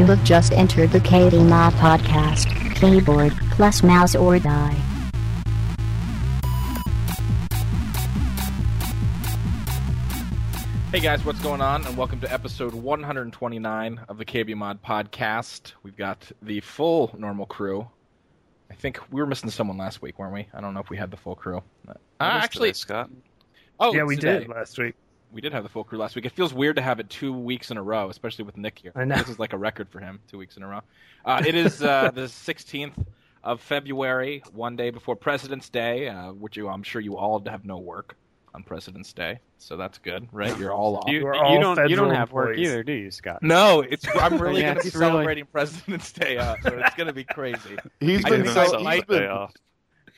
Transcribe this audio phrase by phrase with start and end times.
[0.00, 2.74] You have just entered the KB Mod Podcast.
[2.74, 4.72] Keyboard plus mouse or die.
[10.90, 11.86] Hey guys, what's going on?
[11.86, 15.74] And welcome to episode 129 of the KB Mod podcast.
[15.82, 17.86] We've got the full normal crew.
[18.70, 20.48] I think we were missing someone last week, weren't we?
[20.54, 21.62] I don't know if we had the full crew.
[21.86, 23.10] Uh, actually, Scott.
[23.78, 24.38] oh, yeah, we today.
[24.38, 24.94] did last week.
[25.32, 26.24] We did have the full crew last week.
[26.24, 28.92] It feels weird to have it two weeks in a row, especially with Nick here.
[28.96, 29.16] I know.
[29.16, 30.80] This is like a record for him, two weeks in a row.
[31.24, 33.06] Uh, it is uh, the 16th
[33.44, 37.64] of February, one day before President's Day, uh, which you, I'm sure you all have
[37.64, 38.16] no work
[38.52, 40.58] on President's Day, so that's good, right?
[40.58, 41.04] You're all off.
[41.08, 43.42] You, We're you all don't you don't federal have work either, do you, Scott?
[43.42, 46.76] No, it's I'm really Yeah, going to be it's really- celebrating President's Day, uh, so
[46.76, 47.76] it's going to be crazy.
[48.00, 49.54] He's I been think so, I he's might- been, off.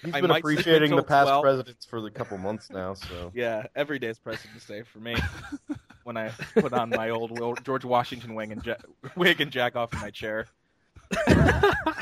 [0.05, 1.42] He's I been might appreciating the past 12.
[1.42, 2.95] presidents for the couple months now.
[2.95, 5.16] So Yeah, every day is President's Day for me.
[6.05, 8.75] when I put on my old George Washington wing and ja-
[9.16, 10.47] wig and jack off in my chair.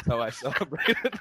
[0.07, 1.15] so I celebrate it.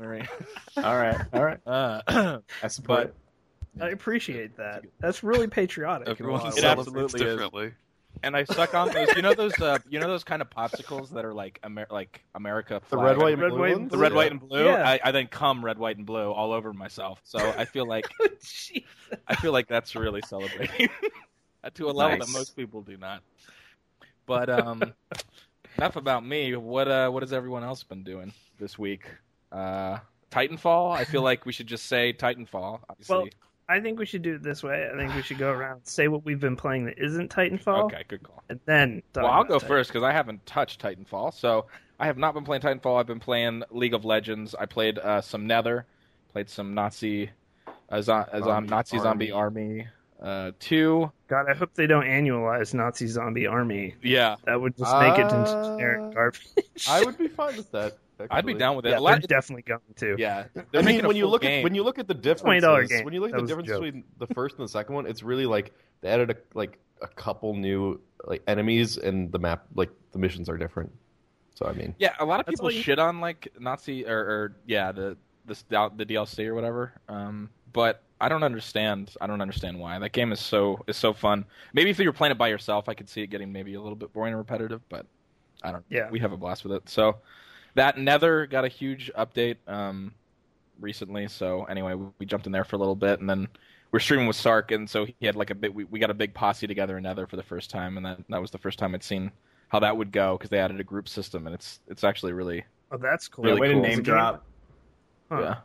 [0.00, 0.28] All right.
[0.76, 1.60] All right, all right.
[1.66, 3.14] Uh, I support
[3.78, 3.84] but.
[3.84, 4.84] I appreciate that.
[5.00, 6.06] That's really patriotic.
[6.06, 6.60] in a Everyone lot It ways.
[6.62, 7.72] celebrates absolutely is.
[8.22, 8.26] Differently.
[8.26, 9.14] and I suck on those.
[9.16, 9.60] You know those.
[9.60, 12.80] Uh, you know those kind of popsicles that are like Amer- like America.
[12.88, 13.04] the flag.
[13.04, 13.90] red, white, and Red, blue white, ones?
[13.90, 14.16] The red, Yeah.
[14.16, 14.64] white, and blue.
[14.64, 14.88] Yeah.
[14.88, 17.20] I, I then come red, white, and blue all over myself.
[17.24, 18.06] So I feel like
[18.42, 18.84] Jeez.
[19.28, 20.88] I feel like that's really celebrating
[21.74, 22.26] to a level Nice.
[22.26, 23.22] that most people do not.
[24.26, 24.82] But um,
[25.78, 26.54] enough about me.
[26.56, 29.04] What uh, what has everyone else been doing this week?
[29.52, 29.98] Uh,
[30.30, 30.94] Titanfall.
[30.96, 32.80] I feel like we should just say Titanfall.
[32.90, 33.16] Obviously.
[33.16, 33.28] Well,
[33.68, 34.88] I think we should do it this way.
[34.92, 38.04] I think we should go around say what we've been playing that isn't Titanfall, okay,
[38.06, 38.42] good call.
[38.48, 39.02] and then.
[39.14, 41.34] Well, I'll go first because I haven't touched Titanfall.
[41.34, 41.66] So
[41.98, 43.00] I have not been playing Titanfall.
[43.00, 44.54] I've been playing League of Legends.
[44.54, 45.86] I played uh, some Nether,
[46.32, 47.30] played some Nazi,
[47.88, 49.86] uh, zo- uh, Zombie Nazi zombie army
[50.22, 51.10] uh, two.
[51.28, 53.94] God, I hope they don't annualize Nazi Zombie Army.
[54.02, 56.86] Yeah, That would just make it into Uh, generic garbage.
[56.88, 57.98] I would be fine with that.
[58.30, 58.90] I'd be down with it.
[58.90, 60.16] yeah, A lot- they're definitely going to.
[60.18, 60.44] yeah.
[60.74, 61.58] I mean, when you look game.
[61.60, 63.04] at when you look at the $20 game.
[63.04, 65.22] when you look That at the difference between the first and the second one, it's
[65.22, 69.90] really like they added a, like a couple new like enemies, and the map like
[70.12, 70.92] the missions are different.
[71.54, 74.56] So I mean, Yeah, a lot of people you- shit on like Nazi or, or
[74.66, 75.16] yeah the
[75.46, 75.54] the
[75.96, 76.92] the DLC or whatever.
[77.08, 79.12] Um, but I don't understand.
[79.20, 81.44] I don't understand why that game is so is so fun.
[81.74, 83.80] Maybe if you were playing it by yourself, I could see it getting maybe a
[83.80, 84.80] little bit boring and repetitive.
[84.88, 85.04] But
[85.62, 85.84] I don't.
[85.90, 86.10] Yeah.
[86.10, 86.88] we have a blast with it.
[86.88, 87.16] So
[87.76, 90.12] that Nether got a huge update um
[90.80, 91.28] recently.
[91.28, 93.48] So anyway, we, we jumped in there for a little bit, and then
[93.92, 95.72] we're streaming with Sark, and so he had like a bit.
[95.74, 98.18] We, we got a big posse together in Nether for the first time, and that
[98.28, 99.30] that was the first time I'd seen
[99.68, 102.64] how that would go because they added a group system, and it's it's actually really
[102.90, 103.44] Oh, that's cool.
[103.44, 103.82] Really way cool.
[103.82, 104.44] to name drop.
[105.30, 105.40] Huh.
[105.40, 105.56] yeah.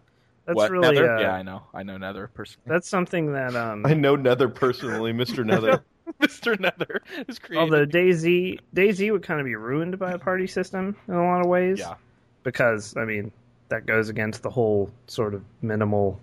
[0.45, 0.97] That's what really.
[0.97, 2.65] Uh, yeah, I know, I know Nether personally.
[2.67, 3.85] That's something that um.
[3.85, 5.83] I know Nether personally, Mister Nether.
[6.21, 6.59] Mr.
[6.59, 7.61] Nether is created.
[7.61, 11.41] Although DayZ DayZ would kind of be ruined by a party system in a lot
[11.41, 11.79] of ways.
[11.79, 11.95] Yeah.
[12.43, 13.31] Because I mean
[13.69, 16.19] that goes against the whole sort of minimal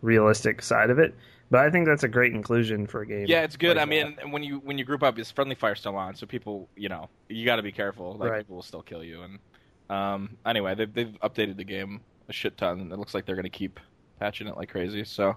[0.00, 1.14] realistic side of it.
[1.50, 3.26] But I think that's a great inclusion for a game.
[3.28, 3.76] yeah, it's good.
[3.76, 6.26] like I mean, when you when you group up, is friendly fire still on, so
[6.26, 8.16] people, you know, you got to be careful.
[8.16, 8.38] Like Right.
[8.38, 9.20] people will still kill you.
[9.22, 9.38] And
[9.90, 13.44] um, anyway, they've they've updated the game a shit ton, it looks like they're going
[13.44, 13.78] to keep
[14.18, 15.04] patching it like crazy.
[15.04, 15.36] So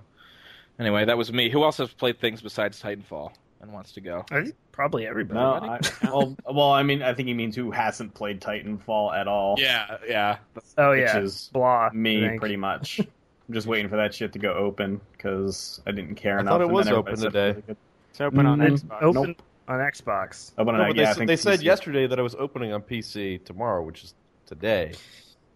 [0.79, 1.50] anyway, that was me.
[1.50, 4.26] Who else has played things besides Titanfall and wants to go?
[4.32, 5.40] I think probably everybody.
[5.40, 9.28] No, I, well, well, I mean, I think he means who hasn't played Titanfall at
[9.28, 9.56] all.
[9.58, 10.38] Yeah, yeah.
[10.78, 11.02] oh yeah.
[11.04, 11.90] which yeah, is blah.
[11.94, 13.00] Me pretty much.
[13.48, 16.54] I'm just waiting for that shit to go open because I didn't care I enough.
[16.54, 17.50] thought it and was open today.
[17.68, 17.78] it.
[18.10, 19.02] It's open on Mm, It's Xbox.
[19.04, 19.42] open Nope.
[19.68, 20.52] on Xbox.
[20.58, 22.34] Open on, No, but yeah, they, I s- think they said yesterday that it was
[22.36, 24.14] opening on PC tomorrow, which is
[24.48, 24.94] today.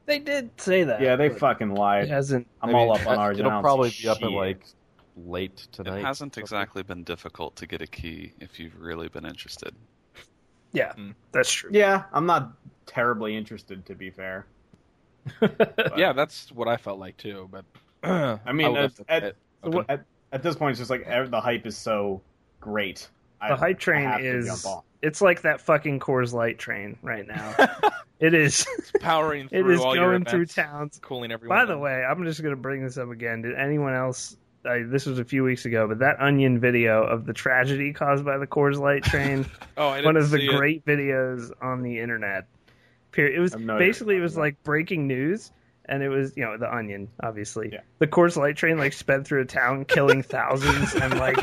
[0.06, 1.02] They did say that.
[1.02, 2.10] Yeah, they but fucking It lied.
[2.10, 2.46] hasn't.
[2.62, 3.40] I'm I mean, all up on ours.
[3.40, 4.62] It'll probably be up at like
[5.26, 6.04] late It tonight.
[6.04, 9.74] hasn't exactly been difficult to get a key if you've really been interested.
[10.72, 11.16] Yeah, Mm.
[11.32, 11.70] that's true.
[11.74, 12.52] Yeah, I'm not
[12.86, 14.46] terribly interested to be fair.
[15.98, 17.50] yeah, that's what I felt like too.
[17.52, 17.66] But
[18.46, 19.82] I mean, would at, at, okay.
[19.90, 22.22] at, at this point, it's just like the hype is so
[22.60, 23.08] great.
[23.42, 24.66] I- The hype train is
[25.02, 27.56] it's like that fucking Coors Light train right now.
[28.20, 28.66] it is.
[29.00, 31.00] powering It through is all your going through towns.
[31.02, 31.58] cooling everyone.
[31.58, 33.42] By the way, I'm just going to bring this up again.
[33.42, 34.36] Did anyone else?
[34.66, 38.26] I, this was a few weeks ago, but that Onion video of the tragedy caused
[38.26, 39.46] by the Coors Light train,
[39.78, 40.56] oh, I one didn't of the see it.
[40.58, 42.46] great videos on the internet.
[43.12, 43.38] Period.
[43.38, 45.52] It was I have no idea basically it was like breaking news,
[45.86, 47.70] and it was you know the Onion, obviously.
[47.74, 47.82] Yeah.
[48.00, 51.38] The Coors Light train like sped through a town, killing thousands, and like,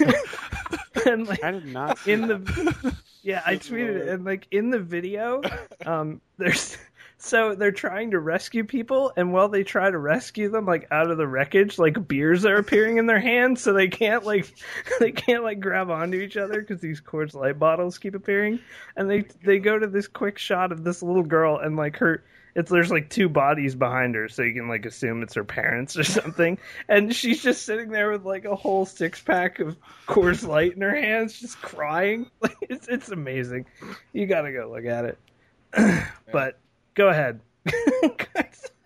[1.06, 2.44] and like I did not see in that.
[2.44, 5.42] the yeah i tweeted it and like in the video
[5.84, 6.78] um there's
[7.22, 11.10] So they're trying to rescue people, and while they try to rescue them, like out
[11.10, 14.54] of the wreckage, like beers are appearing in their hands, so they can't like
[15.00, 18.58] they can't like grab onto each other because these Coors Light bottles keep appearing.
[18.96, 22.24] And they they go to this quick shot of this little girl, and like her,
[22.54, 25.98] it's there's like two bodies behind her, so you can like assume it's her parents
[25.98, 26.56] or something.
[26.88, 29.76] And she's just sitting there with like a whole six pack of
[30.08, 32.30] Coors Light in her hands, just crying.
[32.40, 33.66] Like it's it's amazing.
[34.14, 35.18] You gotta go look at it.
[36.32, 36.58] but
[36.94, 37.40] go ahead.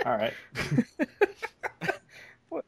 [0.07, 0.33] All right.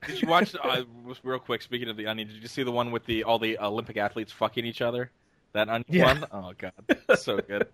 [0.06, 0.54] Did you watch?
[0.60, 0.82] Uh,
[1.22, 1.62] real quick.
[1.62, 4.32] Speaking of the Onion, did you see the one with the all the Olympic athletes
[4.32, 5.10] fucking each other?
[5.52, 6.04] That Onion Yeah.
[6.06, 6.24] one.
[6.32, 7.68] Oh god, so good.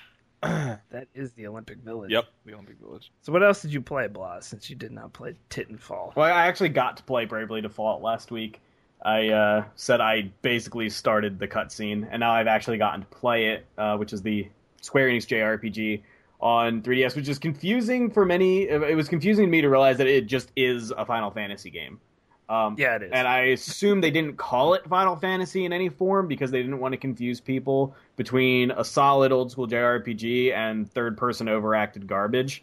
[0.42, 2.12] that is the Olympic Village.
[2.12, 3.10] Yep, the Olympic Village.
[3.22, 4.46] So what else did you play, Blas?
[4.46, 6.14] Since you did not play Titanfall.
[6.14, 8.60] Well, I actually got to play Bravely Default last week.
[9.04, 13.46] I uh, said I basically started the cutscene, and now I've actually gotten to play
[13.50, 14.48] it, uh, which is the
[14.80, 16.02] Square Enix JRPG
[16.40, 18.68] on 3DS, which is confusing for many.
[18.68, 22.00] It was confusing to me to realize that it just is a Final Fantasy game.
[22.48, 23.10] Um, Yeah, it is.
[23.12, 26.78] And I assume they didn't call it Final Fantasy in any form because they didn't
[26.78, 32.62] want to confuse people between a solid old school JRPG and third person overacted garbage.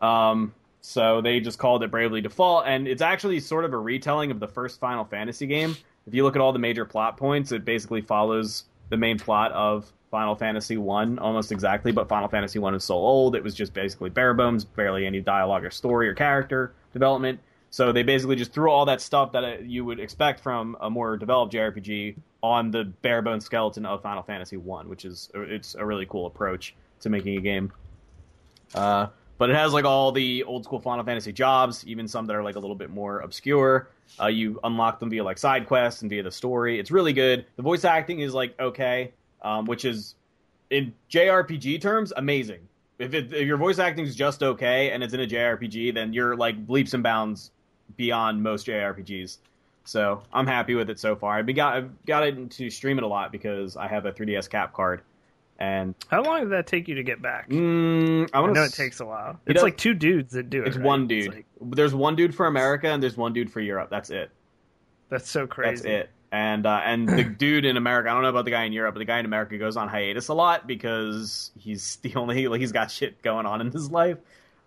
[0.00, 4.30] Um, so they just called it Bravely Default, and it's actually sort of a retelling
[4.30, 5.76] of the first Final Fantasy game.
[6.06, 9.52] If you look at all the major plot points, it basically follows the main plot
[9.52, 11.92] of Final Fantasy One almost exactly.
[11.92, 15.20] But Final Fantasy One is so old; it was just basically bare bones, barely any
[15.20, 17.40] dialogue or story or character development.
[17.70, 20.88] So they basically just threw all that stuff that uh, you would expect from a
[20.88, 25.74] more developed JRPG on the bare bones skeleton of Final Fantasy One, which is it's
[25.74, 27.72] a really cool approach to making a game.
[28.74, 32.34] Uh, but it has like all the old school Final Fantasy jobs, even some that
[32.34, 33.90] are like a little bit more obscure.
[34.20, 36.80] Uh, you unlock them via like side quests and via the story.
[36.80, 37.46] It's really good.
[37.56, 40.14] The voice acting is like okay, um, which is
[40.70, 42.60] in JRPG terms amazing.
[42.98, 46.12] If, it, if your voice acting is just okay and it's in a JRPG, then
[46.12, 47.52] you're like leaps and bounds
[47.96, 49.38] beyond most JRPGs.
[49.84, 51.38] So I'm happy with it so far.
[51.38, 54.12] I've been got I've got it to stream it a lot because I have a
[54.12, 55.00] 3DS cap card,
[55.58, 57.48] and How long did that take you to get back?
[57.48, 59.40] mm, I I know to it takes a while.
[59.46, 60.68] It's like two dudes that do it.
[60.68, 60.84] It's right?
[60.84, 61.32] one dude.
[61.34, 63.88] like- there's one dude for America and there's one dude for Europe.
[63.90, 64.30] That's it.
[65.08, 65.84] that's so crazy.
[65.84, 66.10] That's it.
[66.30, 68.94] And uh, and the dude in America, I don't know about the guy in Europe,
[68.94, 72.60] but the guy in America goes on hiatus a lot because he's the only like
[72.60, 74.18] he's got shit going on in his life.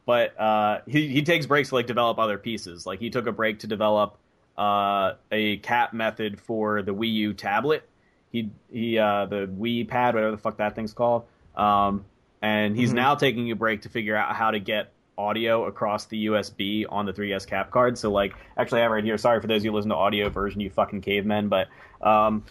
[0.05, 2.85] But uh, he he takes breaks to like develop other pieces.
[2.85, 4.17] Like he took a break to develop
[4.57, 7.87] uh, a cap method for the Wii U tablet.
[8.31, 11.25] He he uh, the Wii pad, whatever the fuck that thing's called.
[11.55, 12.05] Um,
[12.41, 12.95] and he's Mhm.
[12.95, 17.05] now taking a break to figure out how to get audio across the USB on
[17.05, 17.97] the 3DS cap card.
[17.97, 19.17] So like, actually, I have right here.
[19.17, 21.49] Sorry for those of you who listen to audio version, you fucking cavemen.
[21.49, 21.67] But
[22.01, 22.43] um,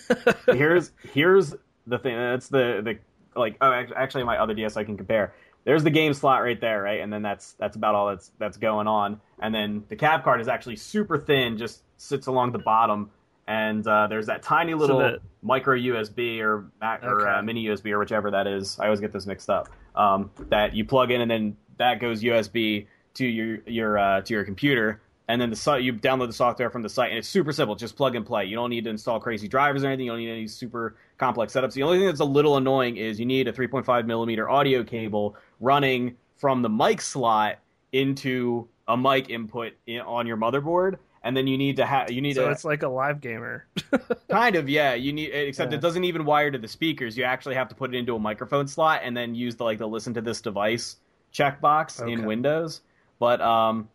[0.46, 1.54] here's here's
[1.86, 2.16] the thing.
[2.16, 2.98] That's the the
[3.38, 3.56] like.
[3.60, 5.34] Oh, actually, my other DS I can compare.
[5.64, 8.56] There's the game slot right there, right, and then that's that's about all that's that's
[8.56, 9.20] going on.
[9.40, 13.10] And then the cap card is actually super thin, just sits along the bottom.
[13.46, 17.92] And uh, there's that tiny little the- micro USB or Mac or uh, mini USB
[17.92, 18.78] or whichever that is.
[18.78, 19.68] I always get this mixed up.
[19.94, 24.34] Um, that you plug in, and then that goes USB to your your uh, to
[24.34, 27.28] your computer, and then the site you download the software from the site, and it's
[27.28, 27.74] super simple.
[27.74, 28.44] Just plug and play.
[28.44, 30.06] You don't need to install crazy drivers or anything.
[30.06, 31.72] You don't need any super complex setups.
[31.72, 35.36] The only thing that's a little annoying is you need a 3.5 millimeter audio cable
[35.60, 37.58] running from the mic slot
[37.92, 40.98] into a mic input in, on your motherboard.
[41.24, 43.66] And then you need to have you need So to it's like a live gamer.
[44.30, 45.78] kind of yeah you need except Yeah.
[45.78, 48.18] it doesn't even wire to the speakers you actually have to put it into a
[48.18, 50.96] microphone slot and then use the like the listen to this device
[51.38, 52.80] checkbox in windows
[53.18, 53.88] but um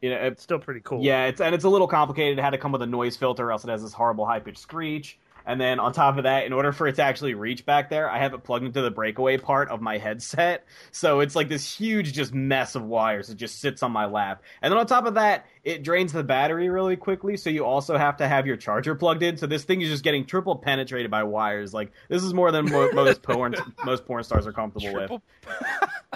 [0.00, 1.02] you know it, It's still pretty cool.
[1.02, 2.38] yeah it's and it's a little complicated.
[2.38, 4.40] It had to come with a noise filter or else it has this horrible high
[4.40, 5.18] pitched screech.
[5.46, 8.10] And then on top of that in order for it to actually reach back there
[8.10, 10.66] i have it plugged into the breakaway part of my headset.
[10.92, 14.42] So it's like this huge just mess of wires that just sits on my lap.
[14.62, 17.36] And then on top of that it drains the battery really quickly.
[17.38, 19.36] So you also have to have your charger plugged in.
[19.38, 21.72] So this thing is just getting triple penetrated by wires.
[21.74, 23.54] Like this is more than mo- most porn
[23.84, 25.22] most porn stars are comfortable with.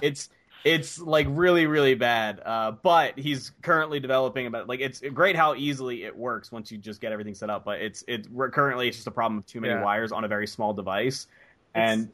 [0.02, 0.28] It's
[0.64, 5.54] it's like really really bad uh, but he's currently developing about like it's great how
[5.54, 8.96] easily it works once you just get everything set up but it's it currently it's
[8.96, 9.82] just a problem of too many Yeah.
[9.82, 11.26] wires on a very small device.
[11.74, 12.10] And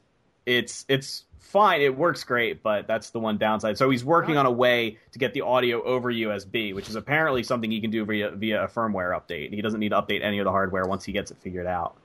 [0.47, 1.81] it's it's fine.
[1.83, 3.77] It works great but that's the one downside.
[3.77, 7.43] So he's working on a way to get the audio over usb which is apparently
[7.43, 9.53] something he can do via via a firmware update.
[9.53, 11.97] He doesn't need to update any of the hardware once he gets it figured out.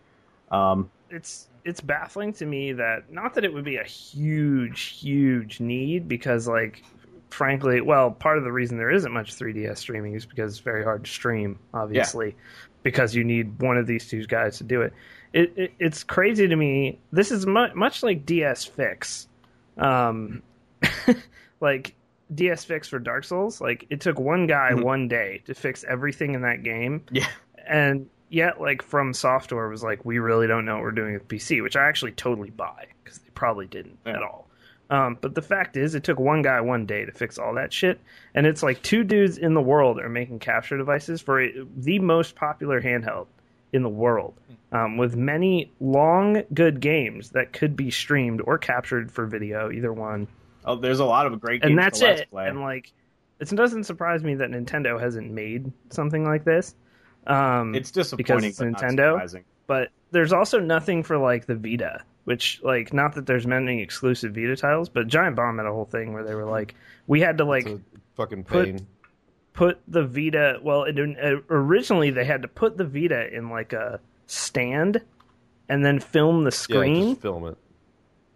[0.51, 5.59] Um, it's it's baffling to me that not that it would be a huge huge
[5.59, 6.83] need because like
[7.29, 10.83] frankly well part of the reason there isn't much 3ds streaming is because it's very
[10.83, 12.35] hard to stream obviously
[12.83, 14.93] because you need one of these two guys to do it,
[15.31, 19.27] it, it it's crazy to me this is mu- much like ds fix
[19.77, 20.41] um
[21.61, 21.95] like
[22.33, 24.83] DS fix for Dark Souls, like it took one guy Mhm.
[24.83, 27.27] one day to fix everything in that game, Yeah.
[27.67, 31.27] and yet like From Software was like, we really don't know what we're doing with
[31.27, 34.13] PC, which I actually totally buy because they probably didn't Yeah.
[34.17, 34.47] at all.
[34.89, 37.71] Um, but the fact is, it took one guy one day to fix all that
[37.71, 37.99] shit,
[38.35, 41.99] and it's like two dudes in the world are making capture devices for a, the
[41.99, 43.27] most popular handheld
[43.71, 44.33] in the world,
[44.71, 49.91] um, with many long, good games that could be streamed or captured for video, either
[49.93, 50.27] one.
[50.65, 52.29] Oh, there's a lot of great games And that's it.
[52.29, 52.47] play.
[52.47, 52.91] And like,
[53.39, 56.75] it doesn't surprise me that Nintendo hasn't made something like this.
[57.27, 59.13] Um, it's disappointing it's but not Nintendo.
[59.13, 59.43] surprising.
[59.67, 64.33] but there's also nothing for like the Vita, which like not that there's many exclusive
[64.35, 66.75] Vita titles, but Giant Bomb had a whole thing where they were like,
[67.07, 68.87] we had to like It's a fucking put- pain.
[69.53, 70.59] put the Vita.
[70.61, 75.01] Well, it, uh, originally they had to put the Vita in like a stand
[75.69, 77.57] and then film the yeah, screen, just film it.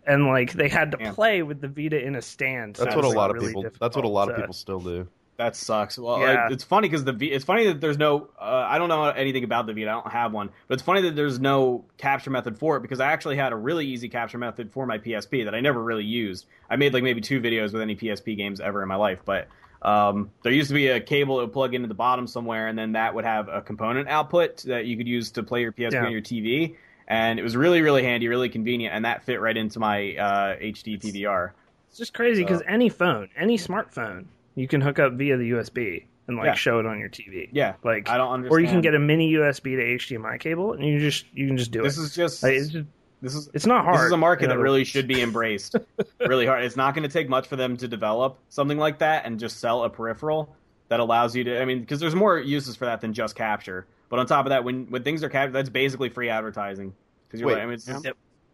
[0.06, 1.12] and like they had to Yeah.
[1.12, 2.77] play with the Vita in a stand.
[2.77, 3.65] so That's what a lot like, of people.
[3.79, 5.08] That's what a lot of people still do.
[5.38, 6.00] That sucks.
[6.00, 6.46] Well, Yeah.
[6.46, 8.29] like, it's funny because the v- it's funny that there's no.
[8.41, 9.88] Uh, I don't know anything about the Vita.
[9.89, 13.00] I don't have one, but it's funny that there's no capture method for it because
[13.00, 16.06] I actually had a really easy capture method for my PSP that I never really
[16.06, 16.48] used.
[16.72, 19.48] I made like maybe two videos with any PSP games ever in my life, but
[19.84, 22.75] um, there used to be a cable that would plug into the bottom somewhere, and
[22.75, 25.94] then that would have a component output that you could use to play your PSP
[25.94, 26.06] Yeah.
[26.06, 26.75] on your TV.
[27.08, 30.56] And it was really, really handy, really convenient, and that fit right into my uh,
[30.60, 31.51] HD PVR.
[31.89, 34.25] It's just crazy because So- any phone, any smartphone,
[34.58, 36.54] you can hook up via the USB and like Yeah.
[36.56, 37.48] show it on your TV.
[37.54, 38.52] Yeah, Like, I don't understand.
[38.58, 41.58] or you can get a mini USB to HDMI cable, and you just you can
[41.58, 41.84] just do it.
[41.84, 42.88] This is just Like, it's just
[43.22, 43.98] this is it's not hard.
[44.00, 45.76] This is a market in that really should be embraced.
[46.20, 46.64] really hard.
[46.64, 49.60] It's not going to take much for them to develop something like that and just
[49.60, 50.56] sell a peripheral
[50.90, 51.62] that allows you to.
[51.62, 53.86] I mean, because there's more uses for that than just capture.
[54.10, 56.94] But on top of that, when when things are captured, that's basically free advertising.
[57.28, 58.06] Because you're Wait, like, I mean, it's just,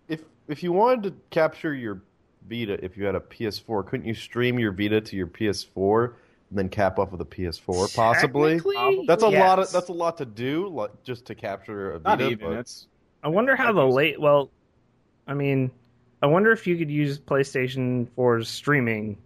[0.07, 2.01] If if you wanted to capture your
[2.49, 6.13] Vita, if you had a PS4, couldn't you stream your Vita to your PS4
[6.49, 7.95] and then cap off with a PS4?
[7.95, 8.55] Possibly.
[8.55, 11.99] Technically, That's a lot of that's a lot to do, like, just to capture a
[11.99, 12.29] not Vita.
[12.31, 12.49] even.
[12.49, 12.87] but- It's
[13.23, 14.19] I wonder how the late.
[14.19, 14.49] Well,
[15.27, 15.71] I mean,
[16.21, 19.17] I wonder if you could use PlayStation for streaming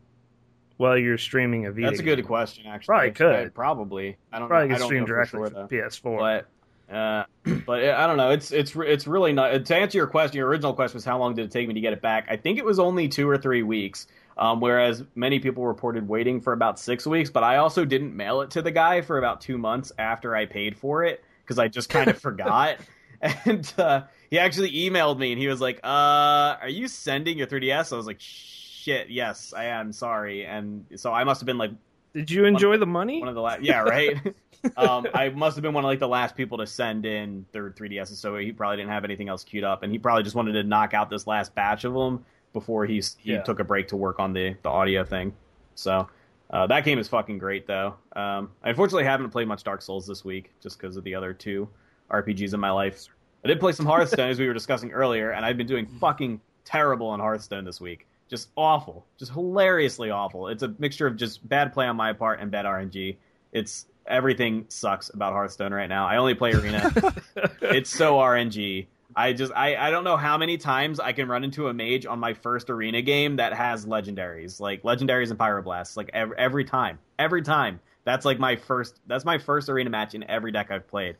[0.77, 1.87] while you're streaming a Vita.
[1.87, 2.25] that's a good game.
[2.25, 2.67] question.
[2.67, 3.35] Actually, Probably could.
[3.47, 4.17] I- probably.
[4.31, 4.47] I don't.
[4.47, 4.73] Probably know.
[4.75, 5.67] I could don't stream know directly sure, from though.
[5.67, 6.19] PS4.
[6.19, 6.47] But
[6.91, 7.23] uh,
[7.65, 8.31] but I don't know.
[8.31, 9.65] It's it's it's really not.
[9.65, 11.81] To answer your question, your original question was how long did it take me to
[11.81, 12.27] get it back?
[12.29, 14.07] I think it was only two or three weeks.
[14.37, 17.29] Um, whereas many people reported waiting for about six weeks.
[17.29, 20.45] But I also didn't mail it to the guy for about two months after I
[20.45, 22.77] paid for it because I just kind of forgot.
[23.19, 27.47] And uh, he actually emailed me and he was like, "Uh, are you sending your
[27.47, 29.91] 3ds?" I was like, "Shit, yes, I am.
[29.91, 31.71] Sorry." And so I must have been like
[32.13, 33.19] Did you enjoy the money?
[33.19, 33.61] one of the last.
[33.61, 34.17] Yeah, right.
[34.77, 37.69] um, I must have been one of like the last people to send in their
[37.69, 40.53] 3ds, so he probably didn't have anything else queued up, and he probably just wanted
[40.53, 43.41] to knock out this last batch of them before he he Yeah.
[43.43, 45.33] took a break to work on the the audio thing.
[45.75, 46.07] So.
[46.49, 47.93] Uh, that game is fucking great, though.
[48.15, 51.33] Um, I unfortunately haven't played much Dark Souls this week, just because of the other
[51.33, 51.67] two
[52.09, 53.05] RPGs in my life.
[53.43, 56.39] I did play some Hearthstone, as we were discussing earlier, and I've been doing fucking
[56.63, 58.07] terrible on Hearthstone this week.
[58.29, 60.49] Just awful, just hilariously awful.
[60.49, 63.15] It's a mixture of just bad play on my part and bad RNG.
[63.53, 66.07] It's everything sucks about Hearthstone right now.
[66.07, 66.91] I only play arena.
[67.61, 68.87] it's so RNG.
[69.15, 72.05] I just I, I don't know how many times I can run into a mage
[72.05, 76.63] on my first arena game that has legendaries like legendaries and pyroblasts like every, every
[76.63, 80.69] time every time that's like my first that's my first arena match in every deck
[80.69, 81.15] I've played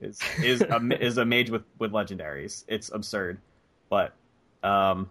[0.00, 3.38] is is a, is a mage with with legendaries it's absurd
[3.90, 4.14] but
[4.62, 5.10] um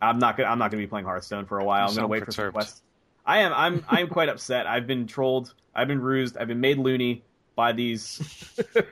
[0.00, 2.08] I'm not gonna I'm not gonna be playing Hearthstone for a while You I'm gonna
[2.08, 2.54] wait for some perturbed.
[2.54, 2.82] quests
[3.26, 6.78] I am I'm I'm quite upset I've been trolled I've been rused I've been made
[6.78, 7.22] loony
[7.56, 8.20] by these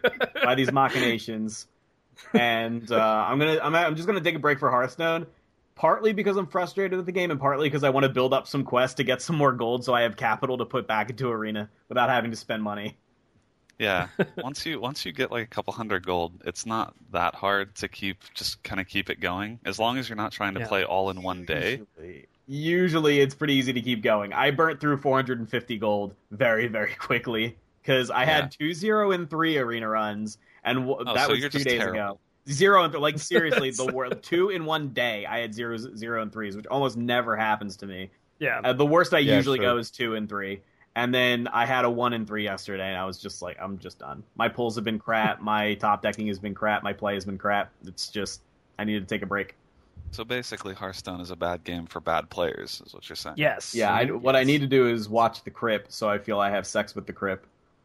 [0.45, 1.67] by these machinations,
[2.35, 5.27] and uh, I'm gonna I'm, I'm just gonna take a break for Hearthstone.
[5.75, 8.49] Partly because I'm frustrated with the game, and partly because I want to build up
[8.49, 11.31] some quests to get some more gold, so I have capital to put back into
[11.31, 12.97] Arena without having to spend money.
[13.79, 14.09] Yeah,
[14.39, 17.89] once you once you get like a couple hundred gold, it's not that hard to
[17.89, 20.67] keep just kind of keep it going as long as you're not trying to Yeah.
[20.69, 21.81] play all in one day.
[21.97, 24.33] Usually, usually it's pretty easy to keep going.
[24.33, 29.59] I burnt through 450 gold very very quickly because I had two zero and three
[29.59, 32.19] arena runs, and w- Oh, that so was you're two just days ago.
[32.51, 35.25] Zero and th- like seriously, the world two in one day.
[35.27, 38.11] I had zero, zero and threes, which almost never happens to me.
[38.41, 38.61] yeah.
[38.65, 39.75] Uh, the worst I Yeah, usually sure.
[39.75, 40.61] go is two and three,
[40.99, 43.79] and then I had a one and three yesterday, and I was just like, I'm
[43.79, 44.23] just done.
[44.37, 45.41] My pulls have been crap.
[45.55, 46.83] my top decking has been crap.
[46.83, 47.71] My play has been crap.
[47.87, 48.43] It's just
[48.79, 49.55] I need to take a break.
[50.11, 53.37] So basically, Hearthstone is a bad game for bad players, is what you're saying.
[53.39, 53.75] Yes.
[53.75, 56.49] Yeah, I, what I need to do is watch the Krip, so I feel I
[56.51, 57.41] have sex with the Krip.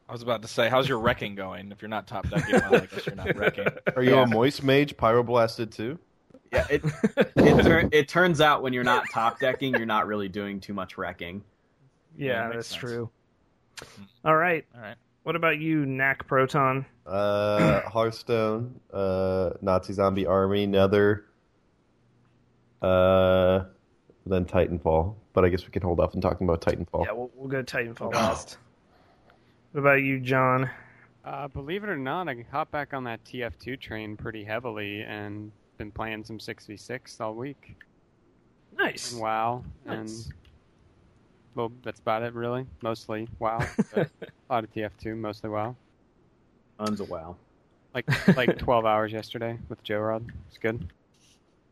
[0.07, 1.71] I was about to say, how's your wrecking going?
[1.71, 3.67] If you're not top decking, well, I guess you're not wrecking.
[3.95, 4.23] Are you Yeah.
[4.23, 5.99] a moist mage pyroblasted too?
[6.53, 6.83] Yeah, it
[7.17, 10.73] it, tur- it turns out when you're not top decking, you're not really doing too
[10.73, 11.43] much wrecking.
[12.17, 12.79] Yeah, Yeah, that's sense.
[12.79, 13.09] true.
[14.23, 14.65] All right.
[14.75, 14.95] All right.
[15.23, 16.85] What about you, Knack Proton?
[17.05, 21.25] Uh, Hearthstone, uh, Nazi Zombie Army, Nether,
[22.81, 23.63] uh,
[24.25, 25.15] then Titanfall.
[25.33, 27.05] But I guess we can hold off on talking about Titanfall.
[27.05, 28.57] Yeah, we'll, we'll go Titanfall last.
[29.71, 30.69] What about you, John?
[31.25, 35.51] Uh, believe it or not, I hopped back on that TF2 train pretty heavily and
[35.77, 37.75] been playing some 6v6 all week.
[38.77, 39.13] Nice.
[39.13, 39.63] And WoW.
[39.85, 40.25] Nice.
[40.25, 40.33] And
[41.55, 42.65] well, that's about it, really.
[42.81, 43.65] Mostly WoW.
[43.93, 45.75] but a lot of TF2, mostly WoW.
[46.79, 47.35] Tons of wow.
[47.93, 48.05] Like
[48.35, 50.31] like 12 hours yesterday with Joe Rod.
[50.49, 50.91] It's good.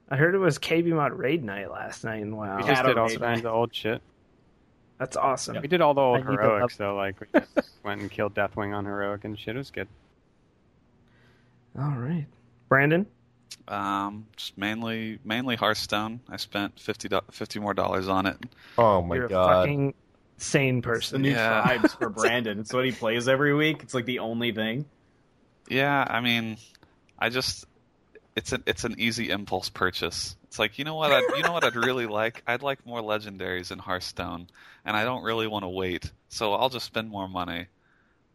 [0.10, 2.22] I heard it was KB Mod Raid Night last night.
[2.22, 4.02] and Wow, We just did all kinds of old shit.
[5.00, 5.58] that's awesome.
[5.62, 6.96] We did all the old need to heroics up- though.
[6.96, 9.56] Like we just went and killed Deathwing on heroic and shit.
[9.56, 9.88] It was good.
[11.80, 12.26] All right,
[12.70, 13.06] Brandon.
[13.68, 16.20] Um, just mainly mainly Hearthstone.
[16.30, 18.38] I spent 50, do- 50 more dollars on it.
[18.78, 19.52] Oh my You're god!
[19.52, 19.94] a fucking
[20.38, 21.22] sane It's the person.
[21.22, 21.62] new Yeah.
[21.64, 22.60] tribes for Brandon.
[22.60, 23.84] It's what he plays every week.
[23.84, 24.86] It's like the only thing.
[25.70, 26.58] Yeah, I mean,
[27.20, 27.66] I just
[28.36, 30.36] it's an it's an easy impulse purchase.
[30.46, 32.44] It's like you know what I you know what I'd really like.
[32.48, 34.48] I'd like more legendaries in Hearthstone,
[34.86, 37.68] and I don't really want to wait, so I'll just spend more money.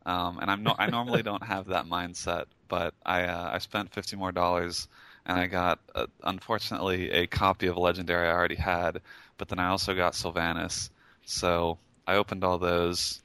[0.07, 3.93] Um, and I'm no, I normally don't have that mindset, but I uh, I spent
[3.93, 4.87] fifty more dollars,
[5.26, 9.02] and I got uh, unfortunately a copy of legendary I already had,
[9.37, 10.90] but then I also got Sylvanas,
[11.25, 13.23] so I opened all those.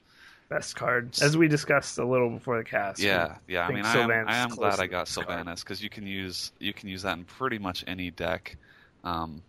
[0.48, 3.00] Best card, as we discussed a little before the cast.
[3.00, 3.64] Yeah, yeah.
[3.64, 5.46] I think mean, I am, I am glad I got the best card.
[5.46, 8.56] Sylvanas because you can use you can use that in pretty much any deck.
[9.02, 9.42] Um,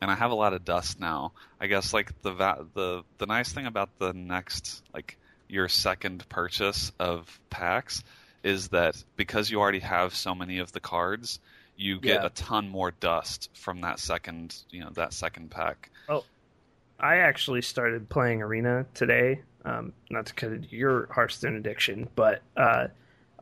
[0.00, 1.32] and I have a lot of dust now.
[1.60, 5.18] I guess like the va- the the nice thing about the next like
[5.48, 8.02] your second purchase of packs
[8.42, 11.40] is that because you already have so many of the cards,
[11.76, 12.26] you get Yeah.
[12.26, 15.90] a ton more dust from that second you know that second pack.
[16.08, 16.24] Oh,
[16.98, 19.42] I actually started playing Arena today.
[19.64, 22.86] Um, not to cut into your Hearthstone addiction, but uh,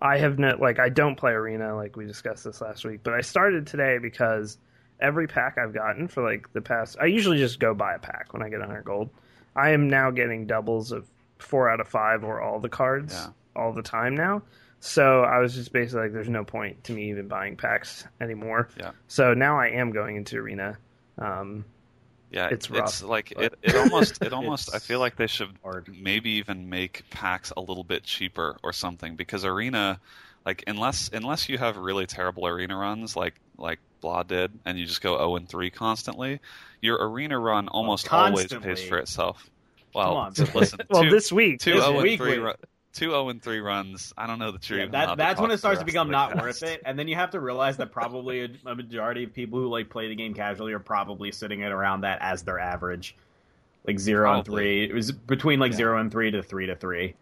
[0.01, 3.01] I have not like I don't play Arena like we discussed this last week.
[3.03, 4.57] But I started today because
[5.01, 8.33] every pack I've gotten for like the past, I usually just go buy a pack
[8.33, 9.11] when I get 100 gold.
[9.55, 11.07] I am now getting doubles of
[11.39, 13.29] four out of five or all the cards Yeah.
[13.55, 14.43] all the time now.
[14.87, 18.69] So I was just basically like, there's no point to me even buying packs anymore.
[18.79, 18.91] Yeah.
[19.09, 20.77] So now I am going into Arena.
[21.17, 21.65] Um,
[22.31, 25.27] Yeah, It's it's rough, like but- it, it almost it almost I feel like they
[25.27, 25.89] should hard.
[25.99, 30.01] maybe even make packs a little bit cheaper or something because arena
[30.45, 34.85] like unless unless you have really terrible arena runs like like Blah did and you
[34.85, 36.41] just go 0 and 3 constantly,
[36.83, 39.49] your arena run almost always pays for itself.
[39.95, 42.53] Well, on, listen, well, two, this week, two this 0 and week 3 we- ru-
[42.95, 45.59] two 0 and 3 runs, I don't know that you're Yeah, that, that's when it
[45.59, 48.49] starts to become not worth it, and then you have to realize that probably a,
[48.67, 52.03] a majority of people who like play the game casually are probably sitting at around
[52.03, 53.17] that as their average,
[53.87, 54.85] like zero and three.
[54.85, 55.77] It was between like Yeah.
[55.77, 57.15] zero and three to three to three.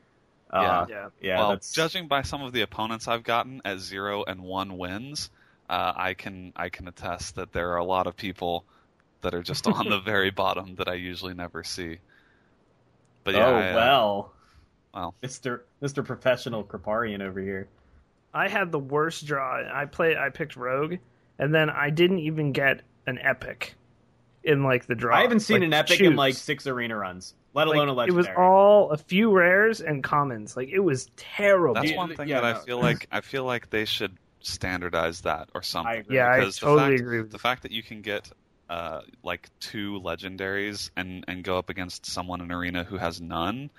[0.50, 1.08] Uh, yeah.
[1.20, 4.76] yeah, well, that's judging by some of the opponents I've gotten at zero and one
[4.76, 5.30] wins,
[5.70, 8.66] uh, I can I can attest that there are a lot of people
[9.22, 12.00] that are just on the very bottom that I usually never see.
[13.24, 14.34] But yeah, oh I, uh, well,
[14.94, 15.14] well.
[15.22, 17.68] Mister Mister Professional Kripparrian over here.
[18.34, 19.62] I had the worst draw.
[19.72, 20.16] I played.
[20.16, 20.94] I picked Rogue,
[21.38, 23.74] and then I didn't even get an epic
[24.44, 25.16] in like the draw.
[25.16, 26.06] I haven't seen Like, an epic choose.
[26.08, 28.24] in like six arena runs, let Like, alone a legendary.
[28.24, 30.56] it was all a few rares and commons.
[30.56, 31.74] Like it was terrible.
[31.74, 35.48] That's one thing yeah, that I feel like I feel like they should standardize that
[35.54, 35.92] or something.
[35.92, 36.16] I agree.
[36.16, 38.30] yeah, I because the totally fact- agree with the fact that you can get
[38.68, 43.70] uh, like two legendaries and and go up against someone in arena who has none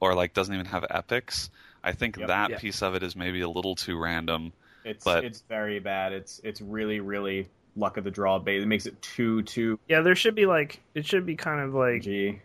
[0.00, 1.50] or like doesn't even have epics
[1.84, 2.28] i think Yep.
[2.28, 2.58] that Yeah.
[2.58, 4.52] piece of it is maybe a little too random
[4.84, 6.12] It's but- it's very bad.
[6.12, 8.60] It's it's really really luck of the draw bait.
[8.62, 11.74] It makes it too too Yeah, there should be like it should be kind of
[11.74, 12.40] like G.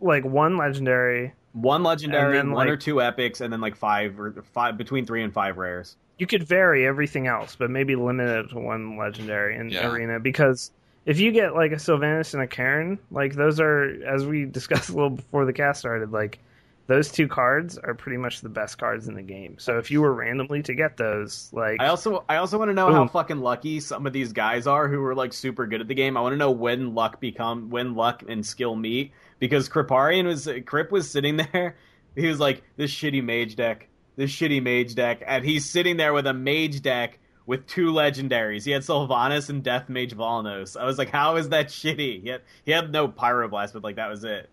[0.00, 1.32] like one legendary.
[1.52, 4.76] One legendary, And then, one like- or two epics, and then like five or five
[4.76, 5.96] between three and five rares.
[6.18, 9.88] You could vary everything else, but maybe limit it to one legendary in Yeah.
[9.90, 10.70] arena because
[11.08, 14.90] if you get like a Sylvanas and a Cairne, like those are as we discussed
[14.90, 16.38] a little before the cast started, like
[16.86, 19.56] those two cards are pretty much the best cards in the game.
[19.58, 22.74] So if you were randomly to get those, like I also I also want to
[22.74, 25.88] know how fucking lucky some of these guys are who are like super good at
[25.88, 26.14] the game.
[26.14, 30.46] I want to know when luck become when luck and skill meet because Kripparrian was
[30.46, 31.76] Krip was sitting there.
[32.16, 36.12] He was like this shitty mage deck, this shitty mage deck, and he's sitting there
[36.12, 38.64] with a mage deck with two legendaries.
[38.66, 40.78] He had Sylvanas and Death Mage Volnos.
[40.78, 42.22] I was like, how is that shitty?
[42.22, 44.50] He had, he had no Pyroblast, but like that was it.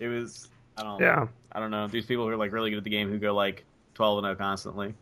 [0.00, 1.28] It was I don't yeah.
[1.52, 3.32] I don't know these people who are like really good at the game who go
[3.32, 4.94] like twelve and zero constantly.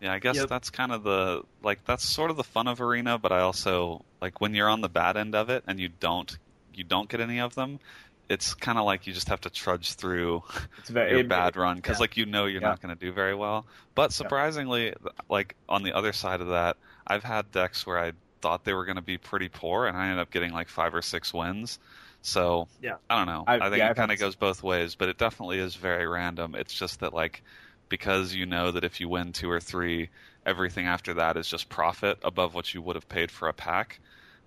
[0.00, 0.48] Yeah, I guess Yep.
[0.48, 4.04] that's kind of the like that's sort of the fun of arena, but I also
[4.22, 6.38] like when you're on the bad end of it and you don't
[6.72, 7.80] you don't get any of them.
[8.30, 10.42] It's kind of like you just have to trudge through
[10.78, 12.00] It's very your bad run because yeah.
[12.00, 12.68] like you know you're Yeah.
[12.68, 13.66] not going to do very well.
[13.94, 14.94] But surprisingly,
[15.28, 18.84] like on the other side of that, I've had decks where I thought they were
[18.84, 21.78] going to be pretty poor, and I ended up getting like five or six wins.
[22.22, 22.96] So Yeah.
[23.10, 23.44] I don't know.
[23.46, 26.06] I've- I think yeah, it kind of goes both ways, but it definitely is very
[26.06, 26.54] random.
[26.54, 27.42] It's just that like
[27.88, 30.08] because you know that if you win two or three,
[30.46, 33.98] everything after that is just profit above what you would have paid for a pack.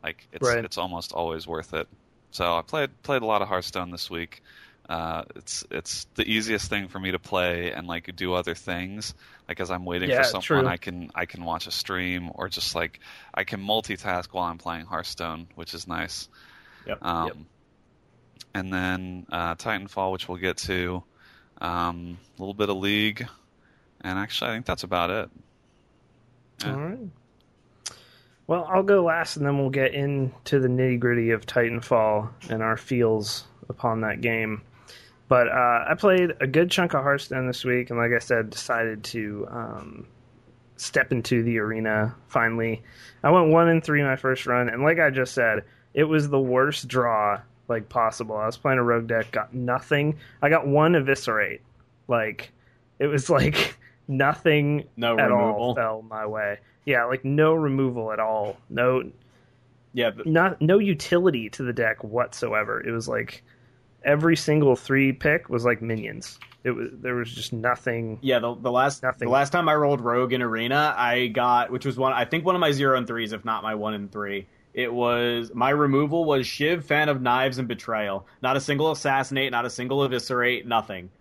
[0.02, 0.64] Like it's Right.
[0.64, 1.90] it's almost always worth it.
[2.34, 4.42] So I played played a lot of Hearthstone this week.
[4.90, 9.14] Uh, it's it's the easiest thing for me to play and like do other things.
[9.48, 10.68] Like as I'm waiting Yeah, for someone, true.
[10.68, 13.00] I can I can watch a stream or just like
[13.34, 16.28] I can multitask while I'm playing Hearthstone, which is nice.
[16.88, 17.06] Yep.
[17.06, 17.38] Um, Yep.
[18.56, 21.04] And then uh, Titanfall, which we'll get to.
[21.62, 23.28] Um, a little bit of League,
[24.02, 25.30] and actually, I think that's about it.
[26.64, 26.74] Yeah.
[26.74, 27.00] All right.
[28.48, 32.62] Well, I'll go last, and then we'll get into the nitty gritty of Titanfall and
[32.62, 34.62] our feels upon that game.
[35.30, 38.50] But uh, I played a good chunk of Hearthstone this week, and like I said,
[38.50, 40.08] decided to um,
[40.76, 42.84] step into the arena finally.
[43.24, 46.30] I went one and three my first run, and like I just said, it was
[46.30, 48.36] the worst draw like possible.
[48.36, 50.18] I was playing a rogue deck, got nothing.
[50.42, 51.62] I got one eviscerate.
[52.08, 52.52] Like
[53.00, 56.60] it was like nothing No at all fell my way.
[56.86, 58.58] Yeah, like no removal at all.
[58.70, 59.12] No
[59.94, 62.82] Yeah, the, not no utility to the deck whatsoever.
[62.86, 63.44] It was like
[64.04, 66.40] every single three pick was like minions.
[66.64, 68.20] It was there was just nothing.
[68.22, 68.40] yeah.
[68.40, 69.28] The, the last Nothing.
[69.28, 72.46] the last time I rolled Rogue in Arena, I got which was one I think
[72.46, 74.48] one of my zero and threes, if not my one and three.
[74.74, 78.26] It was my removal was Shiv, Fan of Knives, and Betrayal.
[78.42, 81.12] Not a single assassinate, not a single eviscerate, nothing.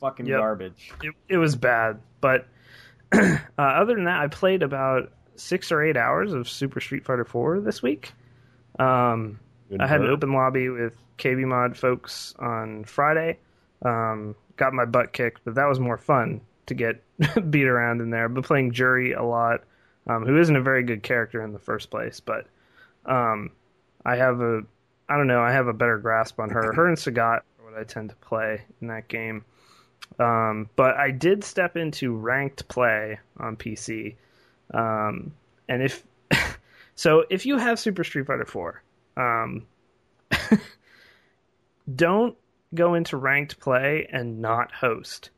[0.00, 0.38] Fucking Yep.
[0.38, 0.92] garbage.
[1.02, 2.46] It, it was bad, but
[3.12, 7.24] uh, other than that, I played about six or eight hours of Super Street Fighter
[7.24, 8.12] Four this week.
[8.78, 9.38] Um,
[9.80, 13.38] I had an open lobby with KB Mod folks on Friday.
[13.82, 17.02] Um, got my butt kicked, but that was more fun to get
[17.50, 18.28] beat around in there.
[18.28, 19.62] Been playing Juri a lot,
[20.06, 22.46] um, who isn't a very good character in the first place, but
[23.06, 23.50] um,
[24.04, 24.62] I have a,
[25.08, 26.72] I don't know, I have a better grasp on her.
[26.72, 29.44] Her and Sagat are what I tend to play in that game.
[30.18, 34.14] Um, but I did step into ranked play on PC,
[34.72, 35.32] um,
[35.68, 36.04] and if
[36.94, 38.82] so, if you have Super Street Fighter Four,
[39.16, 39.66] um,
[41.94, 42.36] don't
[42.74, 45.30] go into ranked play and not host.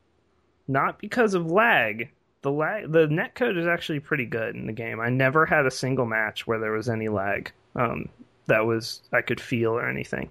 [0.67, 2.11] Not because of lag.
[2.41, 5.01] The lag, the netcode is actually pretty good in the game.
[5.01, 8.07] I never had a single match where there was any lag um,
[8.45, 10.29] that was I could feel or anything.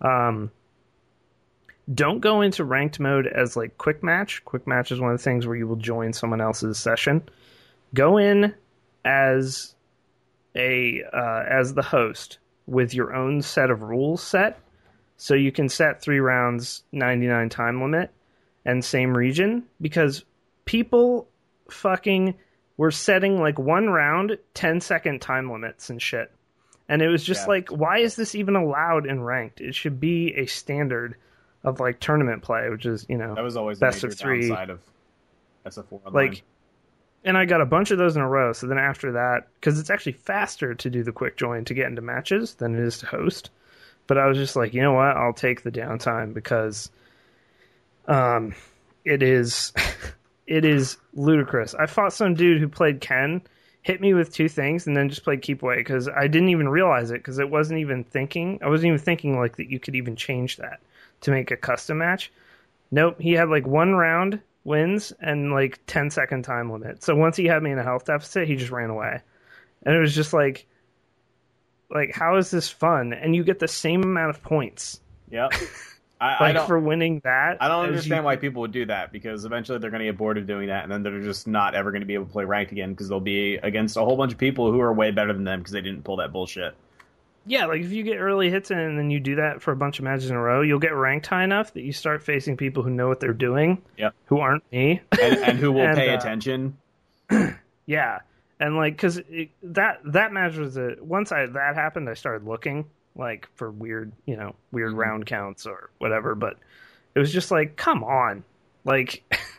[0.00, 0.50] Um,
[1.92, 4.44] don't go into ranked mode as like quick match.
[4.44, 7.22] Quick match is one of the things where you will join someone else's session.
[7.92, 8.54] Go in
[9.04, 9.74] as
[10.56, 14.58] a uh, as the host with your own set of rules set,
[15.16, 18.10] so you can set three rounds, ninety nine time limit,
[18.64, 20.24] and same region because
[20.64, 21.28] people
[21.70, 22.34] fucking
[22.76, 26.30] were setting like one round 10 second time limits and shit.
[26.88, 27.48] And it was just Yeah.
[27.48, 29.60] like, why is this even allowed in ranked?
[29.60, 31.14] It should be a standard
[31.64, 34.48] of like tournament play, which is, you know, That was always Best of three.
[34.48, 34.80] downside of
[35.66, 36.26] SF4 online.
[36.28, 36.42] like
[37.26, 38.52] and I got a bunch of those in a row.
[38.52, 41.86] So then after that, because it's actually faster to do the quick join to get
[41.86, 43.48] into matches than it is to host.
[44.06, 45.16] But I was just like, you know what?
[45.16, 46.90] I'll take the downtime because,
[48.06, 48.54] um,
[49.06, 49.72] it is,
[50.46, 51.74] it is ludicrous.
[51.74, 53.40] I fought some dude who played Ken,
[53.80, 56.68] hit me with two things, and then just played keep away because I didn't even
[56.68, 58.58] realize it because it wasn't even thinking.
[58.62, 60.80] I wasn't even thinking like that you could even change that
[61.24, 62.32] to make a custom match.
[62.90, 67.02] Nope, he had like one round wins and like 10 second time limit.
[67.02, 69.20] So once he had me in a health deficit, he just ran away.
[69.84, 70.66] And it was just like
[71.90, 73.12] like how is this fun?
[73.12, 75.52] And you get the same amount of points Yep.
[76.20, 76.66] I, I like don't.
[76.66, 77.58] for winning that.
[77.60, 80.16] I don't understand you- why people would do that because eventually they're going to get
[80.16, 82.32] bored of doing that, and then they're just not ever going to be able to
[82.32, 85.10] play ranked again because they'll be against a whole bunch of people who are way
[85.10, 86.74] better than them because they didn't pull that bullshit.
[87.46, 89.76] Yeah, like if you get early hits in and then you do that for a
[89.76, 92.56] bunch of matches in a row, you'll get ranked high enough that you start facing
[92.56, 93.82] people who know what they're doing.
[93.98, 94.14] Yep.
[94.26, 95.02] Who aren't me.
[95.20, 96.76] and, and who will And, pay uh, attention.
[97.86, 98.20] Yeah,
[98.58, 99.20] and like because
[99.62, 104.12] that that match was a once I that happened, I started looking like for weird
[104.24, 104.98] you know weird Mhm.
[104.98, 106.34] round counts or whatever.
[106.34, 106.56] But
[107.14, 108.42] it was just like, come on,
[108.84, 109.22] like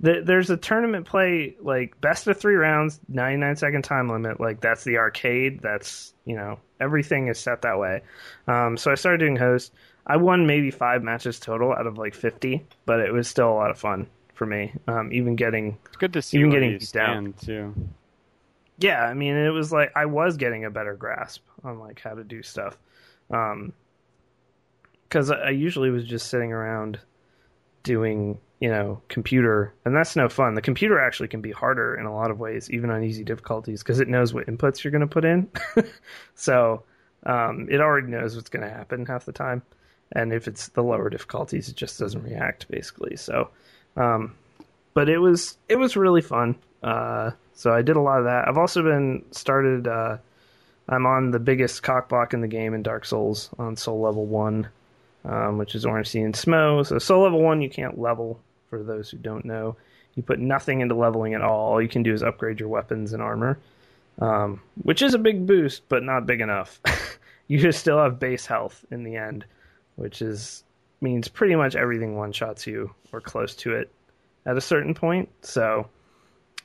[0.00, 4.40] the, there's a tournament play like best of three rounds, 99 second time limit.
[4.40, 5.60] Like that's the arcade.
[5.60, 8.02] That's you know everything is set that way.
[8.48, 9.72] Um, so I started doing host.
[10.06, 13.54] I won maybe five matches total out of like 50, but it was still a
[13.54, 14.72] lot of fun for me.
[14.88, 17.34] Um, even getting It's good to see Even getting down.
[17.34, 17.74] too.
[18.78, 22.14] yeah, I mean, it was like I was getting a better grasp on like how
[22.14, 22.78] to do stuff.
[23.30, 23.72] Um,
[25.08, 26.98] because I usually was just sitting around
[27.82, 30.54] doing, you know, computer, and that's no fun.
[30.54, 33.82] The computer actually can be harder in a lot of ways, even on easy difficulties,
[33.82, 35.48] because it knows what inputs you're going to put in.
[36.34, 36.84] so
[37.24, 39.62] um, it already knows what's going to happen half the time,
[40.12, 43.16] and if it's the lower difficulties, it just doesn't react basically.
[43.16, 43.48] So,
[43.96, 44.34] um,
[44.92, 46.56] but it was it was really fun.
[46.82, 48.46] Uh, so I did a lot of that.
[48.46, 49.88] I've also been started.
[49.88, 50.18] Uh,
[50.86, 54.26] I'm on the biggest cock block in the game in Dark Souls on Soul Level
[54.26, 54.68] One,
[55.24, 56.84] um, which is Ornstein and Smough.
[56.84, 58.38] So Soul Level One, you can't level.
[58.70, 59.76] For those who don't know,
[60.14, 61.72] you put nothing into leveling at all.
[61.72, 63.58] All you can do is upgrade your weapons and armor,
[64.20, 66.80] um, which is a big boost, but not big enough.
[67.48, 69.44] you just still have base health in the end,
[69.96, 70.62] which is
[71.00, 73.90] means pretty much everything one shots you or close to it
[74.46, 75.28] at a certain point.
[75.42, 75.88] So,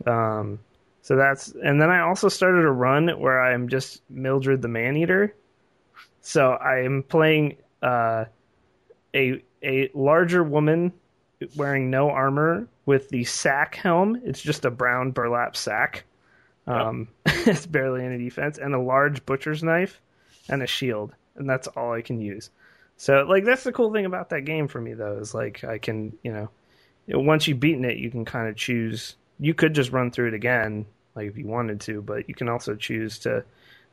[0.05, 0.59] um,
[1.01, 4.95] so that's and then I also started a run where I'm just Mildred the Man
[4.97, 5.35] Eater.
[6.21, 8.25] So I am playing uh,
[9.15, 10.93] a a larger woman
[11.55, 14.21] wearing no armor with the sack helm.
[14.23, 16.03] It's just a brown burlap sack.
[16.67, 20.01] Um, it's barely any defense, and a large butcher's knife
[20.49, 22.49] and a shield, and that's all I can use.
[22.97, 25.77] So like that's the cool thing about that game for me though is like I
[25.77, 26.49] can you know
[27.07, 30.33] once you've beaten it you can kind of choose you could just run through it
[30.33, 33.43] again like if you wanted to but you can also choose to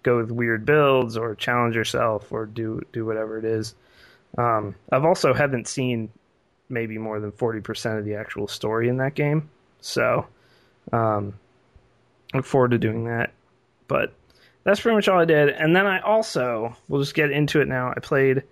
[0.02, 3.74] go with weird builds or challenge yourself or do do whatever it is
[4.38, 6.08] um, i've also haven't seen
[6.72, 9.50] maybe more than 40% of the actual story in that game.
[9.80, 10.26] So
[10.92, 11.34] um,
[12.34, 13.32] look forward to doing that.
[13.86, 14.14] But
[14.64, 15.50] that's pretty much all i did.
[15.50, 17.92] And then i also we'll just get into it now.
[17.94, 18.42] I played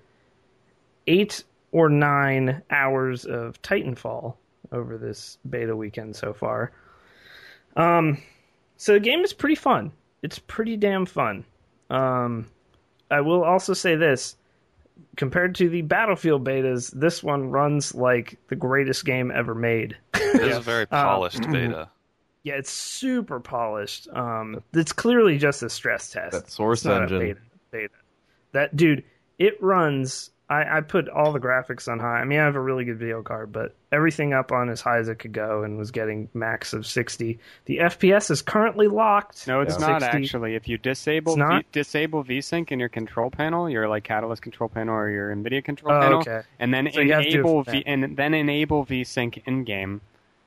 [1.06, 4.34] eight or nine hours of titanfall
[4.72, 6.72] over this beta weekend so far.
[7.76, 8.22] Um,
[8.76, 9.92] so the game is pretty fun.
[10.22, 11.44] It's pretty damn fun.
[11.88, 12.46] Um,
[13.10, 14.36] I will also say this:
[15.16, 19.96] compared to the Battlefield betas, this one runs like the greatest game ever made.
[20.14, 21.88] It is a very Uh, polished beta.
[22.42, 24.08] yeah, it's super polished.
[24.12, 26.32] Um, it's clearly just a stress test.
[26.32, 27.18] That source It's not a engine.
[27.20, 27.94] beta, beta.
[28.52, 29.04] That dude,
[29.38, 30.30] it runs.
[30.50, 32.18] I, I put all the graphics on high.
[32.18, 34.98] I mean, I have a really good video card, but everything up on as high
[34.98, 37.38] as it could go, and was getting max of sixty.
[37.66, 39.46] The FPS is currently locked.
[39.46, 40.16] No, it's not 60.
[40.18, 40.56] actually.
[40.56, 44.94] If you disable V- disable VSync in your control panel, your like Catalyst control panel
[44.96, 46.42] or your NVIDIA control Oh, panel, okay.
[46.58, 49.62] and then So you have to do it enable v- and then enable VSync in
[49.64, 50.00] game,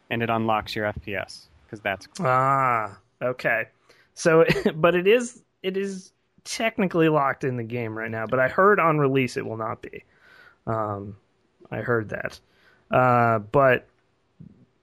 [0.09, 3.69] and it unlocks your FPS because that's Ah, okay.
[4.15, 6.11] So, but it is it is
[6.43, 8.25] technically locked in the game right now.
[8.25, 10.03] But I heard on release it will not be.
[10.65, 11.17] Um,
[11.71, 12.39] I heard that.
[12.91, 13.87] Uh, but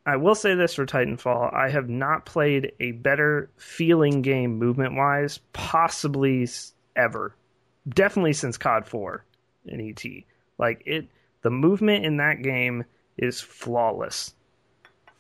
[0.07, 4.95] I will say this for Titanfall: I have not played a better feeling game movement
[4.97, 6.49] wise, possibly
[6.97, 7.35] ever.
[7.89, 9.25] Definitely since COD Four
[9.67, 10.05] in ET.
[10.59, 11.09] Like it,
[11.43, 12.85] the movement in that game
[13.17, 14.35] is flawless,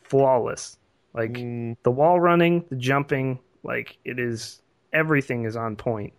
[0.02, 0.76] flawless.
[1.14, 6.12] Like Mm, the wall running, the jumping, like it is everything is on point.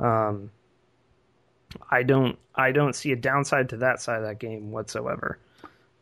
[0.00, 0.50] Um,
[1.90, 5.38] I don't I don't see a downside to that side of that game whatsoever.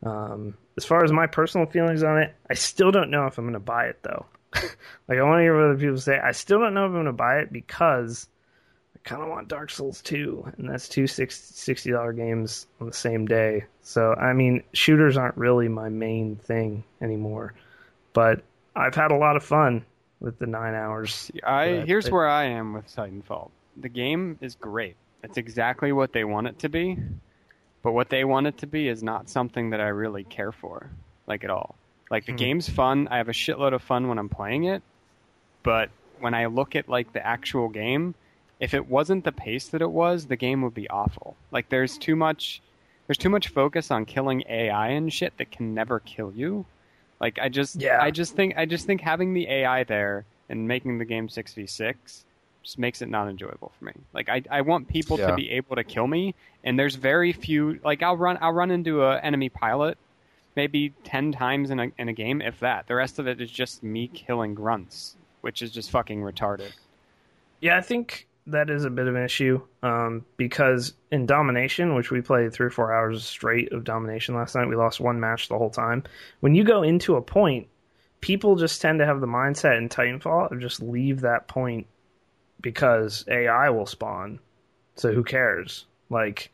[0.02, 3.44] Um, as far as my personal feelings on it, I still don't know if I'm
[3.44, 4.26] going to buy it though.
[4.54, 6.18] like I want to hear what other people say.
[6.18, 8.28] I still don't know if I'm going to buy it because
[8.94, 12.92] I kind of want Dark Souls 2, and that's two sixty dollar games on the
[12.94, 13.64] same day.
[13.82, 17.54] So I mean, shooters aren't really my main thing anymore
[18.18, 18.42] but
[18.74, 19.84] I've had a lot of fun
[20.18, 21.30] with the nine hours.
[21.44, 23.50] I here's where I am with Titanfall.
[23.80, 24.96] The game is great.
[25.22, 26.98] It's exactly what they want it to be,
[27.82, 30.90] but what they want it to be is not something that I really care for,
[31.26, 31.78] like at all.
[32.10, 32.36] Like the Hmm.
[32.38, 33.08] game's fun.
[33.08, 34.82] I have a shitload of fun when I'm playing it,
[35.64, 38.14] but when I look at like the actual game,
[38.60, 41.38] if it wasn't the pace that it was, the game would be awful.
[41.52, 42.62] Like there's too much
[43.06, 46.66] there's too much focus on killing AI and shit that can never kill you.
[47.20, 47.98] Like I just Yeah.
[47.98, 51.54] I just think I just think having the AI there and making the game six
[51.54, 52.24] v six
[52.68, 53.92] just makes it not enjoyable for me.
[54.12, 57.80] Like I, I want people to be able to kill me, and there's very few.
[57.82, 59.96] Like I'll run I'll run into a enemy pilot
[60.54, 62.86] maybe ten times in a in a game, if that.
[62.86, 66.72] The rest of it is just me killing grunts, which is just fucking retarded.
[67.60, 72.10] Yeah, I think that is a bit of an issue um, because in Domination, which
[72.10, 75.48] we played three or four hours straight of Domination last night, we lost one match
[75.48, 76.04] the whole time.
[76.40, 77.68] When you go into a point,
[78.20, 81.86] people just tend to have the mindset in Titanfall of just leave that point
[82.60, 84.40] because AI will spawn.
[84.96, 85.86] So who cares?
[86.10, 86.50] Like,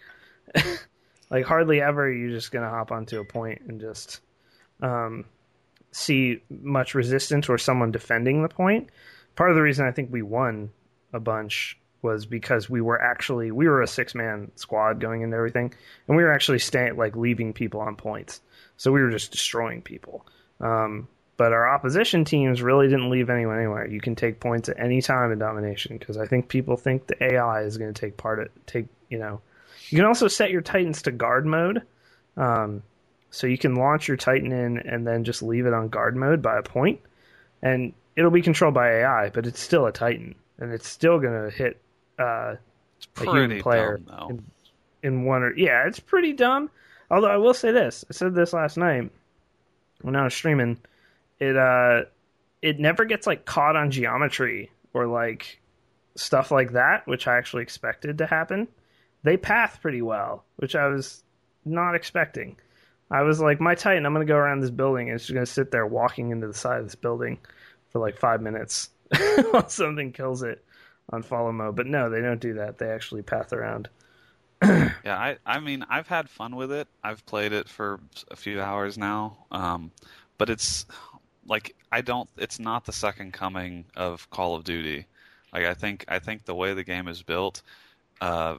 [1.30, 4.20] like hardly ever you're just gonna hop onto a point and just
[4.82, 5.24] um,
[5.92, 8.90] see much resistance or someone defending the point.
[9.36, 10.70] Part of the reason I think we won
[11.12, 15.36] a bunch was because we were actually we were a six man squad going into
[15.36, 15.72] everything,
[16.06, 18.40] and we were actually staying like leaving people on points.
[18.76, 20.26] So we were just destroying people.
[20.60, 23.86] Um, but our opposition teams really didn't leave anyone anywhere.
[23.86, 27.22] You can take points at any time in domination because I think people think the
[27.22, 29.40] AI is going to take part of take you know.
[29.88, 31.82] You can also set your titans to guard mode,
[32.36, 32.82] um,
[33.30, 36.40] so you can launch your titan in and then just leave it on guard mode
[36.40, 37.00] by a point,
[37.62, 41.50] and it'll be controlled by AI, but it's still a titan and it's still going
[41.50, 41.80] to hit
[42.18, 42.54] uh,
[43.16, 44.30] a human player dumb,
[45.02, 46.70] in, in one or yeah, it's pretty dumb.
[47.10, 49.10] Although I will say this, I said this last night
[50.02, 50.78] when I was streaming.
[51.40, 52.02] It uh,
[52.62, 55.60] it never gets like caught on geometry or like
[56.16, 58.68] stuff like that, which I actually expected to happen.
[59.22, 61.22] They path pretty well, which I was
[61.64, 62.56] not expecting.
[63.10, 65.46] I was like, my Titan, I'm gonna go around this building and it's just gonna
[65.46, 67.38] sit there walking into the side of this building
[67.90, 68.90] for like five minutes
[69.50, 70.64] while something kills it
[71.10, 71.76] on follow mode.
[71.76, 72.78] But no, they don't do that.
[72.78, 73.88] They actually path around.
[74.62, 76.88] Yeah, I I mean I've had fun with it.
[77.02, 79.44] I've played it for a few hours now.
[79.50, 79.90] Um,
[80.38, 80.86] but it's
[81.46, 82.28] like I don't.
[82.36, 85.06] It's not the second coming of Call of Duty.
[85.52, 87.62] Like I think I think the way the game is built,
[88.20, 88.56] uh,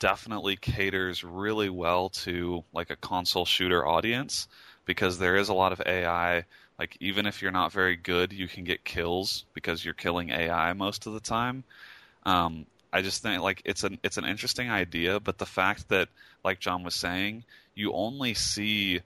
[0.00, 4.48] definitely caters really well to like a console shooter audience
[4.84, 6.44] because there is a lot of AI.
[6.78, 10.72] Like even if you're not very good, you can get kills because you're killing AI
[10.72, 11.64] most of the time.
[12.24, 16.08] Um, I just think like it's an it's an interesting idea, but the fact that
[16.44, 17.44] like John was saying,
[17.74, 19.00] you only see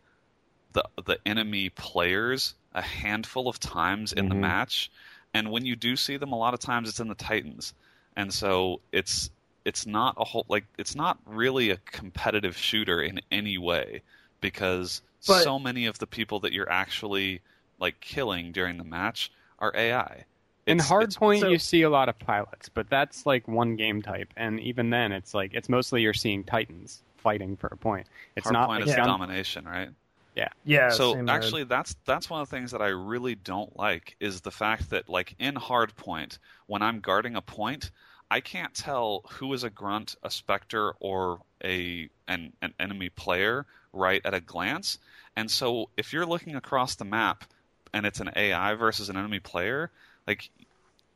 [0.73, 4.41] the the enemy players a handful of times in the Mhm.
[4.41, 4.91] match,
[5.35, 7.75] and when you do see them, a lot of times it's in the Titans,
[8.17, 9.31] and so it's
[9.65, 14.01] it's not a whole like it's not really a competitive shooter in any way
[14.41, 17.41] because But- so many of the people that you're actually
[17.79, 20.25] like killing during the match are AI.
[20.67, 23.77] In It's- it's- Hardpoint, so- you see a lot of pilots, but that's like one
[23.77, 27.77] game type, and even then, it's like it's mostly you're seeing Titans fighting for a
[27.77, 28.07] point.
[28.37, 29.91] It's not Hardpoint like is gun- domination, right?
[30.39, 30.49] Yeah.
[30.65, 30.91] Yeah.
[30.91, 31.31] so mode.
[31.31, 34.91] actually that's that's one of the things that I really don't like is the fact
[34.91, 37.91] that like in hardpoint when I'm guarding a point
[38.31, 43.67] I can't tell who is a grunt, a specter, or a an, an enemy player
[43.93, 44.99] right at a glance.
[45.35, 47.45] And so if you're looking across the map
[47.93, 49.91] and it's an AI versus an enemy player,
[50.27, 50.51] like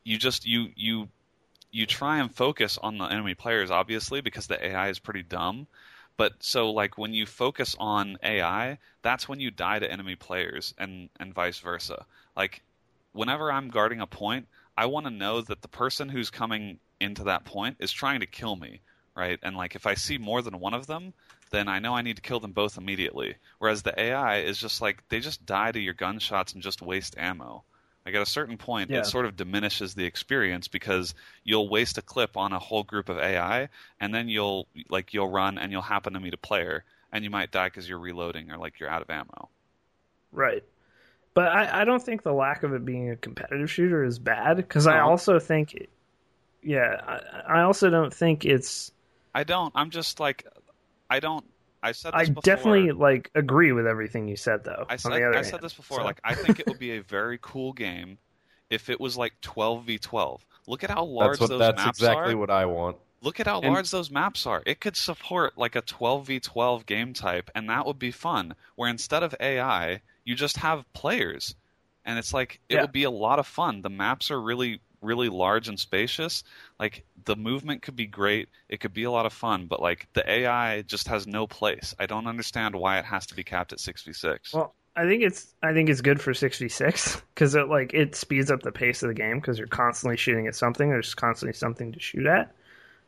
[0.04, 1.08] you just you you
[1.70, 5.66] you try and focus on the enemy players obviously because the AI is pretty dumb.
[6.22, 10.72] But so like when you focus on AI, that's when you die to enemy players
[10.78, 12.06] and and vice versa.
[12.36, 12.62] Like
[13.10, 14.46] whenever I'm guarding a point,
[14.78, 18.26] I want to know that the person who's coming into that point is trying to
[18.26, 18.82] kill me,
[19.16, 19.40] right?
[19.42, 21.12] And like if I see more than one of them,
[21.50, 23.34] then I know I need to kill them both immediately.
[23.58, 27.18] Whereas the AI is just like they just die to your gunshots and just waste
[27.18, 27.64] ammo.
[28.04, 28.98] Like at a certain point, Yeah.
[29.00, 33.08] it sort of diminishes the experience because you'll waste a clip on a whole group
[33.08, 33.68] of AI,
[34.00, 37.30] and then you'll like you'll run and you'll happen to meet a player, and you
[37.30, 39.48] might die because you're reloading or like you're out of ammo.
[40.32, 40.64] Right.
[41.34, 44.56] But I, I don't think the lack of it being a competitive shooter is bad
[44.56, 45.88] because I also think, it-
[46.62, 47.00] yeah,
[47.48, 48.92] I, I also don't think it's.
[49.34, 49.72] I don't.
[49.74, 50.46] I'm just like,
[51.08, 51.44] I don't.
[51.82, 52.42] I said I before.
[52.42, 54.86] definitely like agree with everything you said though.
[54.88, 55.98] I on said the other I said this before.
[55.98, 58.18] So- Like I think it would be a very cool game
[58.70, 60.46] if it was like 12 v 12.
[60.68, 61.48] Look at how large That's what.
[61.50, 62.14] those That's maps exactly are.
[62.14, 62.96] That's exactly what I want.
[63.20, 64.62] Look at how And- large those maps are.
[64.66, 68.54] It could support like a 12v12 game type, and that would be fun.
[68.76, 71.54] Where instead of AI, you just have players,
[72.04, 72.80] and it's like it Yeah.
[72.82, 73.82] would be a lot of fun.
[73.82, 76.44] The maps are really, really large and spacious.
[76.78, 78.48] Like the movement could be great.
[78.68, 81.94] It could be a lot of fun, but like the AI just has no place.
[81.98, 84.54] I don't understand why it has to be capped at 6v6.
[84.54, 87.94] Well, I think it's I think it's good for six v six because it like
[87.94, 90.90] it speeds up the pace of the game because you're constantly shooting at something.
[90.90, 92.54] There's constantly something to shoot at.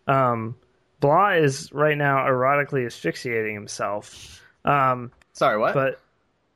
[0.06, 0.56] Um,
[1.00, 4.42] Blah is right now erotically asphyxiating himself.
[4.64, 5.74] Um, Sorry, what?
[5.74, 6.00] but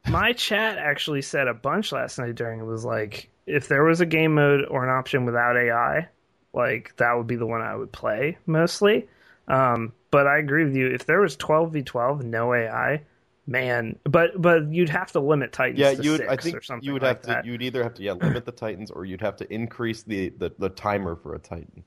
[0.09, 4.01] my chat actually said a bunch last night during it was like if there was
[4.01, 6.09] a game mode or an option without AI,
[6.53, 9.09] like that would be the one I would play mostly.
[9.49, 10.87] Um, but I agree with you.
[10.89, 13.03] If there was twelve v twelve, no AI,
[13.47, 13.99] man.
[14.05, 15.79] But but you'd have to limit Titans.
[15.79, 16.27] Yeah, you would.
[16.27, 17.43] I think or something you would like have that.
[17.45, 17.51] to.
[17.51, 20.53] You'd either have to yeah limit the titans, or you'd have to increase the, the,
[20.59, 21.85] the timer for a titan.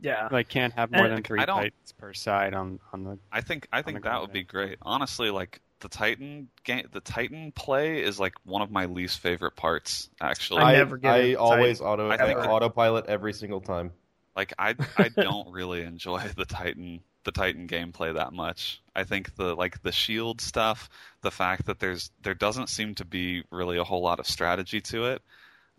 [0.00, 3.18] Yeah, like can't have more And- than three I Titans per side on on the.
[3.32, 4.78] I think I think that would be great.
[4.82, 9.56] Honestly, like the Titan game, the Titan play is like one of my least favorite
[9.56, 10.08] parts.
[10.20, 11.92] Actually, I I, never get I into always Titan.
[11.92, 12.08] auto.
[12.10, 13.92] I I think- autopilot every single time.
[14.34, 18.80] Like I I don't really enjoy the Titan the Titan gameplay that much.
[18.94, 20.88] I think the like the shield stuff,
[21.22, 24.80] the fact that there's there doesn't seem to be really a whole lot of strategy
[24.82, 25.22] to it.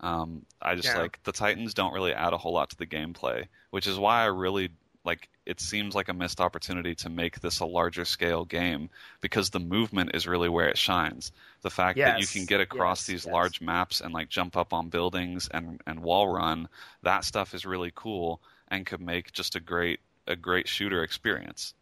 [0.00, 0.98] Um, I just Yeah.
[0.98, 4.22] like the Titans don't really add a whole lot to the gameplay, which is why
[4.22, 4.70] I really
[5.04, 8.90] like it seems like a missed opportunity to make this a larger scale game
[9.22, 11.32] because the movement is really where it shines.
[11.62, 13.32] The fact that you can get across yes, these yes.
[13.32, 16.68] large maps and like jump up on buildings and and wall run,
[17.02, 21.72] that stuff is really cool and could make just a great a great shooter experience.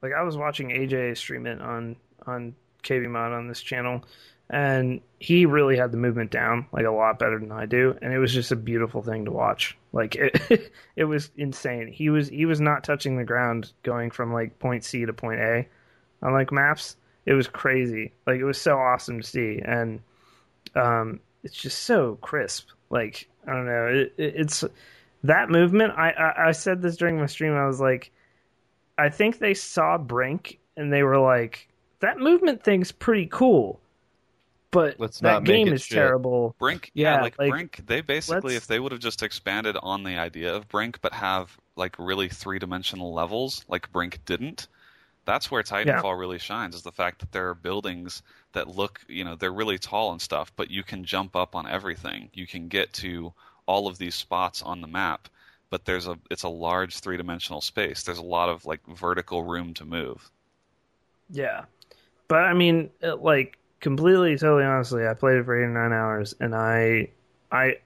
[0.00, 1.96] like I was watching AJ stream it on
[2.26, 4.02] on KB Mod on this channel,
[4.50, 8.12] and he really had the movement down like a lot better than I do, and
[8.12, 9.76] it was just a beautiful thing to watch.
[9.92, 11.88] Like it, it was insane.
[11.88, 15.40] He was he was not touching the ground going from like point C to point
[15.40, 15.66] A
[16.22, 16.96] on like maps.
[17.26, 18.12] It was crazy.
[18.26, 20.00] Like it was so awesome to see, and
[20.74, 22.68] um, it's just so crisp.
[22.90, 24.62] Like I don't know, it, it, it's
[25.24, 25.94] that movement.
[25.96, 27.54] I, I I said this during my stream.
[27.54, 28.10] I was like.
[28.96, 31.68] I think they saw Brink and they were like,
[31.98, 33.80] "That movement thing's pretty cool,"
[34.74, 35.96] but Let's that not make game it is shit.
[35.96, 36.54] terrible.
[36.58, 39.76] Brink, yeah, Yeah, like, like, Brink, they basically, let's- if they would have just expanded
[39.82, 44.68] on the idea of Brink, but have like really three dimensional levels, like Brink didn't,
[45.24, 46.74] that's where Titanfall really shines.
[46.74, 48.22] Is the fact that there are buildings
[48.52, 51.66] that look, you know, they're really tall and stuff, but you can jump up on
[51.66, 52.28] everything.
[52.34, 53.32] You can get to
[53.66, 55.28] all of these spots on the map,
[55.70, 58.02] but there's a, it's a large three dimensional space.
[58.02, 60.30] There's a lot of like vertical room to move.
[61.30, 61.64] Yeah,
[62.28, 65.92] but I mean, it, like completely, totally honestly, I played it for eight or nine
[65.92, 67.10] hours, and I,
[67.52, 67.76] I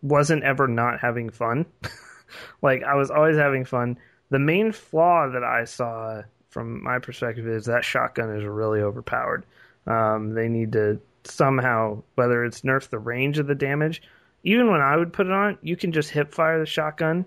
[0.00, 1.66] wasn't ever not having fun.
[2.62, 3.98] like I was always having fun.
[4.30, 9.44] The main flaw that I saw from my perspective is that shotgun is really overpowered.
[9.88, 14.02] Um, they need to somehow, whether it's nerf the range of the damage.
[14.44, 17.26] Even when I would put it on, you can just hip fire the shotgun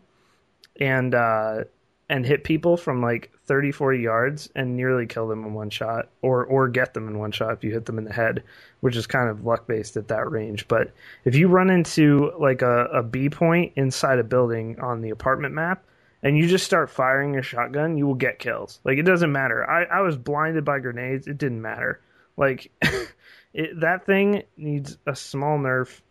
[0.80, 1.66] and uh,
[2.10, 6.10] and hit people from like 30, 40 yards and nearly kill them in one shot,
[6.22, 8.44] or or get them in one shot if you hit them in the head,
[8.82, 10.68] which is kind of luck based at that range.
[10.68, 10.92] But
[11.26, 15.54] if you run into like a, a B point inside a building on the apartment
[15.54, 15.86] map,
[16.24, 18.80] and you just start firing your shotgun, you will get kills.
[18.84, 19.70] Like it doesn't matter.
[19.70, 21.28] I, I was blinded by grenades.
[21.28, 22.02] It didn't matter.
[22.38, 22.72] Like
[23.54, 26.02] it, that thing needs a small nerf.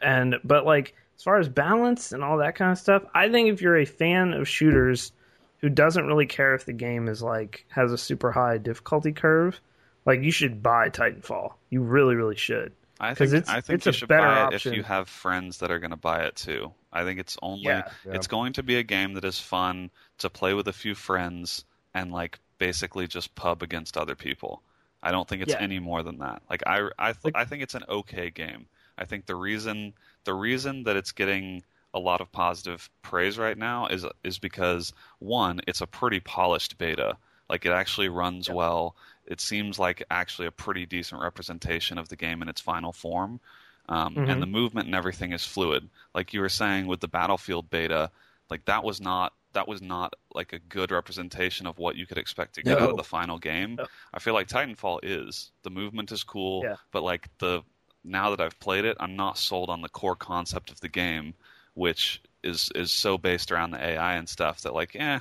[0.00, 3.48] And but like as far as balance and all that kind of stuff, I think
[3.52, 5.12] if you're a fan of shooters
[5.60, 9.60] who doesn't really care if the game is like has a super high difficulty curve,
[10.06, 11.54] like you should buy Titanfall.
[11.70, 12.72] You really, really should.
[13.00, 14.72] I 'Cause think it's- I think it's you a should better buy it option.
[14.72, 16.72] if you have friends that are going to buy it too.
[16.92, 17.88] I think it's only Yeah.
[18.06, 18.14] Yeah.
[18.14, 21.64] it's going to be a game that is fun to play with a few friends
[21.94, 24.62] and like basically just pub against other people.
[25.02, 25.60] I don't think it's Yeah.
[25.60, 26.42] any more than that.
[26.50, 28.66] Like I I th- Like- I think it's an okay game.
[28.98, 29.94] I think the reason
[30.24, 31.62] the reason that it's getting
[31.94, 36.76] a lot of positive praise right now is is because one, it's a pretty polished
[36.78, 37.16] beta.
[37.48, 38.94] Like it actually runs well.
[39.26, 43.40] It seems like actually a pretty decent representation of the game in its final form.
[43.88, 44.28] Um, Mhm.
[44.30, 45.88] And the movement and everything is fluid.
[46.14, 48.10] Like you were saying with the Battlefield beta,
[48.50, 52.18] like that was not that was not like a good representation of what you could
[52.18, 53.76] expect to get out of the final game.
[53.76, 53.86] No.
[54.12, 55.50] I feel like Titanfall is.
[55.62, 56.76] The movement is cool, Yeah.
[56.92, 57.62] but like the
[58.04, 61.34] now that I've played it, I'm not sold on the core concept of the game,
[61.74, 65.18] which is is so based around the AI and stuff that like, eh,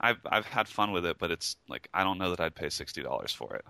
[0.00, 2.68] I've I've had fun with it, but it's like I don't know that I'd pay
[2.68, 3.64] sixty dollars for it.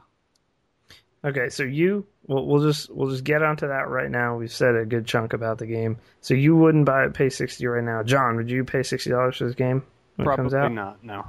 [1.24, 4.36] Okay, so you we'll, we'll just we'll just get onto that right now.
[4.36, 7.66] We've said a good chunk about the game, so you wouldn't buy it, pay sixty
[7.66, 8.02] right now.
[8.02, 9.82] John, would you pay sixty dollars for this game
[10.16, 11.02] when it comes Probably not.
[11.02, 11.24] No.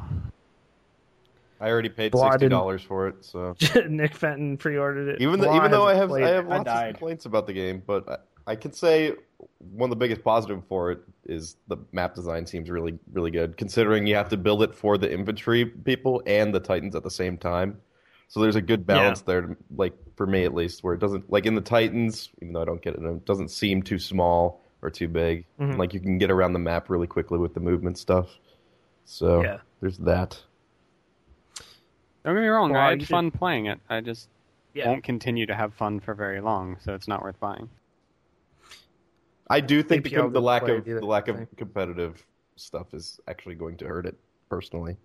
[1.66, 3.56] I already paid sixty dollars for it, so
[3.90, 5.22] Nick Fenton pre-ordered it.
[5.22, 6.36] even though, even though I hasn't have played I it.
[6.36, 8.08] have I lots of complaints about the game, but
[8.48, 9.14] I, I can say
[9.58, 13.58] one of the biggest positive for it is the map design seems really really good,
[13.58, 17.10] considering you have to build it for the infantry people and the titans at the
[17.12, 17.80] same time.
[18.28, 21.46] So there's a good balance there, like for me at least, where it doesn't like
[21.46, 24.90] in the titans, even though I don't get it, it doesn't seem too small or
[24.90, 25.46] too big.
[25.60, 25.78] Mhm.
[25.78, 28.30] Like you can get around the map really quickly with the movement stuff.
[29.06, 29.58] So Yeah.
[29.82, 30.40] there's that.
[32.26, 32.72] Don't get me wrong.
[32.72, 33.80] Well, I had should- fun playing it.
[33.88, 34.28] I just
[34.74, 34.90] Yeah.
[34.90, 37.70] won't continue to have fun for very long, so it's not worth buying.
[39.48, 42.94] I do think the, APL com- the lack of the lack I of competitive stuff
[42.96, 44.18] is actually going to hurt it
[44.50, 44.98] personally.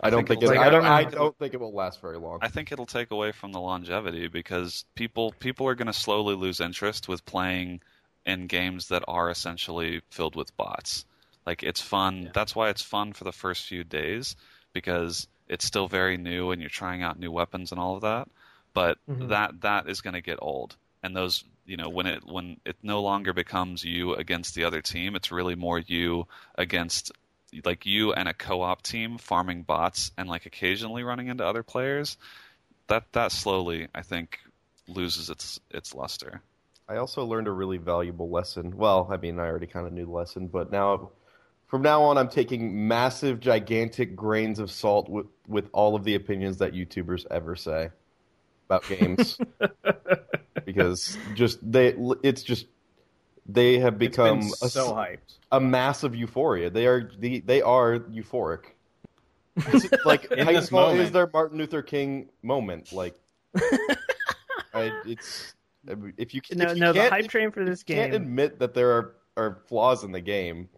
[0.00, 1.72] I, I don't think think, it'll I don't I I don't don't think it will
[1.72, 2.40] last very long.
[2.42, 6.34] I think it'll take away from the longevity because people people are going to slowly
[6.34, 7.80] lose interest with playing
[8.26, 11.04] in games that are essentially filled with bots.
[11.46, 12.32] Like it's fun.
[12.34, 14.34] That's why it's fun for the first few days
[14.72, 18.28] because it's still very new and you're trying out new weapons and all of that.
[18.72, 19.28] But Mhm.
[19.28, 22.76] that that is going to get old, and those you know when it when it
[22.82, 26.26] no longer becomes you against the other team it's really more you
[26.56, 27.12] against
[27.64, 32.16] like you and a co-op team farming bots and like occasionally running into other players
[32.88, 34.40] that that slowly i think
[34.88, 36.42] loses its its luster
[36.86, 38.76] I also learned a really valuable lesson.
[38.76, 41.12] Well, I mean, I already kind of knew the lesson, but now,
[41.74, 46.14] from now on, I'm taking massive, gigantic grains of salt with with all of the
[46.14, 47.90] opinions that YouTubers ever say
[48.68, 49.36] about games,
[50.64, 52.66] because just they, it's just
[53.44, 55.38] they have become a, so hyped.
[55.50, 56.70] a massive euphoria.
[56.70, 58.66] They are the they are euphoric.
[59.56, 61.12] It's like In this Titanfall is moment.
[61.12, 62.92] their Martin Luther King moment.
[62.92, 63.18] Like,
[64.72, 65.54] I, it's
[66.16, 68.22] if you No, if you no, the can't- hype train for this you can't game.
[68.22, 70.68] admit that there are, are flaws in the game,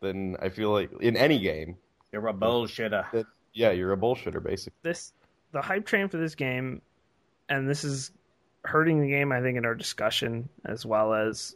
[0.00, 1.76] then I feel like in any game,
[2.12, 3.10] You're a bullshitter.
[3.12, 4.76] that yeah, you're a bullshitter basically.
[4.82, 5.12] this
[5.52, 6.82] the hype train for this game,
[7.48, 8.10] and this is
[8.64, 9.32] hurting the game.
[9.32, 11.54] I think in our discussion as well as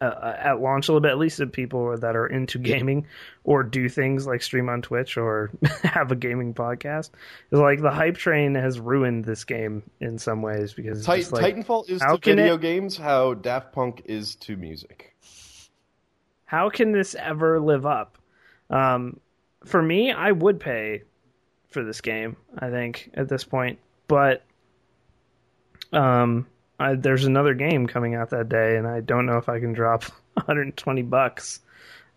[0.00, 3.06] uh, at launch a little bit, at least of people that are into gaming
[3.44, 5.50] or do things like stream on Twitch or
[5.82, 7.10] have a gaming podcast.
[7.50, 11.32] Is like the hype train has ruined this game in some ways because it's Tit-
[11.32, 15.16] like, Titanfall is how to video it- games how Daft Punk is to music.
[16.54, 18.16] How can this ever live up?
[18.70, 19.18] Um,
[19.64, 21.02] for me, I would pay
[21.68, 22.36] for this game.
[22.56, 24.44] I think at this point, but
[25.92, 26.46] um,
[26.78, 29.72] I, there's another game coming out that day, and I don't know if I can
[29.72, 31.58] drop 120 bucks.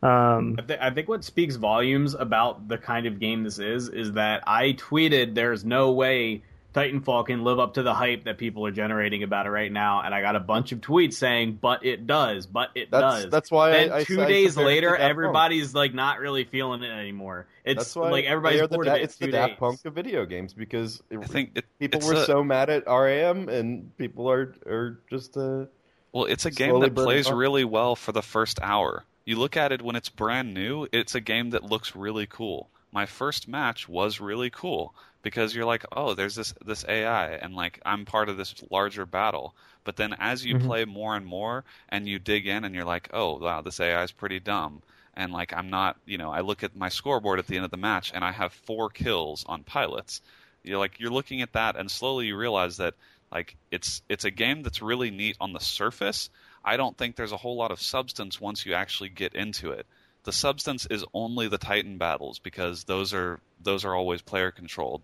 [0.03, 3.89] Um, I, th- I think what speaks volumes about the kind of game this is
[3.89, 6.43] is that I tweeted there's no way
[6.78, 10.01] Titanfall can live up to the hype that people are generating about it right now,
[10.03, 13.32] and I got a bunch of tweets saying, "But it does, but it That's does."
[13.32, 15.09] that's why then I, I two I days compared it to later, Daft Punk.
[15.09, 17.47] everybody's like not really feeling it anymore.
[17.65, 19.03] It's That's why like they everybody's are the bored Da- of it.
[19.03, 19.59] It's the two Daft days.
[19.59, 22.86] Punk of video games because it- i think it, people were a- so mad at
[22.88, 25.65] RAM and people are are just uh,
[26.13, 27.36] Well, it's a game slowly that plays up.
[27.36, 29.03] really well for the first hour.
[29.25, 32.69] You look at it when it's brand new, it's a game that looks really cool.
[32.93, 37.53] My first match was really cool because you're like, "Oh, there's this this AI and
[37.55, 40.57] like I'm part of this larger battle." But then as you Mhm.
[40.57, 44.03] play more and more and you dig in and you're like, "Oh, wow, this AI
[44.03, 44.82] is pretty dumb."
[45.13, 47.72] And like I'm not, you know, I look at my scoreboard at the end of
[47.72, 50.22] the match and I have 4 kills on pilots.
[50.63, 52.95] You're like you're looking at that and slowly you realize that
[53.32, 56.30] like it's it's a game that's really neat on the surface.
[56.63, 59.88] I don't think there's a whole lot of substance once you actually get into it.
[60.28, 65.01] The substance is only the Titan battles because those are those are always player controlled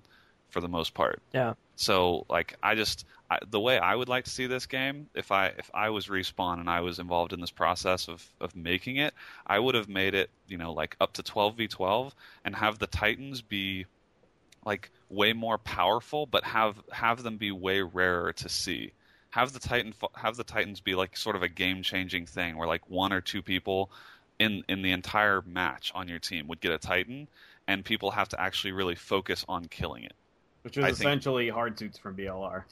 [0.50, 1.22] for the most part.
[1.32, 1.54] Yeah.
[1.78, 5.32] So like I just I, the way I would like to see this game if
[5.32, 8.98] I if I was respawn and I was involved in this process of of making
[8.98, 9.14] it,
[9.48, 12.12] I would have made it, you know, like up to 12v12
[12.44, 13.86] and have the Titans be
[14.66, 18.92] like way more powerful but have have them be way rarer to see
[19.30, 22.68] have the titan have the titans be like sort of a game changing thing where
[22.68, 23.92] like one or two people
[24.40, 27.28] in in the entire match on your team would get a titan
[27.68, 30.14] and people have to actually really focus on killing it
[30.64, 32.64] which is I think- essentially hard suits from BLR.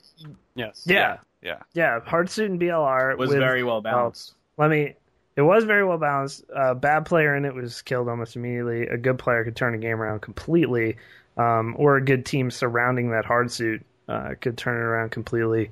[0.56, 0.84] Yes.
[0.86, 4.34] yeah, yeah yeah, Hardsuit and BLR was with- very well balanced.
[4.58, 4.96] Let me.
[5.36, 6.44] It was very well balanced.
[6.54, 8.88] A bad player in it was killed almost immediately.
[8.88, 10.98] A good player could turn a game around completely,
[11.38, 15.72] um, or a good team surrounding that hard suit uh, could turn it around completely.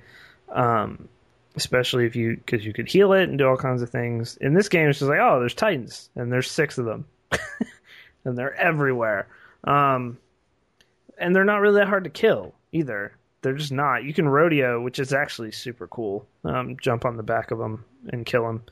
[0.49, 1.07] Um,
[1.55, 4.37] especially if you because you could heal it and do all kinds of things.
[4.41, 7.05] In this game, it's just like oh, there's titans and there's six of them,
[8.25, 9.27] and they're everywhere.
[9.63, 10.17] Um,
[11.17, 13.13] and they're not really that hard to kill either.
[13.41, 14.03] They're just not.
[14.03, 16.25] You can rodeo, which is actually super cool.
[16.43, 18.63] Um, jump on the back of them and kill them.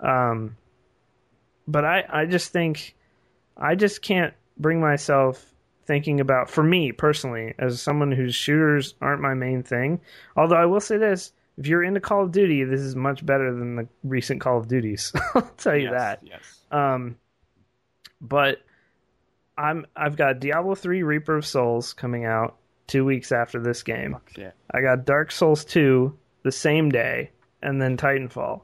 [0.00, 0.56] Um,
[1.66, 2.94] but I, I just think,
[3.56, 5.52] I just can't bring myself
[5.86, 10.00] thinking about, for me personally, as someone whose shooters aren't my main thing.
[10.36, 13.52] Although I will say this: if you're into Call of Duty, this is much better
[13.54, 15.12] than the recent Call of Duties.
[15.34, 16.20] I'll tell you Yes, that.
[16.22, 16.60] Yes.
[16.70, 17.16] Um,
[18.20, 18.58] but
[19.58, 24.16] I'm I've got Diablo three Reaper of Souls coming out two weeks after this game.
[24.36, 24.52] Yeah.
[24.70, 27.30] I got Dark Souls two the same day,
[27.62, 28.62] and then Titanfall.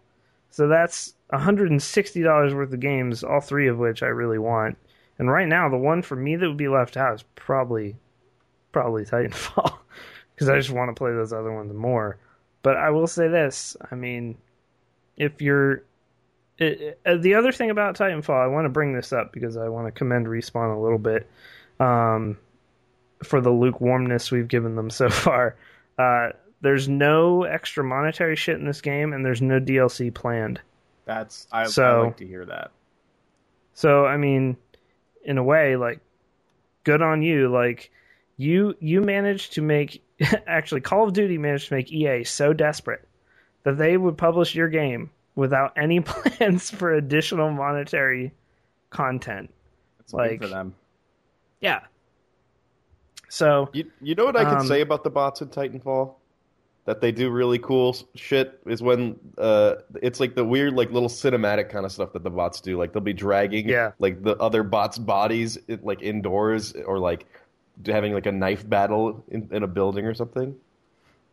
[0.51, 4.77] So that's $160 worth of games, all three of which I really want.
[5.19, 7.97] And right now, the one for me that would be left out is probably
[8.73, 9.79] probably Titanfall
[10.35, 12.19] because I just want to play those other ones more.
[12.63, 14.37] But I will say this: I mean,
[15.17, 15.85] if you're
[16.59, 19.69] it, uh, the other thing about Titanfall, I want to bring this up because I
[19.69, 21.29] want to commend Respawn a little bit
[21.79, 22.37] um,
[23.23, 25.57] for the lukewarmness we've given them so far.
[25.99, 26.31] Uh,
[26.61, 30.61] there's no extra monetary shit in this game, and there's no DLC planned.
[31.05, 32.73] That's I, so, I like to hear that.
[33.75, 34.57] So I mean,
[35.25, 36.01] in a way, like,
[36.83, 37.49] good on you.
[37.49, 37.93] Like,
[38.39, 40.03] you you managed to make
[40.47, 43.07] actually Call of Duty managed to make EA so desperate
[43.65, 48.33] that they would publish your game without any plans for additional monetary
[48.91, 49.53] content.
[50.01, 50.75] It's big like- for them.
[51.61, 51.81] Yeah.
[53.29, 56.15] So You, you know what I can Um, say about the bots in Titanfall?
[56.87, 61.11] That they do really cool shit is when uh, it's like the weird like little
[61.11, 62.79] cinematic kind of stuff that the bots do.
[62.79, 63.91] Like they'll be dragging Yeah.
[63.99, 67.27] like the other bots' bodies like indoors or like
[67.87, 70.55] having like a knife battle in, in a building or something.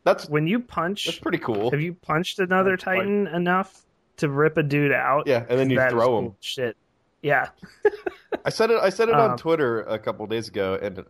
[0.03, 1.05] That's when you punch.
[1.05, 1.71] that's punch, pretty cool.
[1.71, 3.81] have you punched another That's quite- Titan enough
[4.17, 5.27] to rip a dude out?
[5.27, 6.35] Yeah, and then you That is throw cool him.
[6.39, 6.77] Shit.
[7.21, 7.49] Yeah.
[8.45, 8.77] I said it.
[8.79, 11.03] I said it Um, on Twitter a couple days ago, and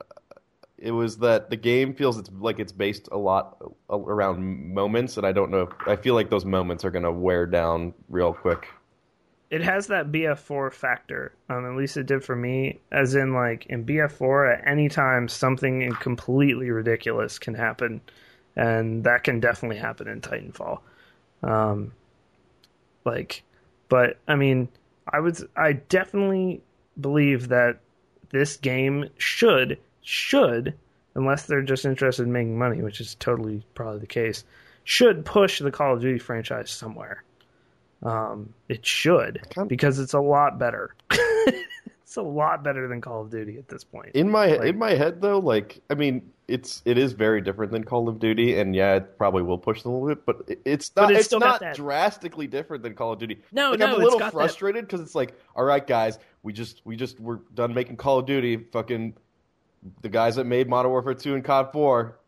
[0.78, 3.58] it was that the game feels it's like it's based a lot
[3.90, 5.64] around moments, and I don't know.
[5.64, 8.68] If, I feel like those moments are going to wear down real quick.
[9.56, 11.32] It has that BF4 factor.
[11.47, 12.82] Um, at least it did for me.
[12.91, 18.01] As in, like in BF4, at any time something completely ridiculous can happen,
[18.58, 20.82] and that can definitely happen in Titanfall.
[21.41, 21.93] Um,
[23.06, 23.43] like,
[23.88, 24.68] but I mean,
[25.08, 26.62] I would, I definitely
[26.99, 27.80] believe that
[28.32, 30.74] this game should should,
[31.16, 34.43] unless they're just interested in making money, which is totally probably the case,
[34.84, 37.24] should push the Call of Duty franchise somewhere.
[38.04, 40.93] Um, it should because it's a lot better.
[41.12, 44.10] it's a lot better than Call of Duty at this point.
[44.16, 47.72] In my Like- in my head, though, like I mean, it's it is very different
[47.72, 50.43] than Call of Duty, and yeah, it probably will push them a little bit, but
[50.48, 51.12] it- it's But not.
[51.14, 53.41] it's it's not drastically different than Call of Duty.
[53.52, 56.82] No, like, no, I'm a little frustrated because it's like, all right, guys, we just
[56.86, 58.58] we just we're done making Call of Duty.
[58.72, 59.16] Fucking
[60.02, 62.20] the guys that made Modern Warfare Two and COD Four.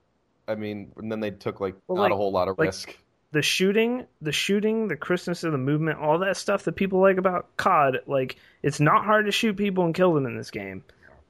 [0.47, 2.97] I mean, and then they took like Well, not like- a whole lot of risk.
[3.37, 7.17] The shooting, the shooting, the crispness of the movement, all that stuff that people like
[7.17, 10.83] about COD, like it's not hard to shoot people and kill them in this game.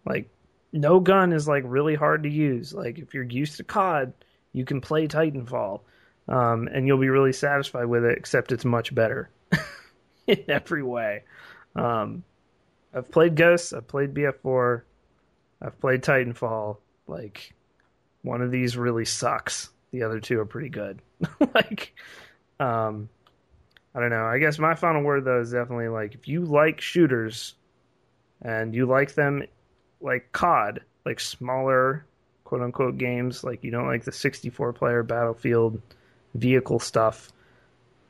[0.06, 0.30] Like
[0.72, 2.74] no gun is like really hard to use.
[2.74, 4.14] Like if you're used to COD,
[4.54, 5.82] you can play Titanfall.
[6.30, 9.30] Um, and you'll be really satisfied with it, except it's much better
[10.28, 11.24] in every way.
[11.76, 12.24] Um,
[12.94, 14.84] I've played Ghosts, I've played BF4,
[15.62, 16.78] I've played Titanfall.
[17.06, 17.54] Like
[18.22, 19.72] one of these really sucks.
[19.98, 21.02] The other two are pretty good.
[21.56, 21.96] like,
[22.60, 23.10] um,
[23.96, 24.26] I don't know.
[24.26, 27.56] I guess my final word though is definitely like if you like shooters
[28.44, 29.44] and you like them
[30.00, 32.06] like COD, like smaller
[32.44, 35.82] quote unquote games, like you don't like the 64 player Battlefield
[36.36, 37.30] vehicle stuff,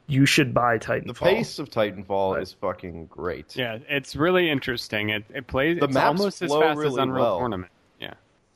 [0.07, 1.05] you should buy Titanfall.
[1.07, 3.55] The pace of Titanfall But- is fucking great.
[3.55, 5.09] Yeah, it's really interesting.
[5.11, 7.39] It it plays The it's maps almost as flow fast as really Unreal well.
[7.39, 7.71] Tournament.
[8.01, 8.13] Yeah.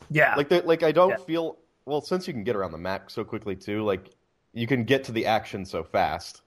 [0.10, 1.16] yeah, Like, the, like I don't Yeah.
[1.26, 1.56] feel
[1.86, 3.84] well since you can get around the map so quickly too.
[3.84, 4.10] Like,
[4.54, 6.42] you can get to the action so fast.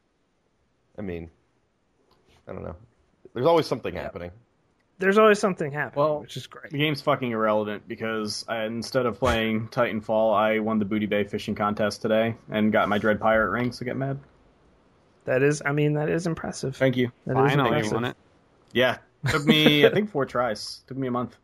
[0.99, 1.31] I mean,
[2.49, 2.77] I don't know.
[3.35, 4.31] There's always something happening.
[4.99, 6.71] there's always something happening, Well, which is great.
[6.71, 11.25] The game's fucking irrelevant because I, instead of playing Titanfall, I won the Booty Bay
[11.25, 13.73] fishing contest today and got my Dread Pirate ring.
[13.73, 14.21] So get mad.
[15.25, 16.77] That is, I mean, that is impressive.
[16.77, 17.11] Thank you.
[17.27, 18.17] That is Finally, you won it.
[18.73, 20.83] Yeah, took me I think four tries.
[20.87, 21.37] Took me a month.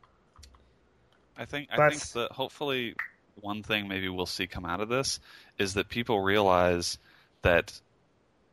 [1.36, 2.94] I think I That's- think that hopefully
[3.36, 5.20] one thing maybe we'll see come out of this
[5.58, 6.98] is that people realize
[7.42, 7.80] that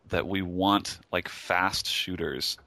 [0.09, 2.57] that we want like fast shooters.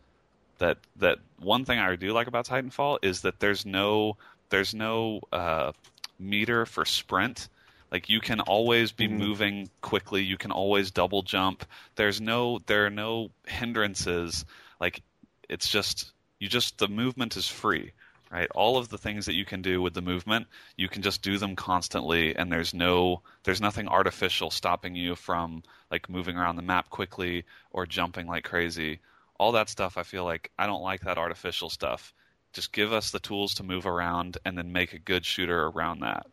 [0.58, 4.16] That that one thing I do like about Titanfall is that there's no
[4.50, 5.72] there's no uh,
[6.18, 7.48] meter for sprint.
[7.90, 9.12] Like you can always be Mhm.
[9.18, 10.22] moving quickly.
[10.22, 11.64] You can always double jump.
[11.96, 14.44] There's no there are no hindrances.
[14.80, 15.02] Like
[15.48, 17.92] it's just you just the movement is free
[18.30, 21.22] right all of the things that you can do with the movement you can just
[21.22, 26.56] do them constantly and there's no there's nothing artificial stopping you from like moving around
[26.56, 29.00] the map quickly or jumping like crazy
[29.38, 32.12] all that stuff i feel like i don't like that artificial stuff
[32.52, 36.00] just give us the tools to move around and then make a good shooter around
[36.00, 36.26] that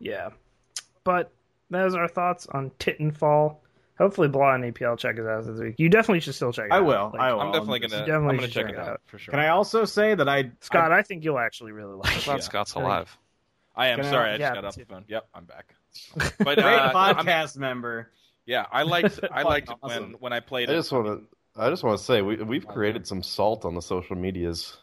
[0.00, 0.30] Yeah.
[1.04, 1.32] But
[1.70, 3.56] those are our thoughts on Titanfall.
[3.98, 5.74] Hopefully, Blah and APL check it out this week.
[5.78, 6.84] You definitely should still check it I out.
[6.86, 7.10] will.
[7.12, 7.40] Like, I will.
[7.40, 8.06] I'm definitely gonna.
[8.06, 9.00] definitely I'm gonna check check it it out out.
[9.06, 9.32] for sure.
[9.32, 12.38] Can I also say that I Scott, I, think you'll actually really i like thought
[12.38, 12.42] it.
[12.44, 13.16] scott's alive
[13.74, 14.30] I am Can sorry.
[14.30, 15.04] I just yeah, got off the phone.
[15.08, 15.74] Yep, I'm back.
[16.38, 18.10] But great uh, I'm- podcast member.
[18.46, 19.20] yeah, I liked.
[19.32, 20.02] I liked Awesome.
[20.12, 21.22] when when I played I just want to.
[21.60, 24.76] I just want to say we we've created some salt on the social medias.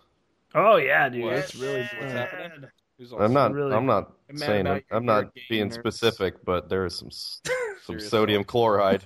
[0.53, 1.23] Oh yeah, dude.
[1.25, 1.33] What?
[1.33, 2.69] It's really What's happening?
[2.97, 3.53] Who's I'm not.
[3.53, 4.67] really- I'm not saying.
[4.67, 4.85] it.
[4.91, 5.73] I'm not being gamers.
[5.73, 7.09] specific, but there is some
[7.83, 9.03] some sodium chloride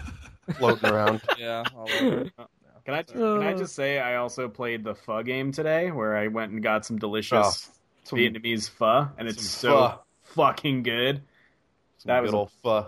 [0.58, 1.22] floating around.
[1.38, 1.64] Yeah.
[1.74, 2.30] all over.
[2.84, 6.26] Can I can I just say I also played the pho game today, where I
[6.26, 7.72] went and got some delicious oh,
[8.04, 9.98] Some, Vietnamese pho, and it's so pho.
[10.24, 11.22] fucking good.
[11.98, 12.86] some that good was a- old pho.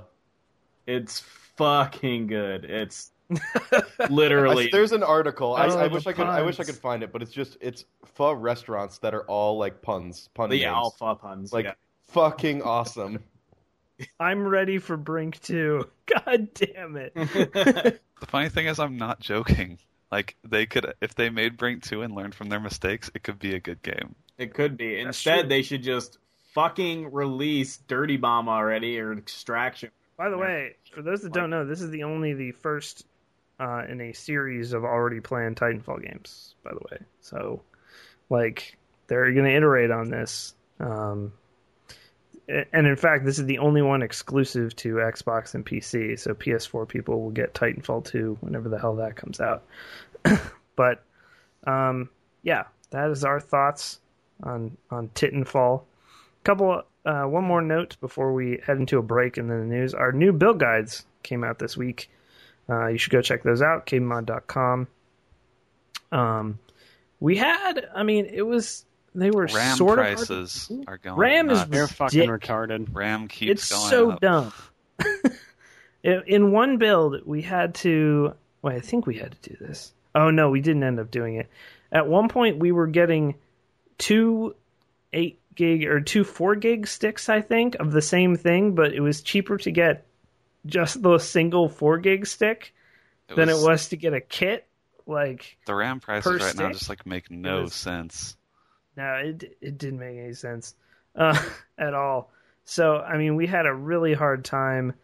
[0.87, 1.21] It's
[1.57, 2.65] fucking good.
[2.65, 3.13] It's
[3.73, 5.55] I- literally there's an article.
[5.55, 6.27] I, I wish I could.
[6.27, 9.59] I wish I could find it, but it's just it's pho restaurants that are all
[9.59, 10.75] like puns, pun yeah, names.
[10.77, 11.53] all pho puns.
[11.53, 11.73] like yeah.
[12.09, 13.23] fucking awesome.
[14.21, 15.89] I'm ready for Brink 2.
[16.07, 17.15] God damn it.
[17.15, 19.79] The funny thing is, I'm not joking.
[20.11, 23.39] Like they could, if they made Brink two and learned from their mistakes, it could
[23.39, 24.15] be a good game.
[24.39, 24.97] It could be.
[24.97, 25.49] That's Instead, true.
[25.49, 26.19] they should just
[26.53, 29.91] fucking release Dirty Bomb already or Extraction.
[30.17, 30.43] By the Yeah.
[30.43, 33.07] way, for those that don't know, this is the only the first
[33.59, 36.55] uh, in a series of already planned Titanfall games.
[36.65, 37.63] By the way, so
[38.31, 38.77] like
[39.07, 41.33] they're going to iterate on this, um,
[42.49, 46.19] and in fact, this is the only one exclusive to Xbox and PC.
[46.19, 49.65] So PS4 people will get Titanfall 2 whenever the hell that comes out.
[50.77, 51.03] but
[51.67, 52.11] um,
[52.43, 54.01] yeah, that is our thoughts
[54.43, 55.83] on on Titanfall.
[56.45, 59.95] Couple, uh, one more note before we head into a break and then the news.
[59.95, 62.11] Our new build guides came out this week.
[62.69, 63.87] Uh, you should go check those out.
[63.87, 64.87] KBMod.com.
[66.13, 66.59] Um,
[67.21, 68.85] we had, I mean, it was
[69.15, 71.17] they were RAM sort of prices are going.
[71.17, 71.71] RAM is nuts.
[71.71, 72.29] They're fucking Dick.
[72.29, 72.89] retarded.
[72.93, 74.21] RAM keeps it's going so up.
[74.21, 74.53] dumb.
[76.03, 78.35] in, in one build, we had to.
[78.63, 79.93] Wait, I think we had to do this.
[80.15, 81.49] Oh no, we didn't end up doing it.
[81.93, 83.35] At one point, we were getting
[83.99, 84.55] two
[85.13, 89.01] eight gig or two four gig sticks, I think, of the same thing, but it
[89.01, 90.07] was cheaper to get
[90.67, 92.75] just the single four gig stick
[93.29, 94.67] It than was- it was to get a kit.
[95.07, 98.37] Like, The RAM prices right now just like make no was- sense.
[98.97, 100.75] No, it it didn't make any sense
[101.17, 101.39] uh,
[101.79, 102.31] at all.
[102.65, 104.95] So I mean, we had a really hard time.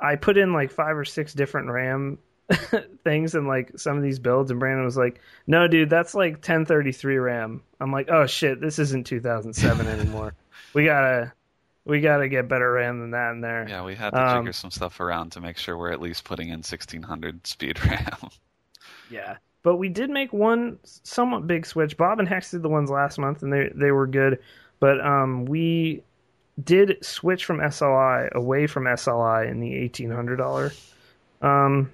[0.00, 2.18] I put in like five or six different RAM
[3.04, 6.34] things in like some of these builds, and Brandon was like, "No, dude, that's like
[6.34, 10.34] 1033 RAM." I'm like, "Oh shit, this isn't 2007 anymore.
[10.74, 11.32] we gotta
[11.84, 14.54] we gotta get better RAM than that in there." Yeah, we had to Um, jigger
[14.54, 18.30] some stuff around to make sure we're at least putting in 1600 speed RAM.
[19.10, 19.36] Yeah.
[19.62, 21.96] But we did make one somewhat big switch.
[21.96, 24.40] Bob and Hex did the ones last month, and they they were good.
[24.78, 26.02] But um, we
[26.62, 30.72] did switch from SLI away from SLI in the eighteen hundred dollar
[31.40, 31.90] um,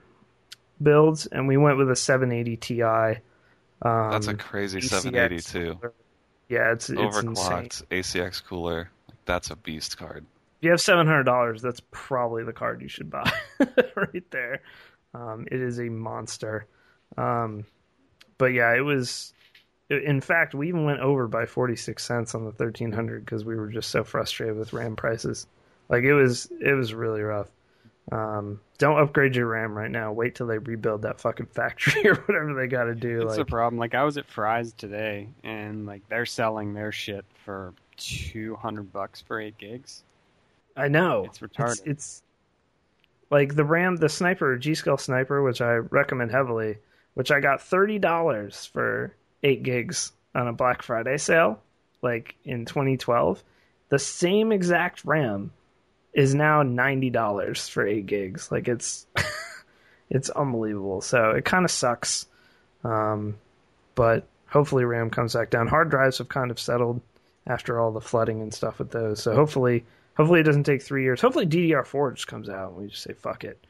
[0.83, 2.83] builds, and we went with a seven eighty Ti.
[2.83, 3.21] Um,
[3.83, 5.79] That's a crazy ACX 782.
[6.49, 7.35] Yeah, it's it's insane.
[7.35, 8.91] Overclocked ACX cooler.
[9.21, 10.25] Like, that's a beast card.
[10.59, 13.31] If you have seven hundred dollars, that's probably the card you should buy
[13.97, 14.63] right there.
[15.15, 16.67] Um, it is a monster.
[17.17, 17.65] Um,
[18.39, 19.33] but yeah, it was.
[19.89, 23.45] In fact, we even went over by forty six cents on the thirteen hundred because
[23.45, 25.47] we were just so frustrated with RAM prices.
[25.89, 27.49] Like it was, it was really rough.
[28.13, 30.13] Um, don't upgrade your RAM right now.
[30.13, 33.23] Wait till they rebuild that fucking factory or whatever they got to do.
[33.23, 33.79] It's like, a problem.
[33.79, 38.93] Like I was at Fry's today, and like they're selling their shit for two hundred
[38.93, 40.03] bucks for eight gigs.
[40.77, 41.73] I know It's retarded.
[41.73, 42.23] It's, it's
[43.31, 46.79] like the Ram, the sniper, G Skill sniper, which I recommend heavily,
[47.15, 51.61] which I got thirty dollars for eight gigs on a Black Friday sale,
[52.03, 53.43] like in 2012.
[53.89, 55.53] The same exact RAM
[56.13, 58.51] is now ninety dollars for eight gigs.
[58.51, 59.07] Like it's
[60.11, 61.01] it's unbelievable.
[61.01, 62.27] So it kind of sucks,
[62.85, 63.37] um,
[63.95, 65.69] but hopefully RAM comes back down.
[65.69, 67.01] Hard drives have kind of settled
[67.51, 69.23] after all the flooding and stuff with those.
[69.23, 69.85] So hopefully,
[70.17, 71.21] hopefully it doesn't take three years.
[71.21, 73.67] Hopefully DDR4 just comes out and we just say fuck it.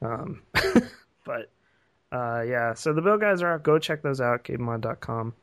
[0.00, 0.42] Um,
[1.24, 1.50] but
[2.12, 3.64] uh, yeah, so the build guys are out.
[3.64, 4.44] Go check those out.
[4.44, 5.34] KBMod.com.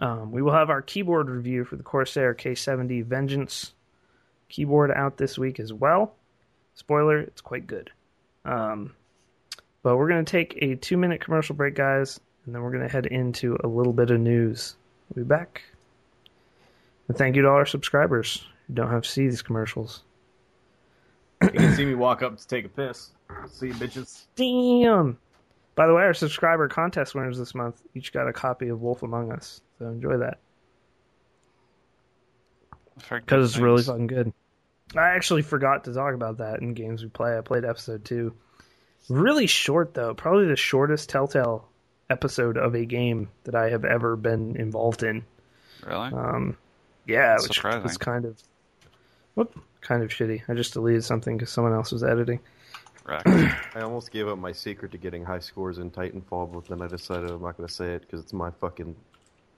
[0.00, 3.72] Um, we will have our keyboard review for the Corsair K70 Vengeance
[4.48, 6.14] keyboard out this week as well.
[6.74, 7.90] Spoiler, it's quite good.
[8.44, 8.94] Um,
[9.82, 12.82] but we're going to take a two minute commercial break, guys, and then we're going
[12.82, 14.76] to head into a little bit of news.
[15.14, 15.62] We'll be back.
[17.08, 20.02] And thank you to all our subscribers who don't have to see these commercials.
[21.42, 23.10] You can see me walk up to take a piss.
[23.50, 24.24] See you, bitches.
[24.36, 25.18] Damn!
[25.74, 29.02] By the way, our subscriber contest winners this month each got a copy of Wolf
[29.02, 29.60] Among Us.
[29.78, 30.38] So enjoy that.
[32.96, 34.32] I've heard good Because it's really fucking good.
[34.96, 37.36] I actually forgot to talk about that in games we play.
[37.36, 38.34] I played episode two.
[39.08, 40.14] Really short, though.
[40.14, 41.68] Probably the shortest Telltale
[42.10, 45.24] episode of a game that I have ever been involved in.
[45.86, 46.12] Really?
[46.12, 46.56] Um,
[47.08, 47.82] yeah, which Surprising.
[47.82, 48.36] was kind of,
[49.34, 50.42] whoop, kind of shitty.
[50.48, 52.40] I just deleted something because someone else was editing.
[53.04, 53.26] Wrecked.
[53.74, 56.86] I almost gave up my secret to getting high scores in Titanfall, but then I
[56.86, 58.94] decided I'm not going to say it because it's my fucking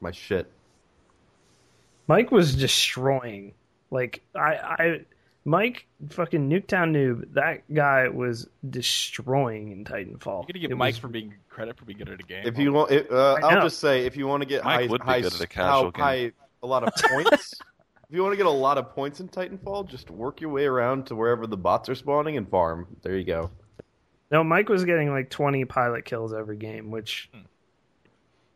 [0.00, 0.50] my shit.
[2.06, 3.52] Mike was destroying.
[3.90, 5.00] Like I, I,
[5.44, 7.34] Mike, fucking Nuketown noob.
[7.34, 10.42] That guy was destroying in Titanfall.
[10.42, 12.42] You gotta give It Mike was- for being credit for being good at a game.
[12.46, 13.46] If you want, it, uh, I know.
[13.48, 15.40] I'll just say if you want to get Mike high, would be high, good at
[15.40, 16.02] a how casual game.
[16.02, 16.32] high
[16.62, 17.54] a lot of points.
[18.08, 20.64] if you want to get a lot of points in Titanfall, just work your way
[20.64, 22.86] around to wherever the bots are spawning and farm.
[23.02, 23.50] There you go.
[24.30, 27.40] No, Mike was getting like twenty pilot kills every game, which hmm.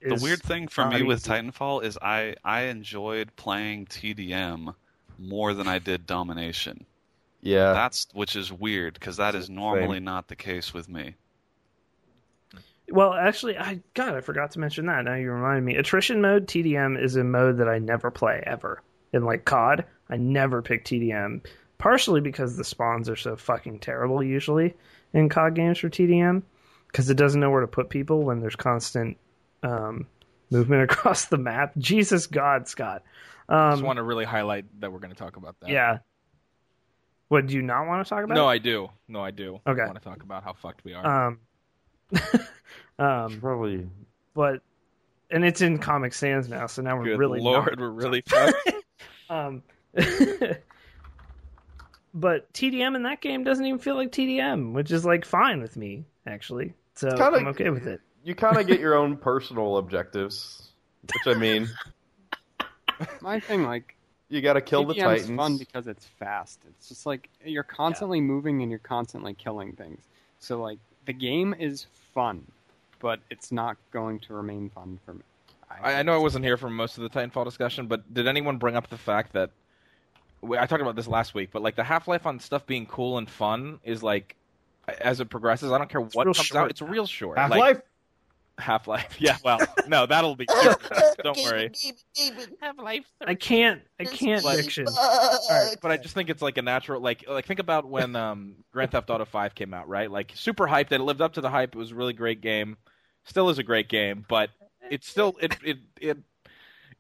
[0.09, 1.25] the is weird thing for not me with.
[1.25, 4.75] Titanfall is I I enjoyed playing TDM
[5.19, 6.87] more than I did Domination.
[7.43, 11.15] Yeah, That's which is weird because that is normally not the case with me.
[12.95, 15.05] Well, actually, I God, I forgot to mention that.
[15.05, 15.75] Now you remind me.
[15.77, 18.83] Attrition mode TDM is a mode that I never play ever.
[19.13, 21.45] In like COD, I never pick TDM,
[21.79, 24.75] partially because the spawns are so fucking terrible usually
[25.13, 26.43] in COD games for TDM,
[26.89, 29.17] because it doesn't know where to put people when there's constant
[29.63, 30.07] um,
[30.51, 31.73] movement across the map.
[31.79, 33.03] Jesus God, Scott.
[33.49, 35.69] I just Um, want to really highlight that we're going to talk about that.
[35.71, 35.99] yeah.
[37.29, 38.35] What do you not want to talk about?
[38.35, 38.89] No, I do.
[39.09, 39.61] No, I do.
[39.67, 39.83] Okay.
[39.83, 41.29] I want to talk about how fucked we are.
[41.29, 41.39] Um,
[42.99, 43.89] um, probably.
[44.35, 44.61] but
[45.31, 48.23] and it's in Comic Sans now, so now we're Good really lord, not- we're really.
[49.31, 49.63] Um,
[52.15, 55.77] but TDM in that game doesn't even feel like TDM, which is like fine with
[55.77, 56.75] me actually.
[56.95, 58.01] So kinda- I'm okay with it.
[58.23, 60.71] You kind of get your own personal objectives,
[61.03, 61.69] which I mean,
[63.21, 63.97] My thing, like,
[64.31, 65.37] you got to kill the TDM's titans.
[65.37, 66.61] fun because it's fast.
[66.69, 70.01] It's just like you're constantly moving and you're constantly killing things.
[70.39, 72.47] So like the game is fun,
[73.01, 75.23] but it's not going to remain fun for me.
[75.83, 78.59] I, I know I wasn't here for most of the Titanfall discussion, but did anyone
[78.59, 79.51] bring up the fact that
[80.43, 81.51] I talked about this last week?
[81.53, 84.37] But like the Half Life on stuff being cool and fun is like
[85.01, 85.73] as it progresses.
[85.73, 87.39] I don't care what comes short out; it's real short.
[87.39, 87.83] Half Like, Life.
[88.59, 89.17] Half Life.
[89.21, 90.47] Yeah, well, no, that'll be.
[91.23, 91.71] don't worry.
[92.61, 93.05] Half Life.
[93.25, 93.83] I can't.
[93.99, 94.85] I can't Like- diction.
[95.83, 98.93] But I just think it's like a natural, like, like think about when um, Grand
[98.93, 100.11] Theft Auto Five came out, right?
[100.11, 100.89] Like super hyped.
[100.91, 101.75] That it lived up to the hype.
[101.75, 102.77] It was a really great game.
[103.25, 104.51] Still is a great game, but
[104.91, 106.19] it still it it it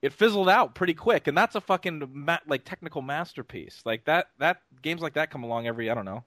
[0.03, 3.83] it fizzled out pretty quick, and that's a fucking ma- like technical masterpiece.
[3.85, 6.25] Like that that games like that come along every I don't know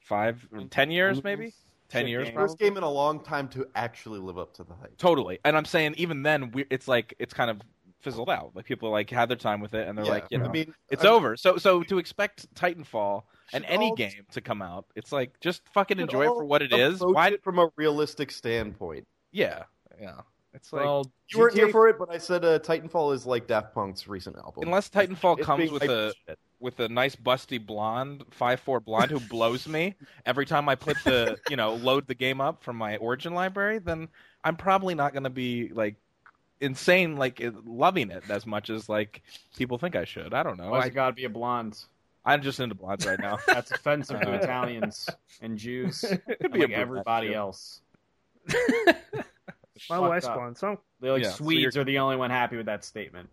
[0.00, 1.52] five ten years maybe
[2.00, 2.34] ten years game.
[2.36, 4.96] First game in a long time to actually live up to the hype.
[4.98, 7.60] Totally, and I'm saying even then, we, it's like it's kind of
[8.00, 8.50] fizzled out.
[8.54, 10.48] Like people like had their time with it, and they're Yeah, like, you know, I
[10.52, 11.36] mean, it's I- over.
[11.36, 13.22] So so to expect Titanfall
[13.52, 16.60] and any all- game to come out, it's like just fucking enjoy it for what
[16.62, 16.96] it is.
[17.00, 17.28] approach Why?
[17.28, 19.06] it from a realistic standpoint?
[19.32, 19.64] Yeah,
[20.00, 20.20] yeah.
[20.52, 23.48] It's like Well, You weren't here for it, but I said uh, Titanfall is like
[23.48, 24.62] Daft Punk's recent album.
[24.64, 26.38] unless Titanfall It's comes being with hyped a shit.
[26.64, 29.94] With a nice busty blonde five four blonde who blows me
[30.24, 33.78] every time I put the you know load the game up from my origin library,
[33.78, 34.08] then
[34.42, 35.96] I'm probably not going to be like
[36.60, 39.22] insane like loving it as much as like
[39.56, 40.32] people think I should.
[40.34, 40.70] I don't know.
[40.70, 41.78] Why's I, it got to be a blonde?
[42.24, 43.38] I'm just into blondes right now.
[43.46, 45.08] That's offensive to Italians
[45.42, 46.00] and Jews.
[46.00, 47.34] Could and, be a like everybody too.
[47.34, 47.82] else.
[49.90, 52.66] My wife's blonde, so They like Yeah, Swedes you're- are the only one happy with
[52.66, 53.28] that statement.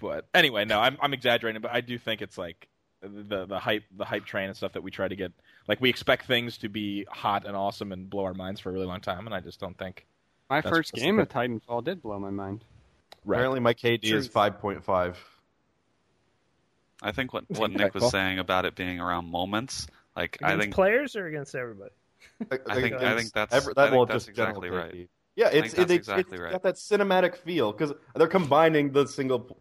[0.00, 2.68] But anyway, no, I'm I'm exaggerating, but I do think it's like
[3.02, 5.32] the the hype the hype train and stuff that we try to get.
[5.66, 8.72] Like we expect things to be hot and awesome and blow our minds for a
[8.72, 10.06] really long time, and I just don't think.
[10.48, 12.64] My first game the- of Titanfall did blow my mind.
[13.26, 15.18] Apparently, my KD is five point five.
[17.02, 19.86] I think what what Nick was saying about it being around moments,
[20.16, 21.90] like I think players or against everybody.
[22.50, 25.08] I think- I think that's- every, I think well, that's just exactly right.
[25.36, 26.52] Yeah, think it's that's it, exactly it's right.
[26.52, 29.56] got that cinematic feel because they're combining the single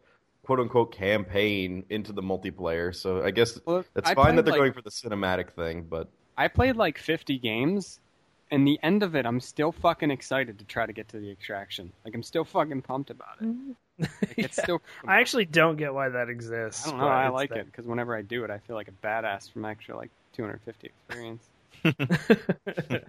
[0.48, 2.96] quote unquote campaign into the multiplayer.
[2.96, 5.84] So I guess Well, it's I fine that they're like- going for the cinematic thing,
[5.90, 8.00] but I played like 50 games,
[8.50, 11.30] and the end of it, I'm still fucking excited to try to get to the
[11.30, 11.92] extraction.
[12.06, 13.48] Like I'm still fucking pumped about it.
[14.00, 14.64] Like, it's Yeah.
[14.64, 14.82] still.
[15.06, 16.88] I actually don't get why that exists.
[16.88, 17.06] I don't know.
[17.08, 19.52] but I like that- it because whenever I do it, I feel like a badass
[19.52, 21.44] from extra like 250 experience.
[21.84, 23.02] I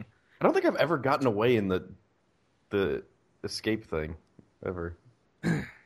[0.42, 1.84] don't think I've ever gotten away in the
[2.70, 3.04] the
[3.44, 4.16] escape thing
[4.66, 4.96] ever.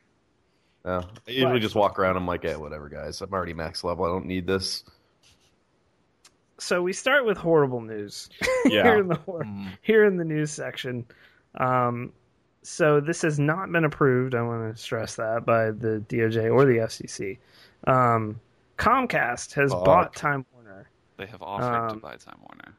[0.85, 1.61] no, I usually Right.
[1.61, 2.17] just walk around.
[2.17, 3.21] I'm like, yeah, whatever, guys.
[3.21, 4.05] I'm already max level.
[4.05, 4.83] I don't need this.
[6.59, 8.29] So we start with horrible news
[8.65, 8.83] Yeah.
[8.83, 9.67] here in the Mm.
[9.81, 11.05] here in the news section.
[11.55, 12.13] Um,
[12.61, 14.35] so this has not been approved.
[14.35, 17.37] I want to stress that by the DOJ or the FCC.
[17.85, 18.39] Um,
[18.77, 19.83] Comcast has Fuck.
[19.85, 20.89] bought Time Warner.
[21.17, 22.75] they have offered to Um, buy Time Warner.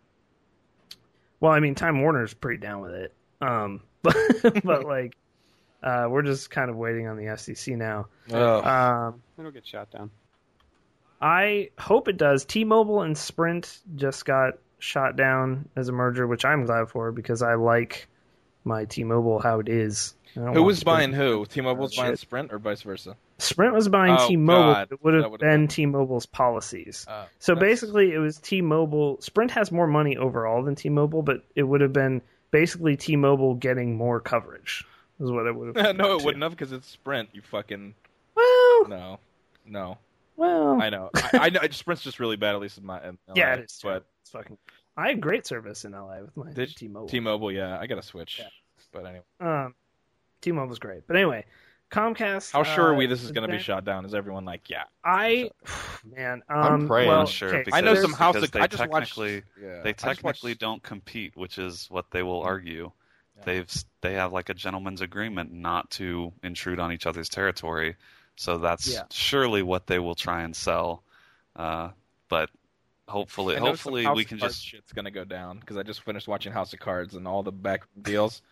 [1.41, 3.13] Well, I mean, Time Warner's pretty down with it.
[3.43, 4.17] Um, but
[4.65, 5.17] but like,
[5.85, 8.07] uh, we're just kind of waiting on the FCC now.
[8.33, 8.65] Ugh.
[8.67, 10.11] Um, It'll get shot down.
[11.21, 12.45] I hope it does.
[12.45, 17.41] T-Mobile and Sprint just got shot down as a merger, which I'm glad for because
[17.43, 18.09] I like
[18.65, 20.15] my T-Mobile how it is.
[20.35, 21.47] Who was Sprint- buying who?
[21.47, 22.19] T-Mobile's Oh, buying shit.
[22.19, 23.17] Sprint or vice versa?
[23.39, 24.83] Sprint was buying Oh, T-Mobile.
[24.91, 27.07] It would have would've been been- T-Mobile's policies.
[27.09, 29.21] Uh, So that's- basically, it was T-Mobile.
[29.21, 32.21] Sprint has more money overall than T-Mobile, but it would have been
[32.51, 34.85] basically T-Mobile getting more coverage.
[35.21, 35.97] Is what it would have.
[35.97, 37.29] no, it wouldn't have because it's Sprint.
[37.33, 37.95] You fucking
[38.35, 39.19] Well, no,
[39.67, 39.99] no.
[40.37, 41.11] well, I know.
[41.15, 41.61] I, I know.
[41.71, 42.99] Sprint's just really bad, at least in my.
[43.07, 43.81] In LA, yeah, it is.
[43.83, 44.59] But But it's fucking.
[44.97, 47.09] I had great service in LA with my Did- T-Mobile.
[47.09, 48.39] T-Mobile, yeah, I got to switch.
[48.41, 48.49] Yeah.
[48.93, 49.75] But anyway, Um,
[50.41, 51.45] T-Mobile's great, but anyway,
[51.91, 52.53] Comcast.
[52.53, 54.05] How sure are uh, we this is going to be shot down?
[54.05, 54.85] Is everyone like, yeah?
[55.05, 55.51] I,
[56.17, 57.09] man, um, I'm praying.
[57.09, 58.35] well, sure okay, I know some there's- house.
[58.41, 59.19] because I they just watched.
[59.19, 59.41] Yeah,
[59.83, 62.91] they I just watched- technically don't compete, which is what they will argue.
[63.37, 63.43] Yeah.
[63.45, 67.97] They've they have like a gentleman's agreement not to intrude on each other's territory,
[68.37, 69.05] so that's Yeah.
[69.11, 71.03] surely what they will try and sell.
[71.57, 71.91] Uh,
[72.29, 72.51] but
[73.09, 75.77] hopefully, I know some hopefully House we can Cards just shit's gonna go down because
[75.77, 78.43] I just finished watching House of Cards and all the back deals.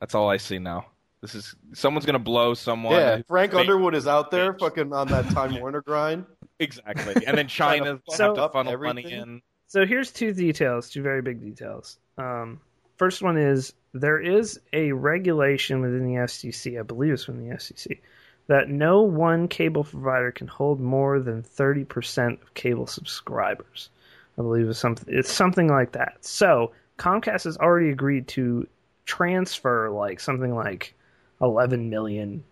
[0.00, 0.86] That's all I see now.
[1.20, 2.94] This is someone's gonna blow someone.
[2.94, 4.60] Yeah, Frank Fake Underwood is out there, bitch.
[4.60, 6.24] fucking on that Time Warner grind.
[6.58, 7.14] exactly.
[7.26, 9.20] And then Trying to China fuck have to up funnel money everything.
[9.20, 9.42] in.
[9.66, 11.98] So here's two details, two very big details.
[12.18, 12.60] Um,
[12.96, 17.54] first one is there is a regulation within the FCC, I believe it's from the
[17.54, 17.98] FCC,
[18.46, 23.90] that no one cable provider can hold more than 30% of cable subscribers.
[24.38, 26.16] I believe it's something it's something like that.
[26.20, 28.66] So Comcast has already agreed to
[29.04, 30.94] transfer like something like
[31.40, 32.44] 11 million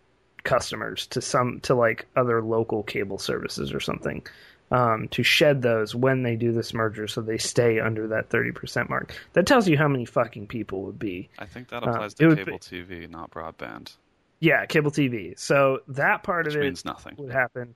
[0.44, 4.26] customers to some to like other local cable services or something
[4.70, 8.88] um, to shed those when they do this merger so they stay under that 30%
[8.90, 9.14] mark.
[9.32, 11.30] That tells you how many fucking people would be.
[11.38, 13.96] I think that Uh, applies it to cable TV, not broadband,
[14.40, 15.38] Yeah, cable TV.
[15.38, 17.14] So that part which of it means nothing.
[17.18, 17.74] would happen.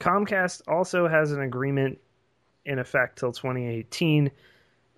[0.00, 1.98] Comcast also has an agreement
[2.66, 4.30] in effect till 2018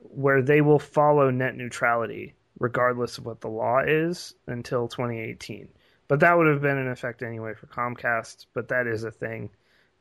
[0.00, 5.68] where they will follow net neutrality regardless of what the law is until 2018.
[6.08, 9.50] But that would have been in effect anyway for Comcast, but that is a thing.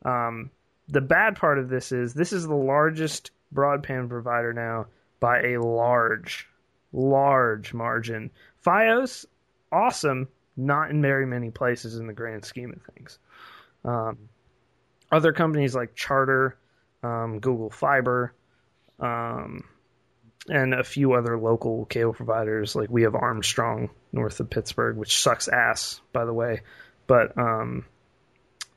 [0.03, 0.49] Um,
[0.88, 4.88] the bad part of this is this is the largest broadband provider now
[5.19, 6.47] by a large,
[6.93, 8.31] large margin.
[8.65, 9.25] Fios,
[9.71, 13.19] awesome, not in very many places in the grand scheme of things.
[13.83, 14.29] Um,
[15.11, 16.57] other companies like Charter,
[17.03, 18.33] um, Google Fiber,
[18.99, 19.63] um,
[20.49, 22.75] and a few other local cable providers.
[22.75, 26.61] Like we have Armstrong north of Pittsburgh, which sucks ass, by the way.
[27.05, 27.85] But um,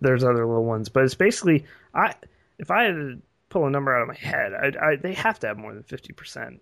[0.00, 0.88] there's other little ones.
[0.88, 1.64] But it's basically,
[1.94, 2.14] I
[2.58, 5.38] if I had to pull a number out of my head, I, I they have
[5.40, 6.60] to have more than fifty percent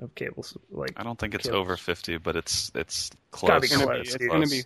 [0.00, 0.56] of cables.
[0.70, 1.60] Like I don't think it's Cables.
[1.60, 3.82] over 50, but it's it's gotta be close.
[3.84, 4.58] close, It's gonna be.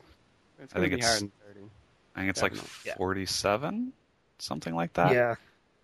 [0.61, 1.61] It's I gonna think be it's- higher than 30.
[2.17, 2.93] I think it's like Definitely.
[2.97, 3.93] 47,
[4.39, 5.13] something like that.
[5.13, 5.35] yeah,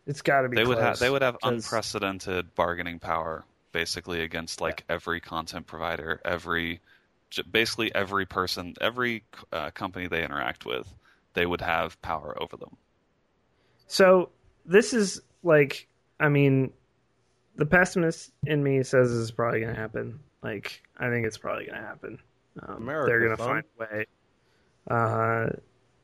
[0.07, 0.57] it's got to be.
[0.57, 5.67] they would have they would have 'cause- unprecedented bargaining power basically against like every content
[5.67, 6.81] provider every
[7.51, 9.23] basically every person every
[9.53, 10.93] uh, company they interact with
[11.35, 12.77] they would have power over them
[13.91, 14.31] So
[14.65, 15.89] this is like,
[16.21, 16.71] I mean,
[17.57, 20.21] the pessimist in me says this is probably going to happen.
[20.45, 22.19] Like, I think it's probably going to happen.
[22.63, 24.07] Um, America, they're going to find a way.
[24.89, 25.49] Uh,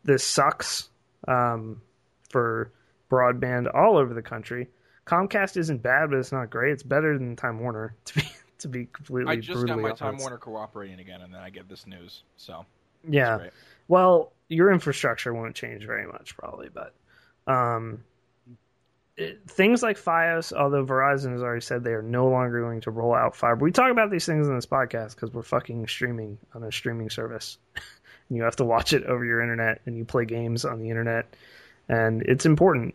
[0.03, 0.89] this sucks
[1.29, 1.81] um,
[2.29, 2.73] for
[3.09, 4.69] broadband all over the country.
[5.07, 6.73] Comcast isn't bad, but it's not great.
[6.73, 8.27] It's better than Time Warner to be
[8.59, 9.33] to be completely.
[9.33, 10.17] I just got my Time.
[10.17, 12.25] Warner cooperating again, and then I get this news.
[12.37, 12.67] So
[13.09, 13.47] Yeah.
[13.87, 16.93] Well, your infrastructure won't change very much, probably, but
[17.47, 18.05] um,
[19.47, 23.15] things like FiOS, although Verizon has already said they are no longer going to roll
[23.15, 23.65] out fiber.
[23.65, 27.11] We talk about these things in this podcast because we're fucking streaming on a streaming
[27.11, 27.59] service.
[27.75, 27.85] and
[28.37, 31.35] you have to watch it over your internet, and you play games on the internet,
[31.89, 32.95] and it's important.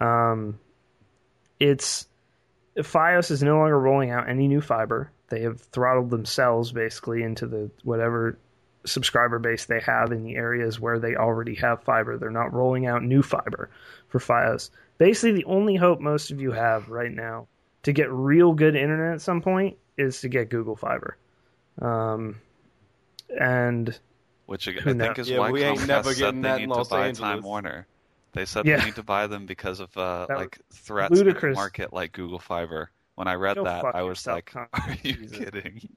[0.00, 0.58] Um,
[1.58, 2.06] it's
[2.76, 5.10] FiOS is no longer rolling out any new fiber.
[5.28, 8.38] They have throttled themselves basically into the whatever
[8.86, 12.18] subscriber base they have in the areas where they already have fiber.
[12.18, 13.70] They're not rolling out new fiber
[14.08, 14.70] for FiOS.
[14.98, 17.48] Basically, the only hope most of you have right now
[17.82, 21.16] to get real good internet at some point is to get Google Fiber.
[21.82, 22.36] Um,
[23.38, 23.98] and
[24.46, 25.18] which Who I think knows?
[25.18, 27.08] is Yeah, why we ain't Comcast never said getting they that need in to buy
[27.08, 27.18] Angeles.
[27.30, 27.86] Time Warner.
[28.32, 28.78] They said Yeah.
[28.78, 32.12] they need to buy them because of uh, That like threats in the market like
[32.12, 32.90] Google Fiber.
[33.16, 34.68] When I read Go that, I was yourself, like, Comcast.
[34.88, 35.38] "Are you Jesus.
[35.38, 35.88] kidding?"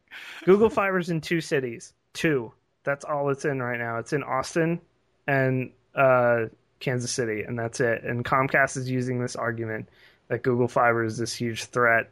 [0.45, 1.93] Google Fiber's in two cities.
[2.13, 2.51] Two.
[2.88, 3.97] That's all it's in right now.
[3.97, 4.79] It's in Austin
[5.27, 6.45] and uh,
[6.79, 8.05] Kansas City, and that's it.
[8.05, 9.89] And Comcast is using this argument
[10.29, 12.09] that Google Fiber is this huge threat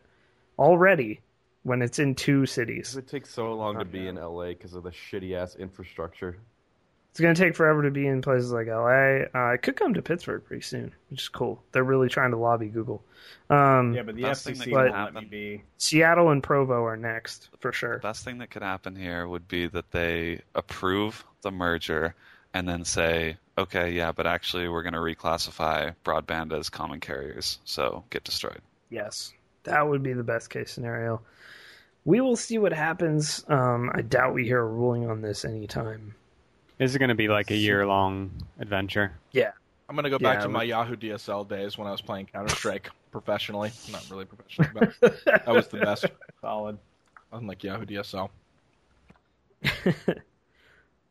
[0.60, 1.22] already
[1.64, 2.98] when it's in two cities.
[2.98, 6.36] It takes so long to be in LA because of the shitty ass infrastructure.
[7.16, 9.24] It's going to take forever to be in places like LA.
[9.34, 11.64] Uh, it could come to Pittsburgh pretty soon, which is cool.
[11.72, 13.06] They're really trying to lobby Google.
[13.50, 15.30] Um, Yeah, but the Best thing that FCC can won't let me happen.
[15.30, 15.64] be.
[15.78, 18.00] Seattle and Provo are next for sure.
[18.00, 22.16] The best thing that could happen here would be that they approve the merger
[22.54, 27.60] and then say, okay, yeah, but actually we're going to reclassify broadband as common carriers,
[27.64, 28.60] so get destroyed.
[28.90, 29.32] Yes,
[29.64, 31.22] that would be the best case scenario.
[32.04, 33.46] We will see what happens.
[33.48, 36.14] Um, I doubt we hear a ruling on this anytime.
[36.78, 39.14] This is going to be like a year long adventure.
[39.32, 39.52] Yeah.
[39.88, 42.26] I'm gonna go back Yeah, to we- my Yahoo DSL days when I was playing
[42.34, 43.72] Counter Strike professionally.
[43.92, 46.08] Not really professionally, but that was the best.
[46.42, 46.80] Solid.
[47.32, 48.30] I'm like Yahoo DSL.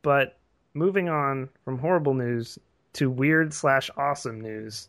[0.03, 0.39] but
[0.75, 2.59] moving on from horrible news
[2.95, 4.89] to weird slash awesome news.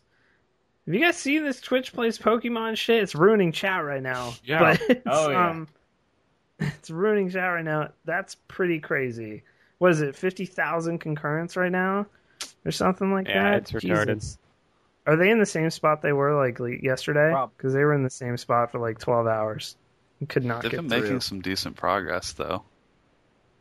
[0.86, 3.02] Have you guys seen this Twitch plays Pokemon shit?
[3.02, 4.34] It's ruining chat right now.
[4.44, 4.58] Yeah.
[4.58, 5.50] But it's, Oh, yeah.
[5.50, 5.68] um,
[6.58, 7.90] it's ruining chat right now.
[8.04, 9.42] That's pretty crazy.
[9.78, 10.16] What is it?
[10.16, 12.06] Fifty thousand concurrents right now,
[12.64, 13.56] or something like Yeah, that.
[13.62, 14.14] it's retarded.
[14.16, 14.38] Jesus.
[15.06, 17.32] Are they in the same spot they were like le- yesterday?
[17.56, 19.76] Because they were in the same spot for like twelve hours.
[20.20, 21.00] You could not They've get been through.
[21.02, 22.62] making some decent progress though.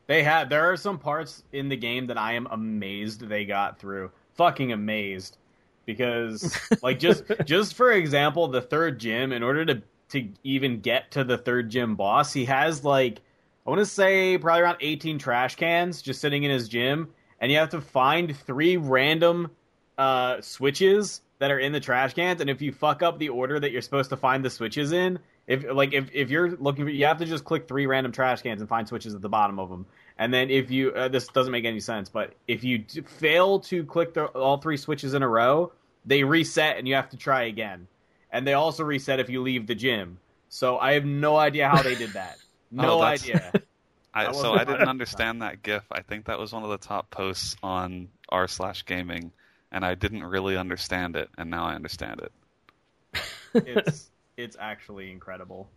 [0.08, 0.50] They had.
[0.50, 4.12] There are some parts in the game that I am amazed they got through.
[4.36, 5.38] Fucking amazed,
[5.86, 9.32] because like just just for example, the third gym.
[9.32, 13.22] In order to to even get to the third gym boss, he has like
[13.66, 17.10] I want to say probably around eighteen trash cans just sitting in his gym,
[17.40, 19.50] and you have to find three random
[19.98, 22.42] uh, switches that are in the trash cans.
[22.42, 25.20] And if you fuck up the order that you're supposed to find the switches in,
[25.48, 28.42] if like if, if you're looking for, you have to just click three random trash
[28.42, 29.86] cans and find switches at the bottom of them.
[30.18, 33.84] And then if you uh, this doesn't make any sense, but if you fail to
[33.84, 35.72] click the, all three switches in a row,
[36.06, 37.88] they reset and you have to try again.
[38.32, 40.20] And they also reset if you leave the gym.
[40.50, 42.38] So I have no idea how they did that.
[42.76, 43.52] No Oh, idea.
[44.14, 45.84] I, I so I didn't understand that GIF.
[45.92, 49.32] I think that was one of the top posts on r slash gaming,
[49.72, 53.22] and I didn't really understand it, and now I understand it.
[53.54, 55.70] it's it's actually incredible.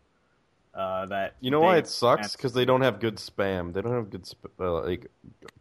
[0.74, 2.36] Uh, that You know why it sucks?
[2.36, 3.72] Because they don't have good spam.
[3.72, 5.06] They don't have good sp- uh, like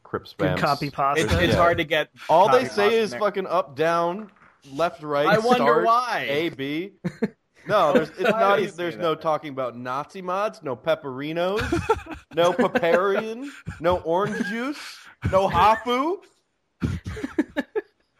[0.05, 0.55] Krip spam.
[0.55, 1.23] Good copy pasta.
[1.23, 1.55] It's, it's Yeah.
[1.55, 2.09] hard to get.
[2.29, 3.19] All they say is there.
[3.19, 4.29] fucking up, down,
[4.71, 5.25] left, right.
[5.25, 6.27] I wonder start, why.
[6.29, 6.91] A, B.
[7.68, 8.55] No, there's, it's not.
[8.57, 9.01] do you say There's that?
[9.01, 11.61] no talking about Nazi mods, no pepperinos,
[12.36, 13.49] no Paparian,
[13.80, 14.97] no orange juice,
[15.32, 16.18] no Hafu.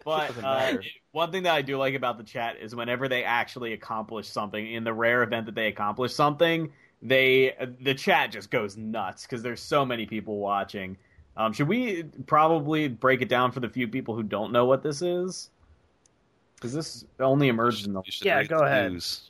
[0.04, 0.78] But uh,
[1.12, 4.66] one thing that I do like about the chat is whenever they actually accomplish something,
[4.72, 6.72] in the rare event that they accomplish something,
[7.02, 10.96] they the chat just goes nuts because there's so many people watching.
[11.36, 14.82] Um, should we probably break it down for the few people who don't know what
[14.82, 15.50] this is?
[16.56, 18.94] Because this only emerged in the You should Yeah, go the ahead.
[18.94, 19.30] news.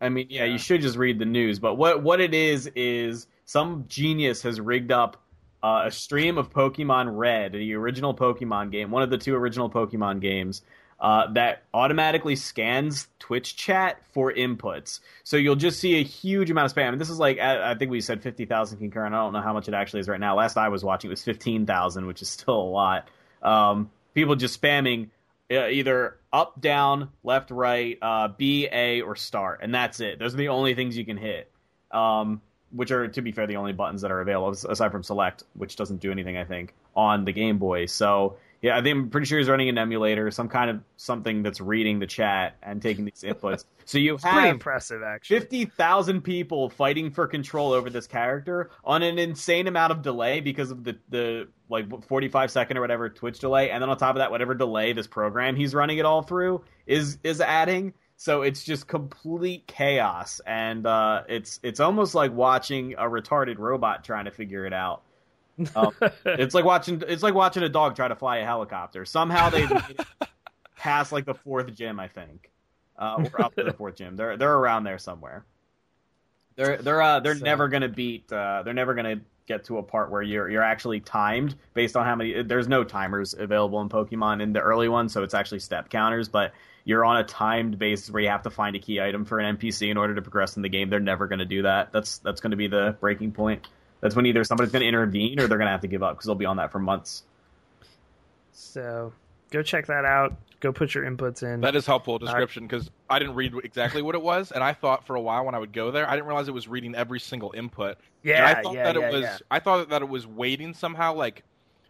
[0.00, 0.52] I mean, yeah, Yeah.
[0.52, 1.58] you should just read the news.
[1.58, 5.16] But what what it is is some genius has rigged up
[5.62, 9.68] uh, a stream of Pokemon Red, the original Pokemon game, one of the two original
[9.68, 10.62] Pokemon games,
[11.00, 15.00] uh, that automatically scans Twitch chat for inputs.
[15.24, 16.90] So you'll just see a huge amount of spam.
[16.92, 19.14] And this is like I I think we said fifty thousand concurrent.
[19.14, 20.36] I don't know how much it actually is right now.
[20.36, 23.08] Last I was watching, it was fifteen thousand, which is still a lot.
[23.42, 25.08] Um, people just spamming
[25.50, 30.18] either up, down, left, right, uh, B, A, or start, and that's it.
[30.18, 31.50] Those are the only things you can hit.
[31.90, 35.42] Um, which are, to be fair, the only buttons that are available aside from select,
[35.54, 37.86] which doesn't do anything, I think, on the Game Boy.
[37.86, 41.42] So yeah, I think I'm pretty sure he's running an emulator, some kind of something
[41.42, 43.64] that's reading the chat and taking these inputs.
[43.84, 45.40] So you It's pretty have impressive, actually.
[45.40, 50.40] fifty thousand people fighting for control over this character on an insane amount of delay
[50.40, 53.96] because of the the like forty five second or whatever Twitch delay, and then on
[53.96, 57.94] top of that, whatever delay this program he's running it all through is is adding.
[58.16, 64.02] So it's just complete chaos, and uh, it's it's almost like watching a retarded robot
[64.04, 65.02] trying to figure it out.
[65.74, 65.92] Um,
[66.24, 69.04] it's like watching it's like watching a dog try to fly a helicopter.
[69.04, 70.06] Somehow it
[70.76, 72.50] past like the fourth gym, I think,
[72.98, 74.16] uh, or up to the fourth gym.
[74.16, 75.44] They're they're around there somewhere.
[76.56, 78.32] They're they're uh, they're So- never gonna beat.
[78.32, 82.04] Uh, they're never gonna get to a part where you're you're actually timed based on
[82.04, 82.42] how many.
[82.42, 86.28] There's no timers available in Pokemon in the early ones, so it's actually step counters.
[86.28, 86.52] But
[86.84, 89.56] you're on a timed basis where you have to find a key item for an
[89.56, 90.90] NPC in order to progress in the game.
[90.90, 91.92] They're never gonna do that.
[91.92, 93.66] That's that's gonna be the breaking point.
[94.00, 96.34] That's when either somebody's gonna intervene or they're gonna have to give up because they'll
[96.34, 97.24] be on that for months.
[98.52, 99.12] So
[99.50, 100.36] go check that out.
[100.60, 101.60] Go put your inputs in.
[101.60, 105.06] That is helpful description because I didn't read exactly what it was, and I thought
[105.06, 107.20] for a while when I would go there, I didn't realize it was reading every
[107.20, 107.90] single input.
[107.90, 109.22] And yeah, I thought yeah, that yeah, it was.
[109.22, 109.38] yeah.
[109.52, 111.44] I thought that it was waiting somehow, like,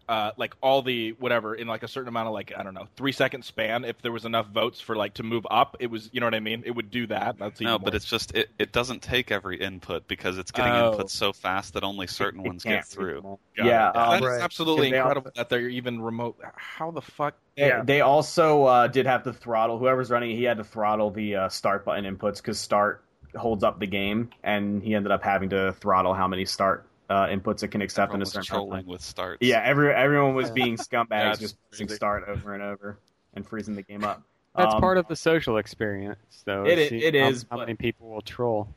[0.08, 2.88] uh, like all the whatever in like a certain amount of like I don't know
[2.96, 3.84] three second span.
[3.84, 6.34] If there was enough votes for like to move up, it was you know what
[6.34, 6.62] I mean.
[6.64, 7.38] It would do that.
[7.38, 10.50] That's even No, but more- it's just it, it doesn't take every input because it's
[10.50, 10.92] getting Oh.
[10.92, 13.38] input so fast that only certain ones get through.
[13.56, 13.96] Got Yeah, it.
[13.96, 14.40] um, that is right.
[14.40, 16.38] absolutely They all- incredible that they're even remote.
[16.56, 17.34] How the fuck?
[17.56, 17.82] They, Yeah.
[17.82, 20.36] they also uh, did have to throttle whoever's running.
[20.36, 23.04] He had to throttle the uh, start button inputs because start
[23.36, 27.26] holds up the game, and he ended up having to throttle how many start uh,
[27.26, 29.38] inputs it can accept Everyone in a certain amount trolling with starts.
[29.40, 32.98] Yeah, every everyone was being scumbags, That's just pressing start over and over
[33.34, 34.22] and freezing the game up.
[34.56, 36.64] That's Um, part of the social experience, though.
[36.64, 38.68] It i- See it how, is, How but- many people will troll?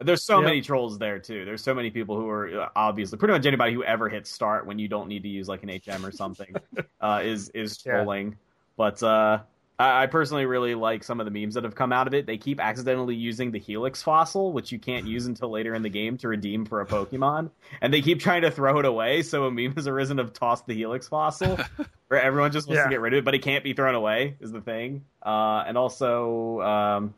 [0.00, 0.44] There's so Yep.
[0.44, 1.44] many trolls there too.
[1.44, 4.66] There's so many people who are uh, obviously pretty much anybody who ever hits start
[4.66, 6.54] when you don't need to use like an HM or something
[7.00, 7.92] uh, is is Yeah.
[7.92, 8.36] trolling.
[8.76, 9.42] But uh, I
[9.76, 12.26] I personally really like some of the memes that have come out of it.
[12.26, 15.88] They keep accidentally using the Helix fossil, which you can't use until later in the
[15.88, 19.22] game to redeem for a Pokemon, and they keep trying to throw it away.
[19.22, 21.58] So a meme has arisen of toss the Helix fossil,
[22.08, 22.84] where everyone just wants Yeah.
[22.84, 24.36] to get rid of it, but it can't be thrown away.
[24.40, 26.60] Is the thing, uh, and also.
[26.60, 27.14] Um,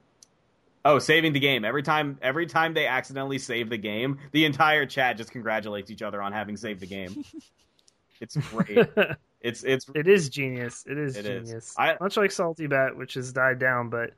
[0.88, 1.64] Oh, saving the game.
[1.64, 6.00] Every time every time they accidentally save the game, the entire chat just congratulates each
[6.00, 7.24] other on having saved the game.
[8.20, 8.86] it's great.
[9.46, 10.84] It's it's it is genius.
[10.88, 11.48] It is It is.
[11.48, 11.74] genius.
[11.78, 14.10] I- Much like Salty Bet, which has died down, but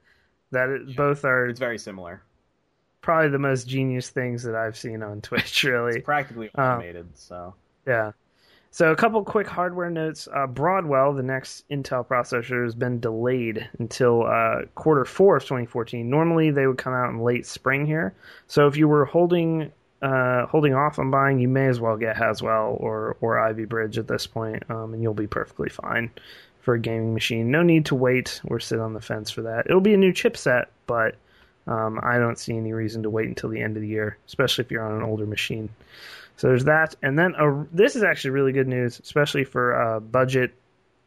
[0.51, 2.23] that is, both are it's very similar.
[3.03, 5.63] probably the most genius things that I've seen on Twitch.
[5.65, 6.83] Really, It's practically Um,
[7.15, 7.55] so
[7.87, 8.13] Yeah.
[8.71, 10.29] So a couple quick hardware notes.
[10.33, 16.09] Uh, Broadwell, the next Intel processor, has been delayed until uh, quarter four of 2014.
[16.09, 18.15] Normally they would come out in late spring here.
[18.47, 22.17] So if you were holding uh, holding off on buying, you may as well get
[22.17, 26.11] Haswell or or Ivy Bridge at this point, um, and you'll be perfectly fine
[26.61, 27.51] for a gaming machine.
[27.51, 29.67] No need to wait or sit on the fence for that.
[29.67, 31.17] It'll be a new chipset, but
[31.67, 34.65] um, I don't see any reason to wait until the end of the year, especially
[34.65, 35.69] if you're on an older machine.
[36.37, 40.01] So there's that, and then uh, this is actually really good news, especially for uh,
[40.01, 40.55] budget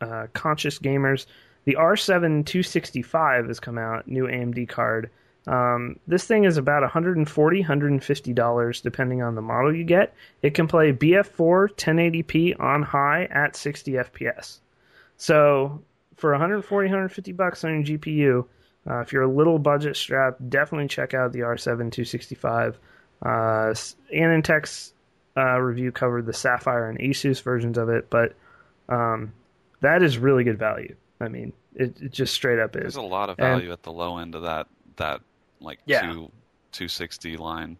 [0.02, 1.26] uh, conscious gamers.
[1.64, 5.10] The R7 265 has come out, new AMD card.
[5.48, 10.14] Um, this thing is about $140, 150 dollars depending on the model you get.
[10.42, 14.60] It can play BF4 1080p on high at 60 FPS.
[15.18, 15.82] So
[16.16, 18.46] for 140 150 bucks on your GPU,
[18.90, 22.78] uh, if you're a little budget strapped, definitely check out the R7 265.
[23.24, 23.28] Uh,
[24.14, 24.94] AnandTech's
[25.38, 28.34] uh, review covered the Sapphire and Asus versions of it, but
[28.90, 29.32] um,
[29.82, 30.96] that is really good value.
[31.20, 32.82] I mean, it, it just straight up is.
[32.82, 35.22] There's a lot of And- value at the low end of that that
[35.62, 36.12] like Yeah.
[36.12, 36.32] two
[36.72, 37.78] two sixty line.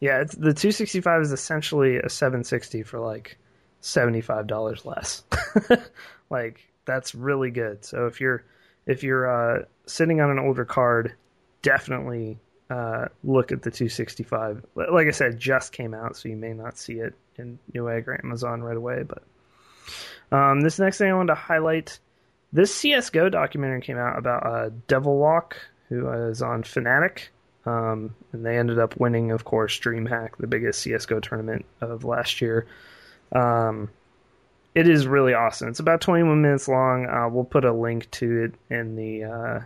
[0.00, 3.38] Yeah, it's, the 265 is essentially a 760 for like
[3.82, 5.22] $75 less.
[6.30, 7.84] like that's really good.
[7.84, 8.44] So if you're
[8.86, 11.14] if you're uh, sitting on an older card,
[11.62, 12.38] definitely
[12.68, 14.66] uh, look at the 265.
[14.74, 18.20] Like I said, just came out, so you may not see it in Newegg or
[18.22, 19.04] Amazon right away.
[19.04, 19.22] But
[20.36, 21.98] um, this next thing I wanted to highlight,
[22.52, 25.52] this CS:GO documentary came out about uh, Devilwalk,
[25.88, 27.28] who is on Fnatic.
[27.66, 32.40] Um, and they ended up winning, of course, DreamHack, the biggest CS:GO tournament of last
[32.42, 32.66] year.
[33.32, 33.88] Um,
[34.74, 35.68] it is really awesome.
[35.68, 37.06] It's about 21 minutes long.
[37.06, 39.60] Uh, we'll put a link to it in the uh,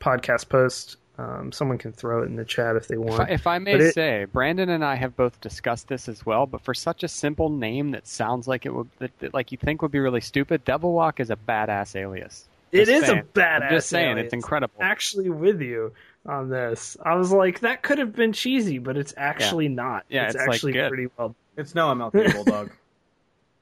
[0.00, 0.96] podcast post.
[1.18, 3.20] Um, someone can throw it in the chat if they If want.
[3.28, 6.46] I, if I may it- say, Brandon and I have both discussed this as well.
[6.46, 9.58] But for such a simple name that sounds like it would, that, that, like you
[9.58, 12.48] think would be really stupid, Devilwalk is a badass alias.
[12.72, 13.18] It Just is saying.
[13.18, 13.62] a badass.
[13.62, 14.24] I'm just saying, alias.
[14.24, 14.74] it's incredible.
[14.80, 15.92] Actually, with you
[16.24, 20.06] on this, I was like, that could have been cheesy, but it's actually not.
[20.08, 20.88] Yeah, it's, it's, actually good.
[20.88, 21.36] pretty well.
[21.56, 22.70] it's no MLK Bulldog.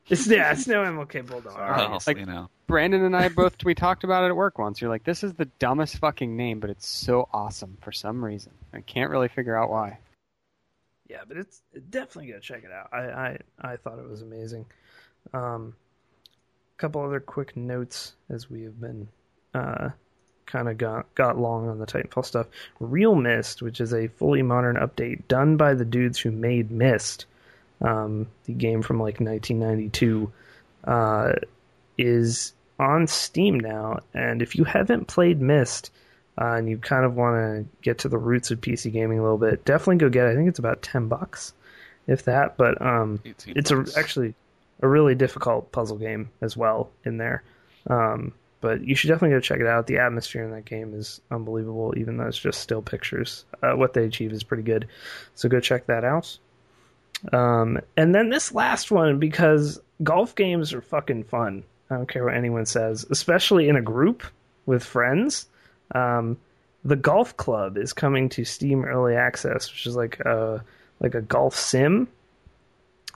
[0.09, 1.53] It's yeah, it's no MLK Bulldog.
[1.53, 1.71] Sorry.
[1.71, 2.19] Well, obviously.
[2.19, 4.81] you know, Brandon and I both we talked about it at work once.
[4.81, 8.51] You're like, this is the dumbest fucking name, but it's so awesome for some reason.
[8.75, 9.99] I can't really figure out why.
[11.09, 12.89] Yeah, but it's definitely gonna check it out.
[12.93, 13.39] I I,
[13.73, 14.67] I thought it was amazing.
[15.33, 15.90] Um, a
[16.81, 19.07] couple other quick notes as we have been
[19.55, 19.91] uh,
[20.47, 22.47] kind of got got long on the Titanfall stuff.
[22.81, 27.27] realMyst, which is a fully modern update done by the dudes who made Myst,
[27.83, 30.33] um, the game from like 1992,
[30.85, 31.33] uh,
[31.99, 34.01] is on Steam now.
[34.15, 35.91] And if you haven't played Myst,
[36.41, 39.23] uh, and you kind of want to get to the roots of PC gaming a
[39.23, 40.31] little bit, definitely go get it.
[40.31, 41.53] I think it's about ten bucks,
[42.07, 42.57] if that.
[42.57, 43.97] But um, it's a, bucks.
[43.99, 44.35] actually
[44.81, 47.43] a really difficult puzzle game as well in there.
[47.89, 49.87] Um, but you should definitely go check it out.
[49.87, 53.45] The atmosphere in that game is unbelievable, even though it's just still pictures.
[53.63, 54.87] Uh, what they achieve is pretty good.
[55.35, 56.39] So go check that out.
[57.33, 61.65] Um, and then this last one, because golf games are fucking fun.
[61.91, 64.23] I don't care what anyone says, especially in a group
[64.67, 65.47] with friends.
[65.95, 66.37] Um,
[66.85, 70.65] the Golf Club is coming to Steam Early Access, which is like a
[71.01, 72.09] like a golf sim.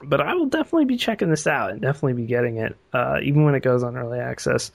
[0.03, 3.45] But I will definitely be checking this out and definitely be getting it, uh, even
[3.45, 4.71] when it goes on early access.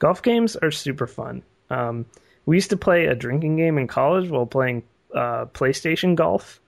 [0.00, 1.42] Golf games are super fun.
[1.70, 2.06] Um,
[2.46, 4.82] we used to play a drinking game in college while playing
[5.14, 6.60] uh, PlayStation Golf,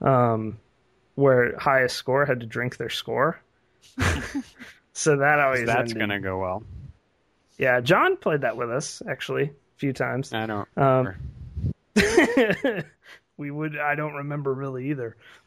[0.00, 0.58] um,
[1.14, 3.40] where highest score had to drink their score.
[4.94, 6.62] so that always That's ended- gonna go well.
[7.58, 7.80] yeah.
[7.80, 10.32] John played that with us actually a few times.
[10.32, 10.68] I don't.
[10.78, 11.14] Um,
[13.36, 13.78] we would.
[13.78, 15.16] I don't remember really either.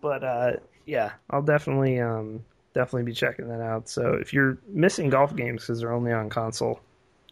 [0.00, 0.52] But uh,
[0.84, 2.44] yeah, I'll definitely um,
[2.74, 3.88] definitely be checking that out.
[3.88, 6.80] So if you're missing golf games because they're only on console,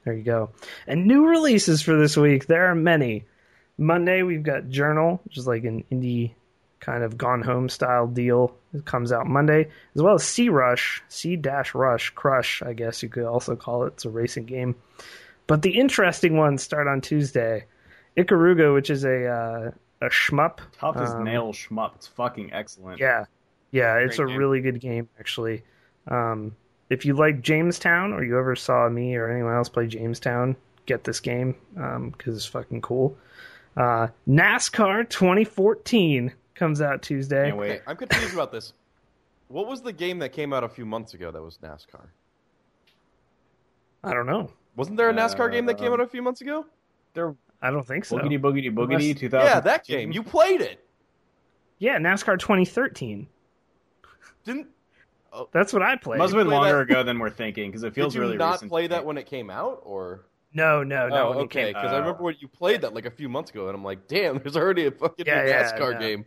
[0.04, 0.50] there you go.
[0.86, 2.46] And new releases for this week.
[2.46, 3.24] There are many.
[3.76, 6.34] Monday we've got Journal, which is like an indie
[6.80, 8.54] kind of gone home style deal.
[8.74, 13.02] It comes out Monday, as well as Sea Rush, Sea Dash Rush, Crush, I guess
[13.02, 13.94] you could also call it.
[13.94, 14.76] It's a racing game.
[15.46, 17.64] But the interesting ones start on Tuesday.
[18.16, 19.70] Ikaruga, which is a uh,
[20.04, 20.58] a shmup.
[20.78, 21.94] Tough as Um, nails shmup.
[21.96, 22.98] It's fucking excellent.
[23.00, 23.24] Yeah,
[23.70, 24.38] yeah, it's Great a game.
[24.38, 25.62] really good game actually.
[26.08, 26.54] Um,
[26.90, 30.54] if you like Jamestown, or you ever saw me or anyone else play Jamestown,
[30.86, 33.16] get this game because it's fucking cool.
[33.76, 37.46] Uh, NASCAR 2014 comes out Tuesday.
[37.46, 37.80] Can't wait.
[37.86, 38.74] I'm confused about this.
[39.48, 42.06] What was the game that came out a few months ago that was NASCAR?
[44.02, 44.50] I don't know.
[44.76, 46.66] Wasn't there a NASCAR game that came Um, out a few months ago?
[47.14, 48.18] They're I don't think so.
[48.18, 49.10] boogity boogity boogity.
[49.10, 49.46] Unless- 2000.
[49.46, 50.12] Yeah, that game.
[50.12, 50.84] You played it,
[51.78, 53.26] Yeah, NASCAR 2013.
[54.44, 54.68] didn't?
[55.32, 55.48] Oh.
[55.52, 56.18] That's what I played.
[56.18, 58.38] must have been play longer that- ago than we're thinking because it feels really weird.
[58.38, 58.70] Did you really not recent.
[58.70, 60.26] play that when it came out, or?
[60.52, 61.16] No, no, no.
[61.16, 61.64] oh, okay.
[61.64, 62.00] came- Because I Oh.
[62.00, 64.56] remember when you played that like a few months ago, and I'm like, damn, there's
[64.56, 65.98] already a fucking Yeah, new yeah, NASCAR no.
[65.98, 66.24] game.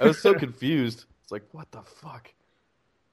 [0.00, 1.06] I was so confused.
[1.24, 2.30] It's like, what the fuck?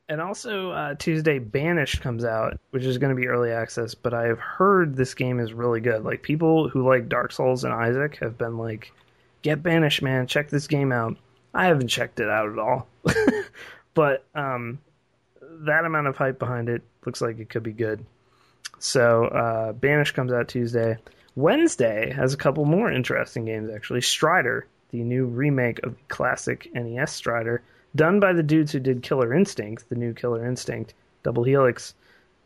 [0.09, 3.95] And also uh, Tuesday, Banished comes out, which is going to be early access.
[3.95, 6.03] But I've heard this game is really good.
[6.03, 8.91] Like people who like Dark Souls and Isaac have been like,
[9.41, 10.27] "Get Banished, man!
[10.27, 11.17] Check this game out."
[11.53, 12.87] I haven't checked it out at all,
[13.93, 14.79] but um,
[15.41, 18.05] that amount of hype behind it looks like it could be good.
[18.79, 20.97] So uh, Banished comes out Tuesday.
[21.35, 24.01] Wednesday has a couple more interesting games actually.
[24.01, 27.63] Strider, the new remake of the classic NES Strider,
[27.95, 30.93] done by the dudes who did Killer Instinct, the new Killer Instinct,
[31.23, 31.93] Double Helix,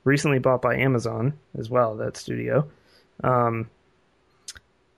[0.03, 2.67] recently bought by Amazon as well, that studio.
[3.23, 3.69] Um,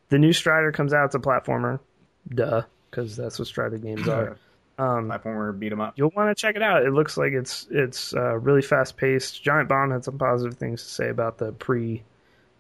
[0.10, 1.80] the new Strider comes out, it's a platformer.
[2.28, 4.38] Duh, because that's what Strider games are.
[4.80, 5.96] Um, Platformer beat 'em up.
[5.98, 6.86] you'll want to check it out.
[6.86, 9.44] It looks like it's it's uh, really fast paced.
[9.44, 12.02] Giant Bomb had some positive things to say about the pre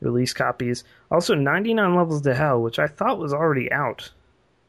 [0.01, 0.83] release copies.
[1.09, 4.11] Also, 99 Levels to Hell, which I thought was already out,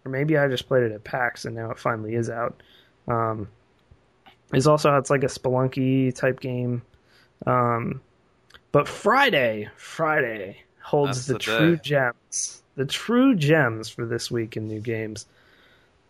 [0.05, 2.63] or maybe I just played it at PAX and now it finally is out.
[3.09, 3.49] Um,
[4.53, 6.83] is also it's like a Spelunky type game.
[7.47, 8.01] Um,
[8.73, 11.83] but Friday, Friday holds the, the true day.
[11.83, 15.27] gems, the true gems for this week in new games.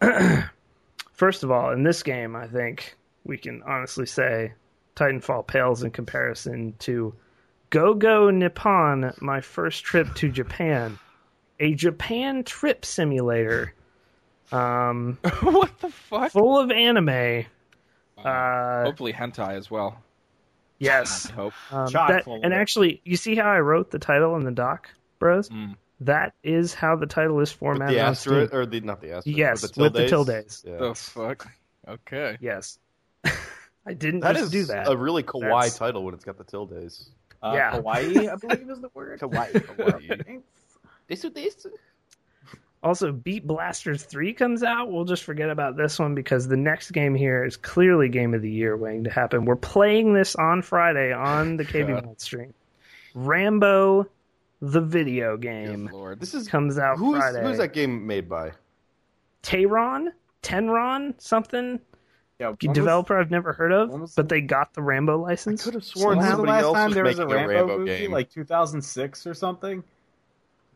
[1.13, 4.53] First of all, in this game, I think we can honestly say
[4.97, 7.15] Titanfall pales in comparison to
[7.71, 10.99] Go Go Nippon, my first trip to Japan,
[11.61, 13.75] a Japan trip simulator,
[14.53, 16.31] um, what the fuck?
[16.33, 17.45] full of anime.
[18.19, 20.03] Uh, Hopefully hentai as well.
[20.79, 21.53] yes, I hope.
[21.73, 25.49] um, that- and actually, you see how I wrote the title in the doc, bros?
[25.49, 25.77] Mm.
[26.01, 29.37] That is how the title is With formatted the asterisk, or the not the asterisk.
[29.39, 30.63] Yes, with with the tildes?
[30.63, 30.65] tildes.
[30.67, 30.77] Yeah.
[30.89, 31.47] The fuck?
[31.87, 32.39] Okay.
[32.41, 32.79] Yes,
[33.87, 34.91] I didn't That just is do that.
[34.91, 37.11] a really kawaii That's- title when it's got the tildes.
[37.43, 37.73] Uh, Yeah.
[37.73, 39.19] Hawaii, I believe is the word.
[39.21, 39.65] Kawaii.
[39.77, 40.39] Hawaii.
[41.07, 41.67] This this.
[42.83, 44.91] Also, Beat Blasters 3 comes out.
[44.91, 48.41] We'll just forget about this one because the next game here is clearly game of
[48.41, 49.45] the year waiting to happen.
[49.45, 52.19] We're playing this on Friday on the KB Mod.
[52.21, 52.55] Stream.
[53.15, 54.07] Rambo,
[54.63, 56.21] the video game, Good lord.
[56.21, 57.43] This is comes out who's Friday.
[57.43, 58.53] who's that game made by?
[59.43, 60.09] Tayron?
[60.43, 61.21] Tenron?
[61.21, 61.81] Something?
[62.39, 65.19] Yeah, A when was- developer I've never heard of, was but they got the Rambo
[65.19, 65.61] license.
[65.61, 67.51] I could have sworn When was the last else time was there was a Rambo,
[67.53, 67.99] a Rambo movie?
[67.99, 68.11] game.
[68.13, 69.85] Like 2006 or something?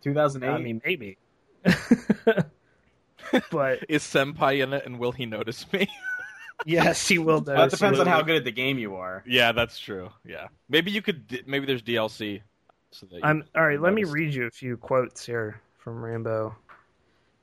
[0.03, 0.49] 2008?
[0.51, 1.17] I mean, maybe.
[3.51, 5.89] but Is Senpai in it and will he notice me?
[6.67, 7.41] yes, he will.
[7.41, 8.03] Well, it depends you.
[8.03, 9.23] on how good at the game you are.
[9.27, 10.11] yeah, that's true.
[10.25, 10.49] Yeah.
[10.69, 11.45] Maybe you could.
[11.47, 12.43] Maybe there's DLC.
[12.91, 13.81] So that I'm all right.
[13.81, 16.55] Let me read you a few quotes here from Rambo,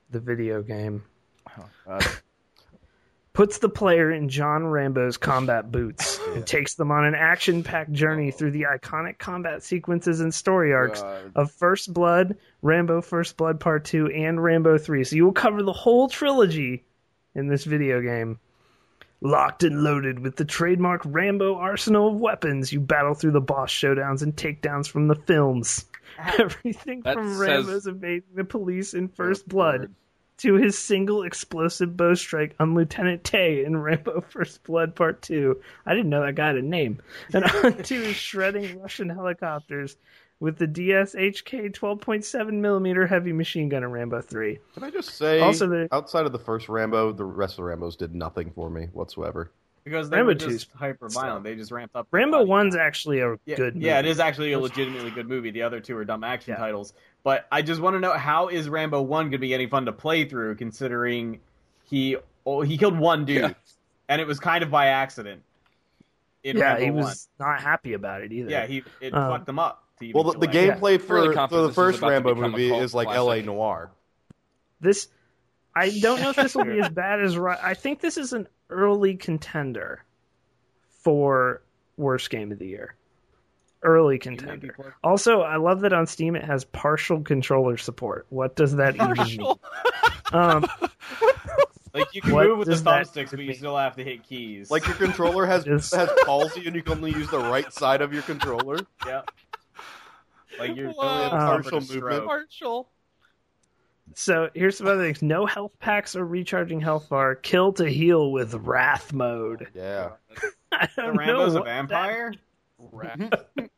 [0.09, 1.03] the video game.
[1.59, 2.05] Oh, God.
[3.33, 8.29] Puts the player in John Rambo's combat boots and takes them on an action-packed journey
[8.29, 11.31] through the iconic combat sequences and story arcs God.
[11.35, 15.05] of First Blood, Rambo First Blood Part 2, and Rambo 3.
[15.05, 16.83] So you will cover the whole trilogy
[17.33, 18.37] in this video game.
[19.21, 23.71] Locked and loaded with the trademark Rambo arsenal of weapons, you battle through the boss
[23.71, 25.85] showdowns and takedowns from the films.
[26.39, 29.95] Everything That from says- Rambo's evading the police in First Blood Lord.
[30.41, 35.59] To his single explosive bow strike on Lieutenant Tay in Rambo First Blood Part 2.
[35.85, 36.99] I didn't know that guy had a name.
[37.33, 39.97] And on to his shredding Russian helicopters
[40.39, 44.57] with the DSHK 12.7 millimeter heavy machine gun in Rambo 3.
[44.73, 47.69] Can I just say, Also, the- outside of the first Rambo, the rest of the
[47.71, 49.51] Rambos did nothing for me whatsoever.
[49.83, 51.43] Because they Rambo were 2's just hyper violent.
[51.43, 52.07] They just ramped up.
[52.11, 53.87] Rambo 1's actually a Yeah, good movie.
[53.87, 55.49] yeah, it is actually a legitimately good movie.
[55.51, 56.59] The other two are dumb action Yeah.
[56.59, 56.93] titles.
[57.23, 59.85] But I just want to know how is Rambo one going to be any fun
[59.85, 61.39] to play through, considering
[61.89, 63.53] he oh, he killed one dude, Yeah.
[64.07, 65.41] and it was kind of by accident.
[66.43, 67.03] In Yeah, Rambo he 1.
[67.03, 68.49] was not happy about it either.
[68.51, 69.83] Yeah, he it Um, fucked them up.
[69.99, 70.79] To Well, the, the kill him.
[70.79, 73.17] gameplay for, Really for the first Rambo movie is like classic.
[73.19, 73.41] L.A.
[73.43, 73.91] Noire.
[74.79, 75.07] This
[75.75, 78.33] I don't know if this will be as bad as Ri- I think this is
[78.33, 80.03] an early contender
[80.89, 81.61] for
[81.97, 82.95] worst game of the year.
[83.83, 84.95] Early contender.
[85.03, 88.27] Also, I love that on Steam it has partial controller support.
[88.29, 89.53] What does that even mean?
[90.33, 90.65] Um,
[91.93, 94.03] Like you can What move with the does that thumbsticks, but you still have to
[94.05, 94.71] hit keys.
[94.71, 98.01] Like your controller has Just- has palsy and you can only use the right side
[98.01, 98.77] of your controller.
[99.05, 99.23] yeah.
[100.57, 100.95] Like you're Wow.
[101.01, 102.25] only have Um, partial Partial movement.
[102.25, 102.89] Partial.
[104.15, 107.35] So here's some other things: no health packs or recharging health bar.
[107.35, 109.67] Kill to heal with Wrath mode.
[109.73, 110.11] Yeah.
[110.71, 112.33] I The don't know Rambo's a what that- vampire.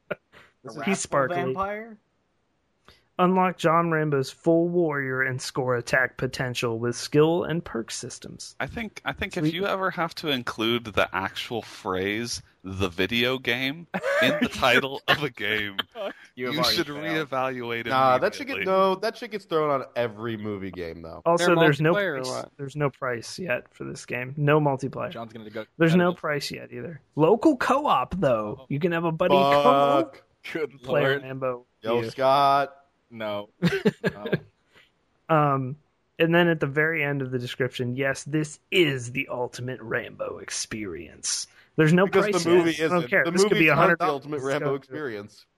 [0.64, 1.36] He's wrathful sparkly.
[1.38, 1.98] Vampire.
[3.24, 8.56] Unlock John Rambo's full warrior and score attack potential with skill and perk systems.
[8.60, 9.46] I think I think Sweet.
[9.48, 13.88] if you ever have to include the actual phrase "the video game"
[14.22, 15.78] in the title of a game,
[16.36, 16.98] You, you should failed.
[17.30, 17.88] reevaluate it.
[17.88, 18.66] Nah, that shit immediately.
[18.66, 18.96] get no.
[18.96, 21.22] That shit gets thrown on every movie game though.
[21.26, 22.46] Also, there's no price.
[22.58, 24.34] There's no price yet for this game.
[24.36, 25.12] No multiplayer.
[25.12, 25.66] John's gonna go.
[25.78, 27.00] There's no price yet either.
[27.16, 28.66] Local co-op though.
[28.68, 29.64] You can have a buddy Fuck.
[29.64, 30.18] co-op
[30.52, 31.22] Good play lord.
[31.24, 31.66] Rambo.
[31.82, 32.10] Yo, you.
[32.10, 32.76] Scott.
[33.14, 33.50] No.
[34.04, 34.26] no.
[35.30, 35.78] Um,
[36.20, 40.40] and then at the very end of the description, yes, this is the ultimate Rambo
[40.40, 41.48] experience.
[41.76, 42.82] There's no Because price the movie yet.
[42.82, 43.00] I isn't.
[43.02, 43.24] don't care.
[43.26, 45.46] The this could be a not hundred the ultimate Rambo experience.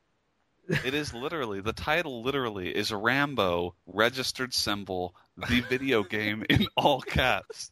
[0.83, 2.23] It is literally the title.
[2.23, 7.69] Literally is Rambo registered symbol the video game in all caps.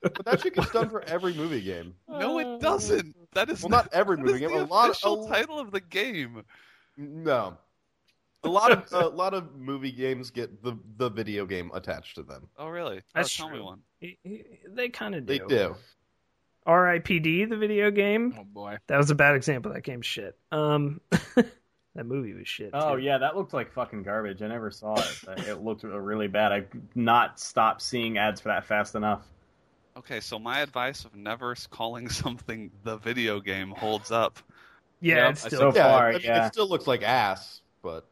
[0.00, 1.96] But that shit gets done for every movie game.
[2.08, 3.16] No, it doesn't.
[3.34, 4.50] That is Well, not every movie game.
[4.52, 4.90] the A lot.
[4.90, 6.44] official a- title of the game.
[6.96, 7.56] No.
[8.44, 12.22] A lot of a lot of movie games get the the video game attached to
[12.22, 12.48] them.
[12.56, 13.02] Oh, really?
[13.14, 13.64] That's oh, tell me true.
[13.64, 13.82] one.
[14.68, 15.32] They kind of do.
[15.32, 15.48] They do.
[15.48, 15.76] do.
[16.66, 17.46] R.I.P.D.
[17.46, 18.34] the video game.
[18.38, 18.76] Oh boy.
[18.88, 19.72] That was a bad example.
[19.72, 20.36] That game's shit.
[20.52, 22.70] Um, that movie was shit.
[22.74, 23.02] Oh too.
[23.02, 24.42] yeah, that looked like fucking garbage.
[24.42, 25.48] I never saw it.
[25.48, 26.52] It looked really bad.
[26.52, 29.26] I not stop seeing ads for that fast enough.
[29.96, 34.38] Okay, so my advice of never calling something the video game holds up.
[35.00, 35.16] yeah.
[35.16, 36.46] Yep, it's still So Yeah, far, I mean, yeah.
[36.46, 38.06] it still looks like ass, but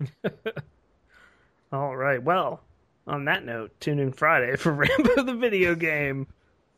[1.72, 2.22] All right.
[2.22, 2.60] Well,
[3.06, 6.26] on that note, tune in Friday for Rambo the video game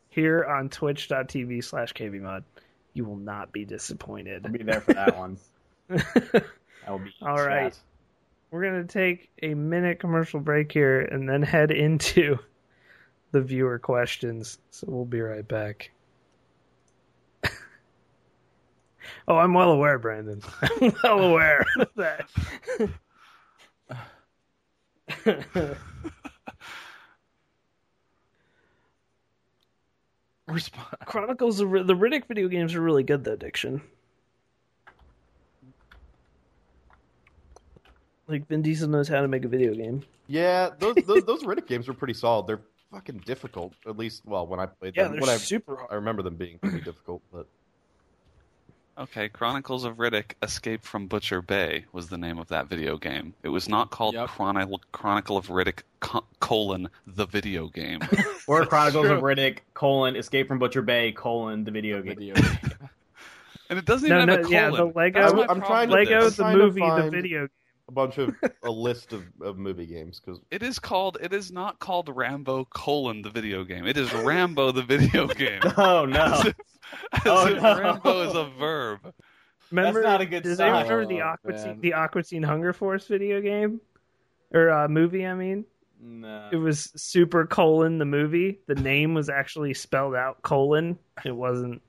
[0.08, 2.42] here on twitch.tv slash kbmod.
[2.94, 4.44] You will not be disappointed.
[4.44, 5.38] I'll be there for that one.
[5.90, 7.14] I will be.
[7.22, 7.76] All right.
[8.50, 12.38] We're going to take a minute commercial break here and then head into
[13.30, 14.58] the viewer questions.
[14.70, 15.92] So we'll be right back.
[19.28, 20.42] oh, I'm well aware, Brandon.
[20.62, 22.28] I'm well aware of that.
[30.48, 33.82] Resp- Chronicles of R- the Riddick video games are really good though, Diction.
[38.26, 40.02] Like Vin Diesel knows how to make a video game.
[40.28, 42.46] yeah, those those, those Riddick games were pretty solid.
[42.46, 42.60] They're
[42.92, 43.74] fucking difficult.
[43.86, 45.88] At least, well, when I played Yeah, them, they're when I super hard.
[45.90, 47.22] I remember them being pretty difficult.
[47.32, 47.46] But
[49.00, 53.32] Okay, Chronicles of Riddick: Escape from Butcher Bay was the name of that video game.
[53.42, 54.28] It was not called Yep.
[54.28, 58.00] Chronicle Chronicle of Riddick co- colon the video game.
[58.46, 62.14] Or Chronicles of Riddick colon Escape from Butcher Bay colon the video game.
[62.16, 62.34] video.
[63.70, 64.88] and it doesn't No, even no, have a yeah, colon.
[64.92, 66.36] the Lego- That's my I'm trying to- Lego this.
[66.36, 67.48] the trying to movie, the find- video.
[67.88, 71.16] a bunch of a list of, of movie games because It is called.
[71.22, 73.86] It is not called Rambo colon the video game.
[73.86, 75.60] It is Rambo the video game.
[75.78, 76.42] Oh no!
[77.12, 77.80] As if, as Oh, no.
[77.80, 79.14] Rambo is a verb.
[79.70, 80.68] Remember, not a good does sign.
[80.68, 81.52] anyone remember the Oh, Aqua.
[81.52, 83.80] Teen, the Aqua Teen Hunger Force video game
[84.52, 85.26] or uh, movie?
[85.26, 85.64] I mean,
[86.02, 86.48] no.
[86.52, 88.60] it was Super colon the movie.
[88.66, 90.98] The name was actually spelled out colon.
[91.24, 91.82] It wasn't.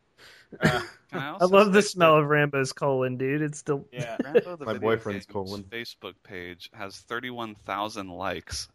[0.61, 3.41] Uh, I, I love the smell that of Rambo's colon, dude.
[3.41, 4.17] It's still yeah.
[4.23, 5.63] Rambo the My video boyfriend's colon.
[5.63, 8.67] Facebook page has 31,000 likes,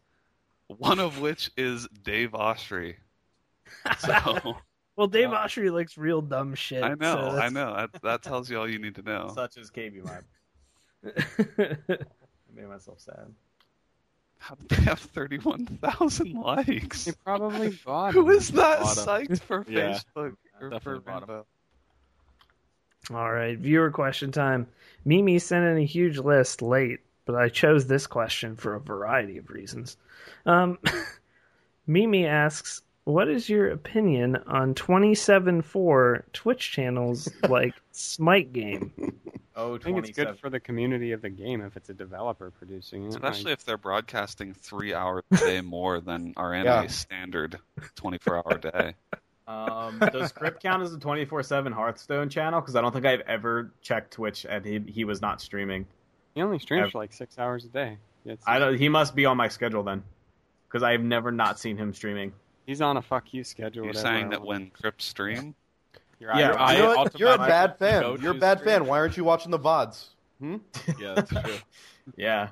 [0.67, 2.95] one of which is Dave Oshry.
[3.99, 4.57] So
[4.97, 5.07] well.
[5.07, 6.83] Dave Uh, Oshry likes real dumb shit.
[6.83, 7.73] I know, so I know.
[7.75, 9.31] That, that tells you all you need to know.
[9.33, 10.23] Such as KB Mike.
[11.89, 11.95] I
[12.55, 13.27] made myself sad.
[14.39, 17.05] How did they have 31,000 likes?
[17.05, 19.05] They probably bought Who is that Bought 'em.
[19.05, 20.35] psyched for Yeah, Facebook?
[20.59, 21.29] Or for definitely bought 'em.
[21.29, 21.45] Rambo?
[23.13, 24.67] All right, viewer question time.
[25.05, 29.37] Mimi sent in a huge list late, but I chose this question for a variety
[29.37, 29.97] of reasons.
[30.45, 30.77] Um,
[31.87, 38.91] Mimi asks, "What is your opinion on 27.4 Twitch channels like Smite Game?"
[39.55, 42.51] Oh, I think it's good for the community of the game if it's a developer
[42.51, 43.09] producing it.
[43.09, 46.87] Especially Like, if they're broadcasting three hours a day more than our anime Yeah.
[46.87, 47.57] standard
[47.95, 48.93] 24 hour day.
[49.47, 52.59] Um, does Krip count as a twenty four seven Hearthstone channel?
[52.59, 55.85] Because I don't think I've ever checked Twitch and he he was not streaming.
[56.35, 57.97] he only streams Ev- for like six hours a day.
[58.25, 58.77] It's, I don't.
[58.77, 60.03] He must be on my schedule then.
[60.67, 62.33] because I've never not seen him streaming.
[62.67, 63.85] He's on a fuck you schedule.
[63.85, 65.55] You're saying that when Krip stream,
[66.19, 66.97] You're Yeah, either- I you know what?
[66.97, 68.17] also You're a bad fan.
[68.21, 68.85] You're a bad stream- fan.
[68.87, 70.09] Why aren't you watching the VODs?
[70.99, 71.55] Yeah, that's true.
[72.15, 72.49] Yeah,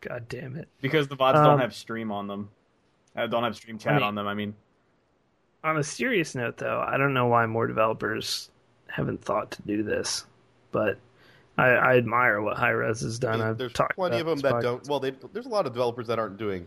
[0.00, 0.68] God damn it.
[0.80, 2.50] because the VODs Um, don't have stream on them.
[3.16, 4.26] Uh, don't have stream chat I mean- on them.
[4.26, 4.54] I mean,
[5.64, 8.50] On a serious note, though, I don't know why more developers
[8.88, 10.24] haven't thought to do this,
[10.72, 10.98] but
[11.58, 13.40] I, I admire what Hi-Rez has done.
[13.42, 14.88] I've There's talked plenty of them that this don't.
[14.88, 16.66] Well, they, there's a lot of developers that aren't doing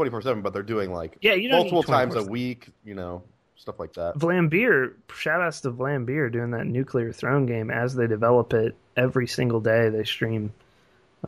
[0.00, 2.68] 24 seven, but they're doing like Yeah, you multiple times a week.
[2.86, 3.22] You know,
[3.56, 4.16] stuff like that.
[4.16, 9.26] Vlambeer, shout outs to Vlambeer doing that Nuclear Throne game as they develop it every
[9.26, 9.90] single day.
[9.90, 10.54] They stream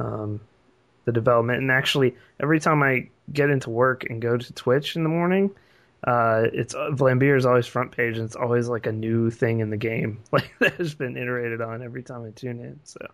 [0.00, 0.40] um,
[1.04, 5.02] the development, and actually, every time I get into work and go to Twitch in
[5.02, 5.50] the morning,
[6.04, 9.60] uh, it's uh, Vlambeer is always front page, and it's always like a new thing
[9.60, 12.80] in the game, like that has been iterated on every time I tune in.
[12.84, 13.06] So,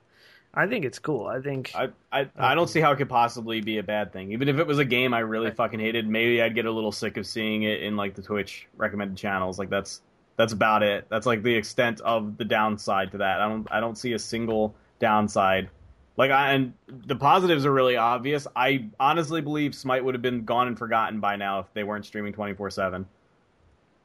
[0.59, 1.26] I think it's cool.
[1.26, 4.32] I think I, I I don't see how it could possibly be a bad thing.
[4.32, 6.90] Even if it was a game I really fucking hated, maybe I'd get a little
[6.93, 9.59] sick of seeing it in like the Twitch recommended channels.
[9.59, 10.02] Like that's
[10.36, 11.06] that's about it.
[11.09, 13.40] That's like the extent of the downside to that.
[13.40, 15.70] I don't I don't see a single downside.
[16.16, 18.47] Like I and the positives are really obvious.
[18.56, 22.05] I honestly believe Smite would have been gone and forgotten by now if they weren't
[22.05, 23.06] streaming twenty four seven.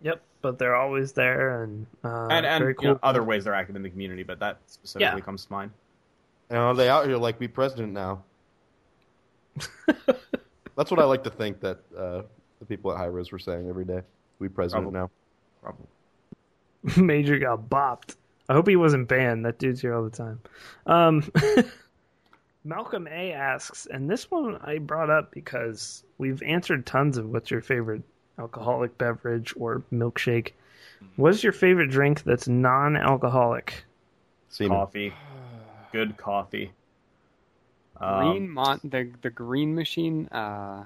[0.03, 2.99] yep, but they're always there, and uh, And and very you know, cool.
[3.09, 5.25] other ways they're active in the community, but that specifically Yeah.
[5.25, 5.71] comes to mind.
[6.51, 8.23] You are they out here like be president now.
[10.75, 12.23] That's what I like to think that uh,
[12.59, 14.01] the people at Hi-Rez were saying every day.
[14.39, 14.99] We president Probably.
[14.99, 15.09] now.
[15.61, 17.01] Probably.
[17.03, 18.15] Major got bopped.
[18.49, 19.45] I hope he wasn't banned.
[19.45, 20.41] That dude's here all the time.
[20.85, 21.31] Um,
[22.65, 27.51] Malcolm A asks, and this one I brought up because we've answered tons of what's
[27.51, 28.01] your favorite
[28.39, 30.51] alcoholic beverage or milkshake.
[31.17, 33.83] What's your favorite drink that's non-alcoholic?
[34.49, 34.77] Seaman.
[34.77, 35.13] Coffee.
[35.93, 36.71] Good coffee.
[38.01, 40.27] Um, Green Mon- the the Green Machine.
[40.31, 40.83] Uh,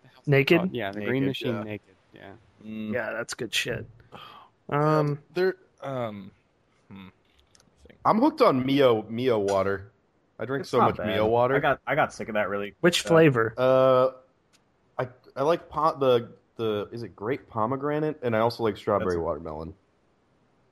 [0.00, 0.58] the hell's it Naked?
[0.58, 0.72] called?
[0.72, 1.62] Yeah, the Naked, Green Machine yeah.
[1.64, 1.94] Naked.
[2.14, 2.30] Yeah.
[2.64, 3.84] mm, Yeah, that's good shit.
[4.68, 6.30] Um, There, Um,
[6.90, 7.08] hmm.
[8.04, 9.90] I'm hooked on Mio Mio water.
[10.38, 11.08] I drink it's so much bad.
[11.08, 11.56] Mio water.
[11.56, 12.74] I got I got sick of that really.
[12.80, 13.52] which Uh, flavor?
[13.58, 14.10] Uh,
[14.98, 19.16] I I like po- the the is it grape pomegranate, and I also like strawberry
[19.16, 19.74] That's- watermelon.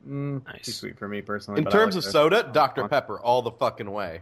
[0.07, 0.67] Mm, Nice.
[0.67, 1.59] Too sweet for me personally.
[1.59, 2.13] In but terms like of those.
[2.13, 2.91] soda, Dr Fun.
[2.91, 4.21] Pepper all the fucking way.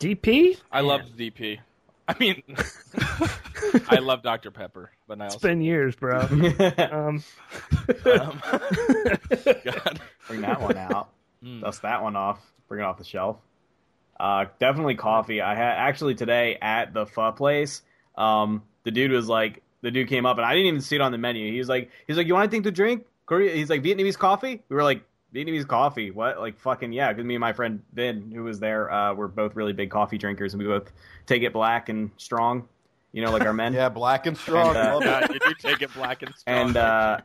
[0.00, 0.56] DP?
[0.70, 1.58] I Man, love DP.
[2.06, 2.42] I mean,
[3.90, 6.20] I love Dr Pepper, but I It's also been years, bro.
[6.90, 7.22] Um,
[8.06, 8.42] um,
[9.64, 10.00] God.
[10.26, 11.10] Bring that one out.
[11.44, 11.60] Mm.
[11.60, 12.40] Dust that one off.
[12.68, 13.36] Bring it off the shelf.
[14.18, 15.40] Uh, definitely coffee.
[15.40, 17.82] I had actually today at the pho place.
[18.16, 21.00] Um, the dude was like, the dude came up and I didn't even see it
[21.02, 21.52] on the menu.
[21.52, 23.04] He was like, he's like, you want anything to drink?
[23.28, 23.54] Korea?
[23.54, 24.62] He's like Vietnamese coffee.
[24.68, 25.02] We were like,
[25.34, 26.10] Vietnamese coffee?
[26.10, 26.40] What?
[26.40, 27.12] Like fucking yeah.
[27.12, 30.16] Because me and my friend Vin, who was there, uh, we're both really big coffee
[30.18, 30.90] drinkers, and we both
[31.26, 32.66] take it black and strong.
[33.12, 33.74] You know, like our men.
[33.78, 34.74] Yeah, black and strong.
[34.74, 35.06] And, uh, love it.
[35.06, 36.56] God, you do take it black and strong.
[36.68, 37.18] And uh,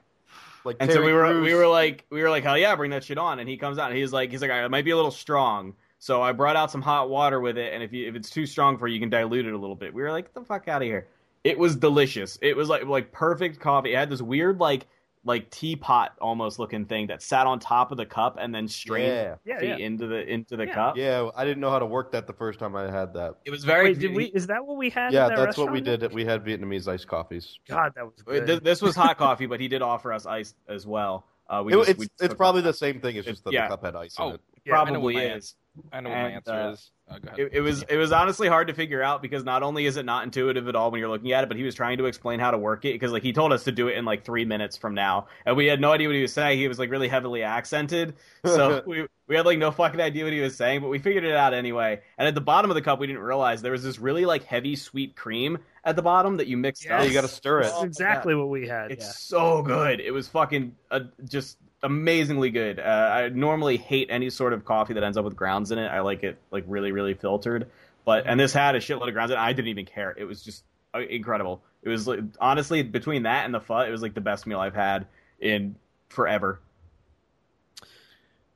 [0.65, 1.43] Like and so we were Crews.
[1.45, 3.77] we were like we were like hell yeah bring that shit on and he comes
[3.77, 6.21] out and he's like he's like "All right, it might be a little strong so
[6.21, 8.77] I brought out some hot water with it and if you if it's too strong
[8.77, 10.69] for you you can dilute it a little bit we were like get the fuck
[10.69, 11.07] out of here
[11.43, 14.88] it was delicious it was like like perfect coffee it had this weird like
[15.26, 19.08] like teapot almost looking thing that sat on top of the cup and then strained
[19.08, 19.86] Yeah, yeah, feet yeah.
[19.86, 20.74] into the into the Yeah.
[20.74, 21.30] cup yeah.
[21.36, 23.36] I didn't know how to work that the first time I had that.
[23.45, 24.26] it was very Wait, did we?
[24.26, 25.14] Is that what we had?
[25.14, 26.12] Yeah, that that's what we did.
[26.14, 27.58] We had Vietnamese iced coffees.
[27.70, 28.45] God, that was good.
[28.48, 31.74] Th- this was hot coffee but he did offer us ice as well uh, we
[31.74, 33.16] It- just- it's we it's probably off- the same thing.
[33.16, 33.64] It's just that Yeah.
[33.68, 34.41] the cup had ice Oh, in it.
[34.65, 35.56] Yeah, probably what my is
[35.91, 36.91] I know what my answer uh, is.
[37.10, 37.18] Oh.
[37.38, 40.06] It, it was it was honestly hard to figure out because not only is it
[40.06, 42.40] not intuitive at all when you're looking at it, but he was trying to explain
[42.40, 44.45] how to work it because like he told us to do it in like three
[44.45, 46.60] minutes from now, and we had no idea what he was saying.
[46.60, 48.14] He was like really heavily accented,
[48.45, 51.23] so we we had like no fucking idea what he was saying, but we figured
[51.23, 52.02] it out anyway.
[52.18, 54.44] And at the bottom of the cup, we didn't realize there was this really like
[54.44, 56.91] heavy sweet cream at the bottom that you mixed Yes.
[56.91, 56.99] up.
[57.02, 57.64] Yeah, you got to stir it.
[57.64, 58.91] That's exactly what we had.
[58.91, 59.11] It's yeah.
[59.11, 59.99] so good.
[59.99, 62.80] It was fucking uh, just amazingly good.
[62.80, 65.88] Uh, I normally hate any sort of coffee that ends up with grounds in it.
[65.88, 67.69] I like it like really, really filtered.
[68.05, 69.41] But and this had a shitload of grounds in it.
[69.41, 70.15] I didn't even care.
[70.18, 70.64] It was just
[70.95, 71.61] uh, incredible.
[71.84, 74.60] It was like, honestly between that and the pho, it was like the best meal
[74.60, 75.07] I've had
[75.39, 75.76] in
[76.10, 76.60] forever.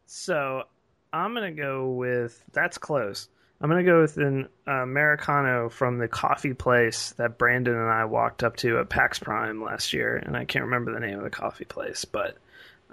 [0.05, 0.63] So
[1.11, 3.29] I'm gonna go with that's close.
[3.59, 8.43] I'm gonna go with an Americano from the coffee place that Brandon and I walked
[8.43, 11.29] up to at PAX Prime last year, and I can't remember the name of the
[11.29, 12.37] coffee place, but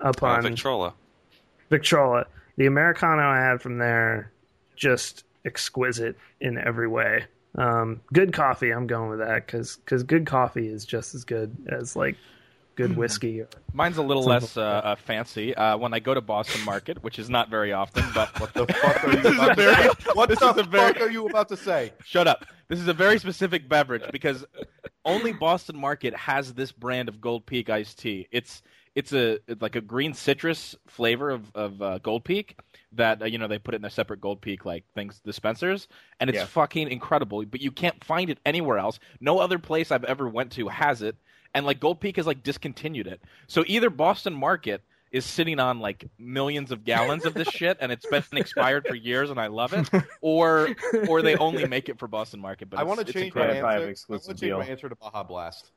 [0.02, 0.94] up Uh, on Victrola.
[1.70, 2.26] Victrola,
[2.56, 4.30] the Americano I had from there,
[4.76, 7.24] just exquisite in every way.
[7.56, 11.56] Um, good coffee, I'm going with that because because good coffee is just as good
[11.68, 12.16] as like
[12.74, 13.44] good whiskey.
[13.72, 15.54] Mine's a little less uh, uh, fancy.
[15.54, 18.66] Uh, when I go to Boston Market, which is not very often, but What the
[18.66, 19.88] fuck are you about a to say?
[20.14, 21.92] What this the is a very- fuck are you about to say?
[22.04, 22.44] Shut up.
[22.66, 24.44] This is a very specific beverage because
[25.04, 28.26] only Boston Market has this brand of Gold Peak iced tea.
[28.32, 28.62] It's
[28.94, 32.58] it's a it's like a green citrus flavor of of uh, Gold Peak
[32.92, 35.88] that uh, you know they put it in their separate Gold Peak like things dispensers,
[36.20, 36.46] and it's Yeah.
[36.46, 37.44] fucking incredible.
[37.44, 38.98] But you can't find it anywhere else.
[39.20, 41.16] No other place I've ever went to has it,
[41.54, 43.20] and like Gold Peak has like discontinued it.
[43.48, 47.92] So either Boston Market is sitting on like millions of gallons of this shit and
[47.92, 49.88] it's been expired for years and I love it
[50.20, 50.70] or
[51.08, 53.58] or they only make it for Boston Market but I want to change my incredible.
[53.58, 53.90] incredible.
[53.92, 54.06] answer.
[54.10, 55.70] I want to change my answer to Baja Blast.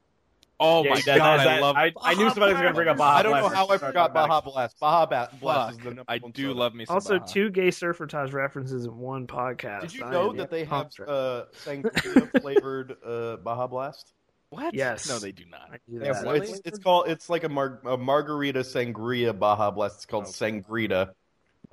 [0.59, 2.73] Oh Yeah, my that- that- god, I that- love I, I knew somebody was going
[2.73, 3.35] to bring up Baja Blast.
[3.35, 4.79] I don't know how I forgot Baja Blast.
[4.79, 6.59] Baja Ba- Blast is the number I do soda.
[6.59, 7.31] love me some Also, Baja.
[7.31, 9.81] two gay surfertage references in one podcast.
[9.81, 14.13] Did you I know that they have pumped uh, sangria flavored uh, Baja Blast?
[14.49, 14.73] What?
[14.73, 15.07] Yes.
[15.09, 15.69] No, they do not.
[15.71, 15.77] now.
[15.99, 16.25] Do Yeah, that.
[16.25, 19.97] well, it's, it's called it's like a, mar- a margarita sangria Baja Blast.
[19.97, 21.11] It's called Sangrita.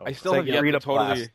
[0.04, 1.14] I still have yet to Sangrita totally.
[1.14, 1.30] Blast.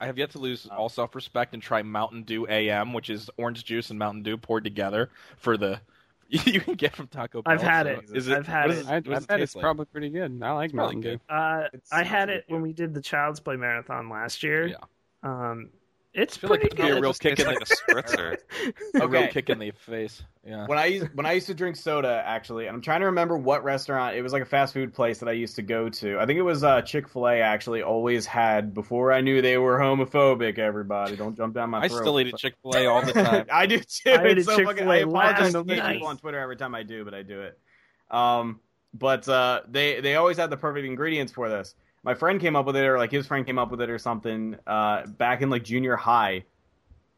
[0.00, 3.64] I have yet to lose all self-respect and try Mountain Dew AM, which is orange
[3.64, 5.08] juice and Mountain Dew poured together
[5.38, 5.80] for the.
[6.46, 7.52] You can get from Taco Bell.
[7.52, 8.04] I've had so it.
[8.12, 8.78] Is it I've had what it.
[8.78, 9.62] is I, I what does it it's like?
[9.62, 10.42] probably pretty good.
[10.42, 11.20] I like probably Mountain Dew.
[11.28, 14.68] Uh, It's I had super it when we did the Child's Play marathon last year.
[14.68, 14.76] Yeah.
[15.22, 15.70] Um,
[16.14, 18.02] it's I feel like pretty it's gonna be a real kick in like the a
[18.02, 18.36] spritzer.
[19.02, 20.22] a real kick in the face.
[20.46, 20.66] Yeah.
[20.66, 23.36] when I used when I used to drink soda, actually, and I'm trying to remember
[23.38, 24.16] what restaurant.
[24.16, 26.18] It was like a fast food place that I used to go to.
[26.18, 27.40] I think it was uh, Chick Fil A.
[27.40, 30.58] Actually, always had before I knew they were homophobic.
[30.58, 32.00] Everybody, don't jump down my I throat.
[32.00, 33.46] still eat at Chick Fil A all the time.
[33.52, 34.10] I do too.
[34.10, 34.88] I ate it's at so fucking.
[34.88, 35.92] I Chick-fil-A apologize last to night.
[35.94, 37.58] people on Twitter every time I do, but I do it.
[38.10, 38.60] Um,
[38.92, 41.74] but uh, they they always had the perfect ingredients for this.
[42.04, 43.98] My friend came up with it, or like his friend came up with it, or
[43.98, 44.56] something.
[44.66, 46.44] Uh, back in like junior high,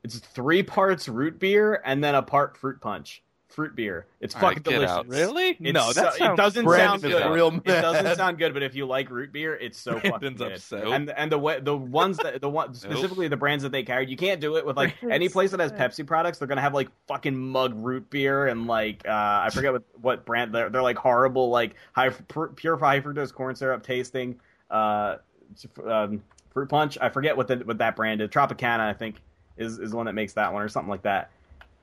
[0.02, 3.23] it's three parts root beer and then a part fruit punch.
[3.48, 4.06] Fruit beer.
[4.20, 4.90] It's All fucking right, delicious.
[4.90, 5.06] out.
[5.06, 5.51] Really?
[5.51, 7.32] It's no, so- that it doesn't sound good.
[7.32, 10.39] real It doesn't sound good, but if you like root beer, it's so fucking Brandon's
[10.39, 10.52] good.
[10.55, 10.86] upset.
[10.89, 14.09] And and the way the ones that the one specifically the brands that they carried,
[14.11, 16.39] you can't do it with like any place that has Pepsi products.
[16.39, 20.24] They're gonna have like fucking mug root beer and like uh, I forget what what
[20.27, 24.40] brand they're they're like horrible like high pure pure high fructose corn syrup tasting
[24.70, 25.16] uh,
[25.85, 26.23] um,
[26.53, 26.99] fruit punch.
[27.01, 28.31] I forget what the what that brand is.
[28.31, 29.16] Tropicana, I think,
[29.57, 31.31] is is the one that makes that one or something like that.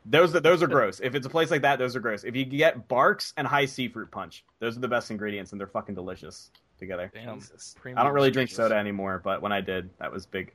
[0.05, 0.99] Those those are gross.
[1.03, 2.23] If it's a place like that, those are gross.
[2.23, 5.67] If you get Barq's and Hi-C fruit punch, those are the best ingredients, and they're
[5.67, 6.49] fucking delicious
[6.79, 7.11] together.
[7.13, 7.39] Damn.
[7.39, 7.75] Jesus.
[7.85, 10.53] I don't really drink soda anymore, but when I did, that was big.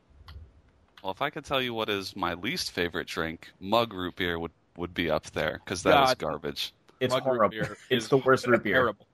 [1.03, 4.39] Well, if I could tell you what is my least favorite drink, mug root beer
[4.39, 6.19] would, would be up there because that is God.
[6.19, 6.73] garbage.
[6.99, 7.51] It's Mug root horrible.
[7.51, 8.75] beer It's is the worst root beer.
[8.75, 9.07] Terrible.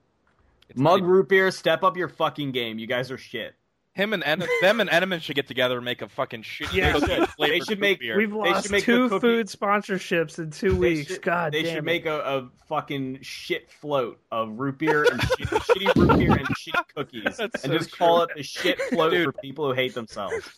[0.73, 2.79] It's Mug not root beer, step up your fucking game.
[2.79, 3.55] You guys are shit.
[3.95, 6.73] Him and En- them and Entenmann's should get together and make a fucking shit.
[6.73, 7.27] Yeah, they should.
[7.37, 8.17] They should make- beer.
[8.17, 11.11] We've They lost should make two food sponsorships in two weeks.
[11.13, 11.83] should- God they damn should it.
[11.83, 16.47] make a, a fucking shit float of root beer and shit, shitty root beer and
[16.47, 19.25] shitty cookies, and so just call it the shit float Dude.
[19.25, 20.49] for people who hate themselves.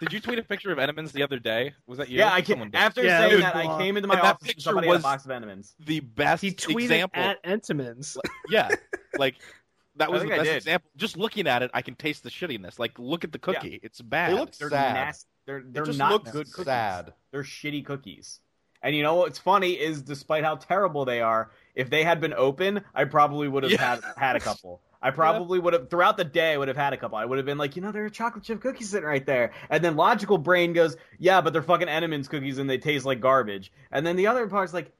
[0.00, 1.74] Did you tweet a picture of Entenmann's the other day?
[1.86, 2.18] Was that you?
[2.18, 2.86] Yeah, I Someone can, did.
[2.86, 4.86] after Yeah, saying dude, that, I came into my And that office and picture somebody
[4.88, 5.74] had a was- box of Entenmann's.
[5.84, 7.22] the best He tweeted example.
[7.22, 8.16] at Entenmann's.
[8.50, 8.68] Yeah,
[9.18, 9.36] like
[9.96, 10.90] that was the best example.
[10.96, 12.78] Just looking at it, I can taste the shittiness.
[12.78, 14.32] Like, look at the cookie; it's bad.
[14.32, 14.94] They look They're sad.
[14.94, 15.26] nasty.
[15.46, 16.64] They're they're it just not looks good cookies.
[16.66, 17.12] sad.
[17.30, 18.40] They're shitty cookies.
[18.82, 22.34] And you know what's funny is, despite how terrible they are, if they had been
[22.34, 23.78] open, I probably would have Yeah.
[23.96, 24.80] had had a couple.
[25.06, 26.58] I probably would have throughout the day.
[26.58, 27.16] Would have had a couple.
[27.16, 29.52] I would have been like, you know, there are chocolate chip cookies sitting right there.
[29.70, 33.20] And then logical brain goes, yeah, but they're fucking Entenmann's cookies and they taste like
[33.20, 33.72] garbage.
[33.92, 34.90] And then the other part's like,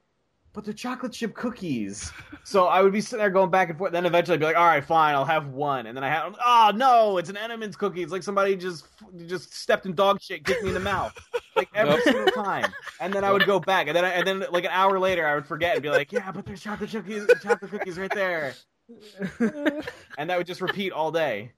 [0.53, 2.11] but they're chocolate chip cookies.
[2.43, 3.91] so I would be sitting there going back and forth.
[3.91, 5.85] Then eventually I'd be like, all right, fine, I'll have one.
[5.85, 8.01] And then I have, oh no, it's an Entenmann's cookie.
[8.01, 8.87] It's like somebody just
[9.27, 11.15] just stepped in dog shit, kicked me in the mouth,
[11.55, 12.03] like every Nope.
[12.03, 12.73] single time.
[12.99, 15.27] And then I would go back, and then I, and then like an hour later
[15.27, 18.55] I would forget and be like, yeah, but there's chocolate cookies, chocolate cookies right there.
[20.17, 21.51] And that would just repeat all day.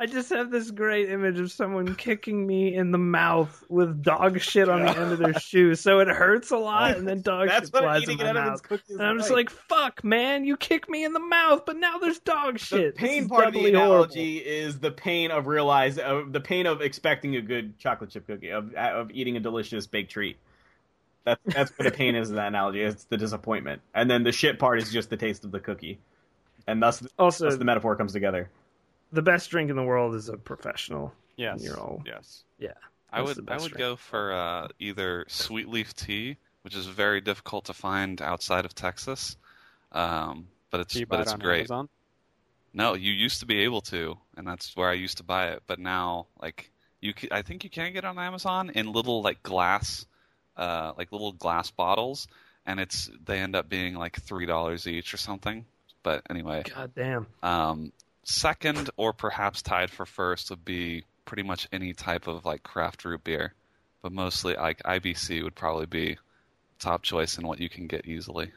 [0.00, 4.40] I just have this great image of someone kicking me in the mouth with dog
[4.40, 7.48] shit on the end of their shoe, so it hurts a lot, and then dog
[7.48, 8.62] That's shit flies in my mouth.
[8.88, 10.46] And I'm just like, "Fuck, man!
[10.46, 13.52] You kick me in the mouth, but now there's dog shit." The pain part of
[13.52, 13.92] the doubly horrible.
[13.92, 18.26] analogy is the pain of realize of the pain of expecting a good chocolate chip
[18.26, 20.38] cookie of uh, of eating a delicious baked treat.
[21.24, 22.80] That's that's what the pain is in that analogy.
[22.80, 25.98] It's the disappointment, and then the shit part is just the taste of the cookie,
[26.66, 28.50] and thus, Also, thus the metaphor comes together.
[29.12, 31.12] the best drink in the world is a professional.
[31.36, 31.62] Yes.
[31.64, 32.44] You're all- Yes.
[32.58, 32.74] yeah.
[33.12, 33.78] I would I would drink.
[33.78, 38.72] go for uh, either sweet leaf tea, which is very difficult to find outside of
[38.74, 39.36] Texas,
[39.92, 41.58] um, but it's you but buy it's it on great.
[41.60, 41.88] Amazon?
[42.72, 45.62] No, you used to be able to, and that's where I used to buy it.
[45.66, 46.70] But now, like
[47.00, 50.06] you, ca- I think you can get it on Amazon in little like glass,
[50.56, 52.28] uh, like little glass bottles,
[52.64, 55.64] and it's they end up being like three dollars each or something.
[56.02, 57.26] But anyway, God damn.
[57.42, 57.92] um,
[58.24, 63.04] second or perhaps tied for first would be pretty much any type of like craft
[63.04, 63.54] root beer,
[64.02, 66.16] but mostly like IBC would probably be
[66.78, 68.50] top choice in what you can get easily.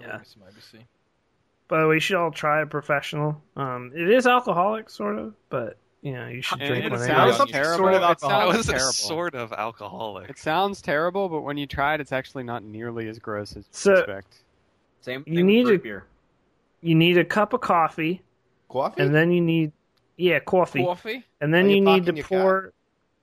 [0.00, 0.20] Yeah.
[0.22, 0.80] Some IBC.
[1.68, 3.40] But we should all try a professional.
[3.56, 7.00] Um, it is alcoholic, sort of, but you know, you should And drink it one
[7.00, 7.50] sounds anyway.
[7.52, 7.76] terrible.
[7.78, 8.46] Sort of It alcoholic.
[8.46, 8.92] How sounds is terrible.
[8.92, 10.30] sort of alcoholic?
[10.30, 13.64] It sounds terrible, but when you try it, it's actually not nearly as gross as
[13.64, 14.38] you So- expect.
[15.00, 16.04] Same You need with root to- beer.
[16.80, 18.22] You need a cup of coffee,
[18.68, 19.02] Coffee?
[19.02, 19.72] and then you need
[20.16, 21.24] yeah, coffee, Coffee?
[21.40, 22.72] and then Are you you need to your pour.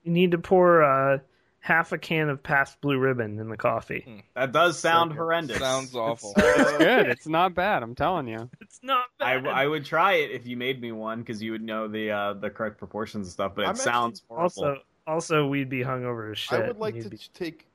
[0.04, 1.20] You need to pour uh,
[1.60, 4.24] half a can of Pabst Blue Ribbon in the coffee.
[4.36, 5.18] That does sound good.
[5.18, 5.58] horrendous.
[5.58, 6.34] Sounds awful.
[6.38, 7.08] It's good.
[7.08, 7.82] It's not bad.
[7.82, 8.50] I'm telling you.
[8.62, 9.48] It's not I, bad.
[9.48, 12.34] I would try it if you made me one because you would know the uh,
[12.34, 13.54] the correct proportions and stuff.
[13.56, 14.44] But it I'm sounds horrible.
[14.44, 14.78] also,
[15.08, 16.62] also, we'd be hungover as shit.
[16.62, 17.66] I would like to be- take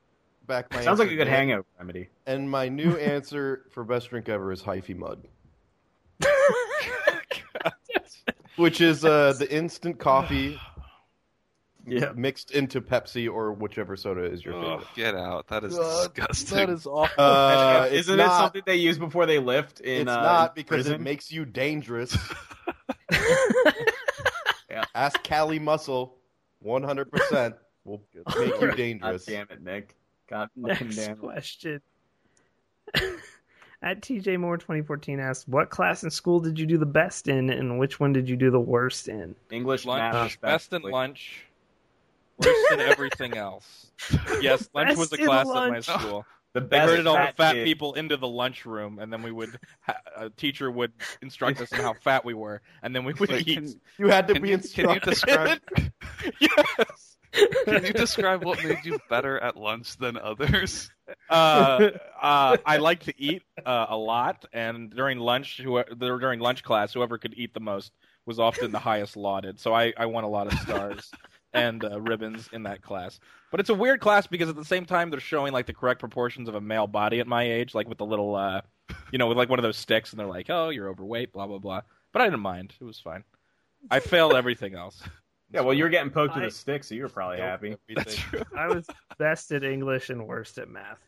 [0.51, 2.09] back my sounds like a good again, hangover remedy.
[2.27, 5.27] And my new answer for best drink ever is Hyphy Mud.
[8.56, 10.59] Which is uh, the instant coffee
[11.86, 12.12] Yeah.
[12.14, 14.89] mixed into Pepsi or whichever soda is your Ugh, favorite.
[14.94, 15.48] get out.
[15.48, 16.59] That is Uh, disgusting.
[16.59, 17.14] That is awful.
[17.24, 20.02] Uh, Isn't not, it something they use before they lift in?
[20.02, 22.16] It's uh, not in because it makes you dangerous.
[24.70, 24.85] Yeah.
[24.94, 26.16] Ask Cali Muscle,
[26.64, 27.55] 100%
[27.85, 28.24] will make
[28.60, 29.24] you God dangerous.
[29.27, 29.97] damn it, Nick.
[30.31, 31.81] God Next damn question.
[33.82, 37.48] At TJ Moore 2014 asks, "What class in school did you do the best in,
[37.48, 41.44] and which one did you do the worst in?" English lunch, math, best in lunch,
[42.39, 43.86] worst in everything else.
[44.43, 45.89] Yes, lunch was a class lunch.
[45.89, 46.27] at my school.
[46.52, 47.65] The They herded all the fat kid.
[47.65, 50.93] people into the lunchroom, and then we would, ha- a teacher would
[51.23, 53.55] instruct us on how fat we were, and then we would Wait, eat.
[53.55, 55.11] can, You had to can be you, can you instructed.
[55.11, 55.61] describe
[56.40, 57.10] yes.
[57.32, 60.90] Can you describe what made you better at lunch than others?
[61.28, 61.90] Uh,
[62.20, 66.93] uh, I like to eat uh, a lot, and during lunch, who during lunch class,
[66.93, 67.93] whoever could eat the most
[68.27, 69.59] was often the highest lauded.
[69.59, 71.11] So I, I won a lot of stars
[71.52, 73.19] and uh, ribbons in that class.
[73.51, 76.01] But it's a weird class because at the same time they're showing like the correct
[76.01, 78.61] proportions of a male body at my age, like with the little, uh,
[79.11, 81.47] you know, with like one of those sticks, and they're like, "Oh, you're overweight," blah
[81.47, 81.82] blah blah.
[82.12, 83.24] But I didn't mind; it was fine.
[83.90, 85.02] I failed everything else.
[85.52, 87.77] Yeah, well, you were getting poked with I- a stick, so you were probably happy.
[87.94, 88.43] That's true.
[88.56, 88.86] I was
[89.18, 90.98] best at English and worst at math.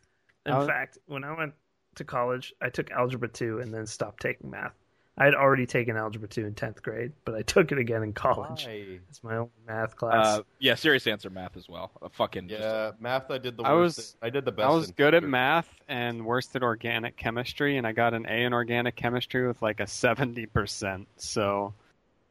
[0.46, 1.54] In I was- fact, when I went
[1.96, 4.74] to college, I took algebra two and then stopped taking math.
[5.18, 8.14] I had already taken algebra two in tenth grade, but I took it again in
[8.14, 8.64] college.
[8.64, 8.98] Why?
[9.10, 10.38] It's my only math class.
[10.38, 11.90] Uh, yeah, serious answer, math as well.
[12.00, 13.30] Uh, fucking just- Yeah, math.
[13.30, 13.62] I did the.
[13.62, 14.66] I worst was- I did the best.
[14.66, 18.42] I was good at math and worst at organic chemistry, and I got an A
[18.44, 21.08] in organic chemistry with like a seventy percent.
[21.16, 21.74] So,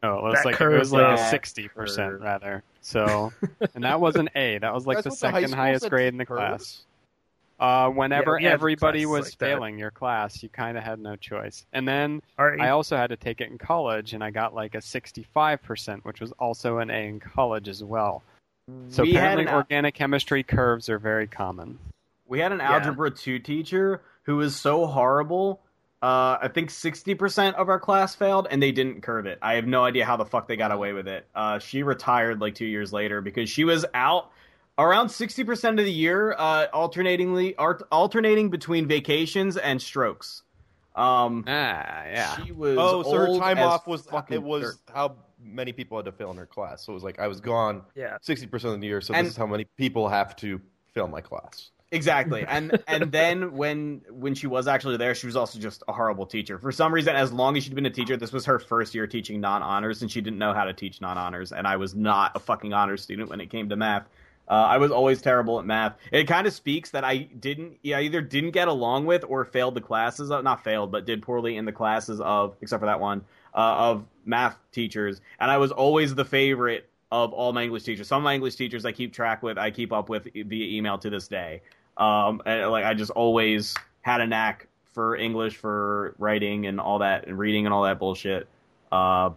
[0.04, 2.64] no, it was That like it was like a sixty percent rather.
[2.82, 3.32] So,
[3.76, 4.58] and that was an A.
[4.58, 6.38] That was like the what the high second highest grade in the curves?
[6.40, 6.84] class.
[7.60, 9.46] Uh, whenever we had everybody was like that.
[9.46, 11.64] failing your class, you kind of had no choice.
[11.74, 14.74] And then Our I also had to take it in college, and I got like
[14.74, 18.24] a sixty-five percent, which was also an A in college as well.
[18.90, 21.78] So We apparently, an organic chemistry curves are very common.
[22.26, 22.74] We had an Yeah.
[22.78, 25.60] algebra two teacher who was so horrible.
[26.02, 29.38] Uh, I think sixty percent of our class failed, and they didn't curve it.
[29.42, 31.28] I have no idea how the fuck they got away with it.
[31.36, 34.32] Uh, she retired like two years later because she was out
[34.80, 40.42] around sixty percent of the year, uh, alternatingly art- alternating between vacations and strokes.
[40.96, 42.36] Um, Ah, yeah.
[42.44, 42.78] she was.
[42.80, 44.76] Oh, so her time off was fucking it was dirt.
[44.94, 46.84] how many people had to fail in her class.
[46.84, 49.02] So it was like I was gone yeah, sixty percent of the year.
[49.02, 50.60] So And- this is how many people have to
[50.96, 51.70] fail my class.
[51.92, 52.46] Exactly.
[52.52, 56.26] And and then when when she was actually there, she was also just a horrible
[56.26, 56.58] teacher.
[56.58, 59.08] For some reason, as long as she'd been a teacher, this was her first year
[59.08, 61.52] teaching non honors, and she didn't know how to teach non honors.
[61.52, 64.08] And I was not a fucking honors student when it came to math.
[64.50, 65.96] Uh, I was always terrible at math.
[66.12, 69.46] It kind of speaks that I didn't, yeah, I either didn't get along with or
[69.46, 70.30] failed the classes.
[70.30, 73.24] Of, not failed, but did poorly in the classes of, except for that one,
[73.54, 75.22] uh, of math teachers.
[75.40, 78.08] And I was always the favorite of all my English teachers.
[78.08, 80.98] Some of my English teachers I keep track with, I keep up with via email
[80.98, 81.62] to this day.
[82.02, 87.00] Um, and, like I just always had a knack for English, for writing and all
[87.00, 88.48] that, and reading and all that bullshit.
[88.92, 89.30] Uh,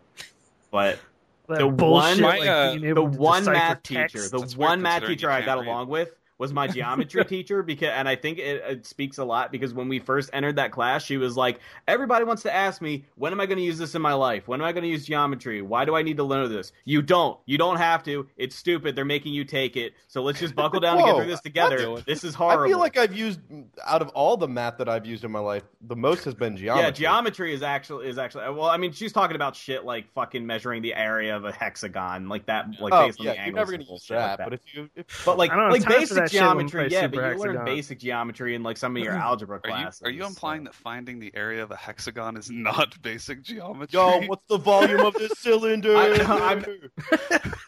[0.71, 0.99] but
[1.49, 2.23] that the bullshit.
[2.23, 5.67] one- like, uh, the one math teacher, the That's one math teacher I got read.
[5.69, 9.53] along with was my geometry teacher because, and I think it, it speaks a lot
[9.53, 13.05] because when we first entered that class, she was like, "Everybody wants to ask me
[13.17, 14.49] when am I going to use this in my life?
[14.49, 15.63] When am I going to use geometry?
[15.63, 16.73] Why do I need to learn this?
[16.85, 17.39] You don't.
[17.47, 18.27] You don't have to.
[18.37, 18.97] It's stupid.
[18.97, 19.95] They're making you take it.
[20.09, 21.91] So let's just buckle down and get through this together.
[21.91, 22.07] what?
[22.07, 22.65] This is horrible.
[22.65, 23.41] I feel like I've used
[23.87, 26.57] out of all the math that I've used in my life, the most has been
[26.57, 26.85] geometry.
[26.85, 28.65] Yeah, geometry is actually is actually well.
[28.65, 32.47] I mean, she's talking about shit like fucking measuring the area of a hexagon, like
[32.47, 34.45] that, like Oh based on yeah, the you're angles never gonna use bullshit like that.
[34.45, 36.57] But if you, if, But like, I don't have like time for that that shit
[36.57, 39.61] when we geometry, yeah, but you learn basic geometry in like some of your algebra
[39.65, 40.65] Are you are you implying so.
[40.65, 43.99] that finding the area of a hexagon is not basic geometry?
[43.99, 45.97] Yo, what's the volume of this cylinder?
[45.97, 46.11] I-
[46.51, 46.65] I'm-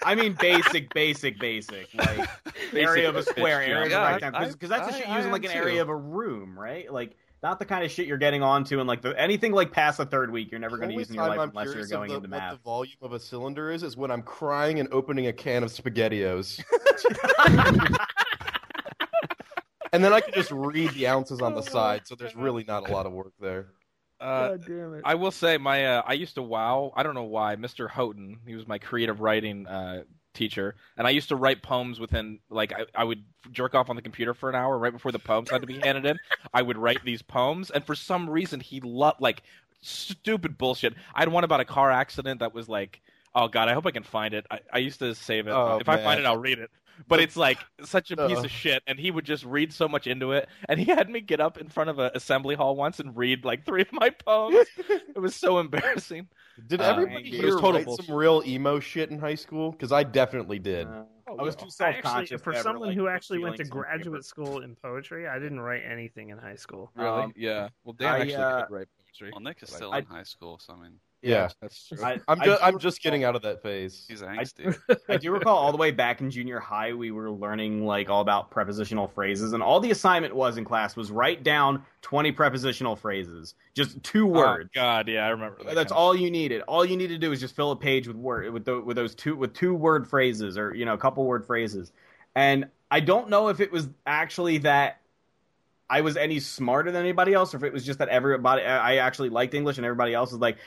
[0.05, 2.29] I mean basic, basic, basic, like
[2.75, 5.17] area of a square, pitch area of a rectangle, because that's the shit I you
[5.17, 5.59] use in like an too.
[5.59, 6.91] area of a room, right?
[6.93, 9.99] Like not the kind of shit you're getting onto and like the anything like past
[9.99, 12.09] the third week you're never going to use in your life I'm unless you're going
[12.09, 12.53] the, into what math.
[12.55, 15.71] the volume of a cylinder is is when I'm crying and opening a can of
[15.71, 16.63] SpaghettiOs,
[19.97, 22.07] and then I can just read the ounces on the side.
[22.07, 23.69] So there's really not a lot of work there.
[24.21, 25.03] Uh, God damn it.
[25.05, 26.93] I will say my uh, I used to wow.
[26.95, 27.57] I don't know why.
[27.57, 27.89] Mr.
[27.89, 30.05] Houghton, he was my creative writing uh,
[30.35, 33.97] teacher, and I used to write poems within like I, I would jerk off on
[33.97, 36.19] the computer for an hour right before the poems had to be handed in.
[36.53, 39.43] I would write these poems, and for some reason he loved like
[39.81, 40.95] stupid bullshit.
[41.15, 43.01] I had one about a car accident that was like,
[43.35, 44.47] oh god, I hope I can find it.
[44.51, 45.51] I, I used to save it.
[45.51, 46.71] Oh, if I find it, I'll read it.
[47.09, 48.45] But it's like such a piece Uh.
[48.45, 50.49] of shit, and he would just read so much into it.
[50.69, 53.45] And he had me get up in front of an assembly hall once and read
[53.45, 54.67] like three of my poems.
[54.89, 56.29] it was so embarrassing.
[56.67, 58.07] Did Uh, everybody it here write bullshit.
[58.07, 59.73] some real emo shit in high school?
[59.73, 60.87] Because I definitely did.
[60.87, 63.65] Uh, Oh, I was too I self actually, conscious for someone who actually went to
[63.65, 66.93] graduate school in poetry, I didn't write anything in high school.
[66.95, 67.09] Really?
[67.09, 67.71] Um, yeah.
[67.83, 69.31] Well, Dan I, actually uh, could write poetry.
[69.33, 72.05] Well, Nick is still I- in high school, so I mean, Yeah, That's true.
[72.05, 74.05] I, I'm I just I'm just getting out of that phase.
[74.09, 74.77] he's angsty.
[75.09, 78.21] I do recall all the way back in junior high, we were learning like all
[78.21, 82.97] about prepositional phrases, and all the assignment was in class was write down twenty prepositional
[82.97, 84.71] phrases, just two ah, words.
[84.77, 85.65] Oh, God, yeah, I remember.
[85.65, 86.63] That That's all you needed.
[86.63, 88.97] All you need to do is just fill a page with word with the, with
[88.97, 91.93] those two with two word phrases or you know a couple word phrases.
[92.35, 95.01] And I don't know if it was actually that
[95.89, 98.97] I was any smarter than anybody else, or if it was just that everybody I
[98.97, 100.59] actually liked English and everybody else was like,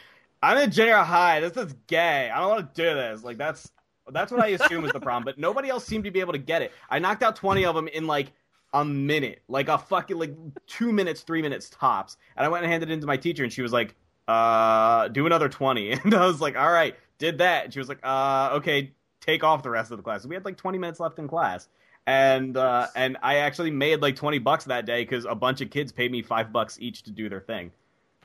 [0.42, 1.40] I'm in junior high.
[1.42, 2.30] This is gay.
[2.30, 3.24] I don't want to do this.
[3.24, 3.72] Like that's
[4.12, 5.24] that's what I assume is the problem.
[5.26, 6.72] But nobody else seemed to be able to get it.
[6.90, 8.32] I knocked out twenty of them in like
[8.74, 10.36] a minute, like a fucking like
[10.68, 12.18] two minutes, three minutes tops.
[12.38, 13.96] And I went and handed it in to my teacher, and she was like,
[14.28, 15.92] "Uh, do another 20.
[16.04, 19.44] And I was like, "All right, did that." And she was like, "Uh, okay, take
[19.44, 21.68] off the rest of the class." We had like twenty minutes left in class,
[22.08, 25.70] and uh, and I actually made like twenty bucks that day because a bunch of
[25.70, 27.72] kids paid me five bucks each to do their thing.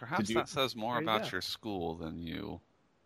[0.08, 1.28] Perhaps you- that says more you about go.
[1.32, 2.60] your school than you.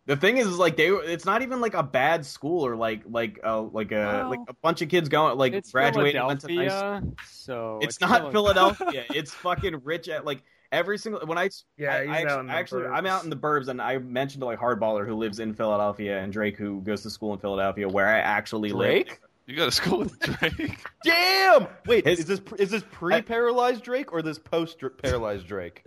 [0.05, 3.03] The thing is, is like they, it's not even like a bad school or like
[3.05, 6.25] like uh, like a Well, like a bunch of kids going like it's graduating.
[6.25, 9.05] went to nice- so It's, still not Philadelphia.
[9.13, 12.47] it's fucking rich at like every single when I Yeah, I, I out actually, in
[12.47, 12.97] the actually burbs.
[12.97, 16.17] I'm out in the burbs and I mentioned to like Hardballer who lives in Philadelphia
[16.19, 19.09] and Drake who goes to school in Philadelphia where I actually Drake?
[19.09, 19.19] live.
[19.45, 20.79] You go to school with Drake.
[21.03, 21.67] Damn!
[21.85, 25.83] Wait, His- is this is this pre-paralyzed Drake or this post-paralyzed Drake?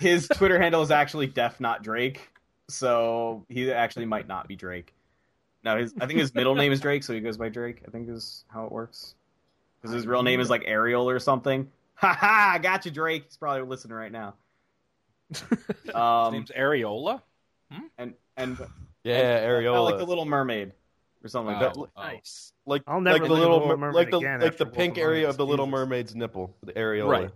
[0.00, 2.28] His Twitter handle is actually Def Not Drake,
[2.68, 4.94] so he actually might not be Drake.
[5.64, 7.82] No, his I think his middle name is Drake, so he goes by Drake.
[7.86, 9.14] I think is how it works.
[9.80, 11.68] Because his real name is like Ariel or something.
[12.00, 12.52] Ha ha!
[12.54, 13.24] I got you, Drake.
[13.24, 14.34] He's probably listening right now.
[15.30, 15.42] His
[15.94, 17.20] Um, name's Areola.
[17.98, 18.56] and and
[19.02, 19.84] Yeah, Areola.
[19.84, 20.72] like the Little Mermaid
[21.24, 21.90] or something like Oh, that.
[21.96, 22.02] oh.
[22.02, 22.52] Nice.
[22.66, 25.04] like I'll never like the little, mer- Mermaid like the again like the pink Wolf
[25.08, 27.08] area of the Little Mermaid's nipple, the areola.
[27.10, 27.30] Right.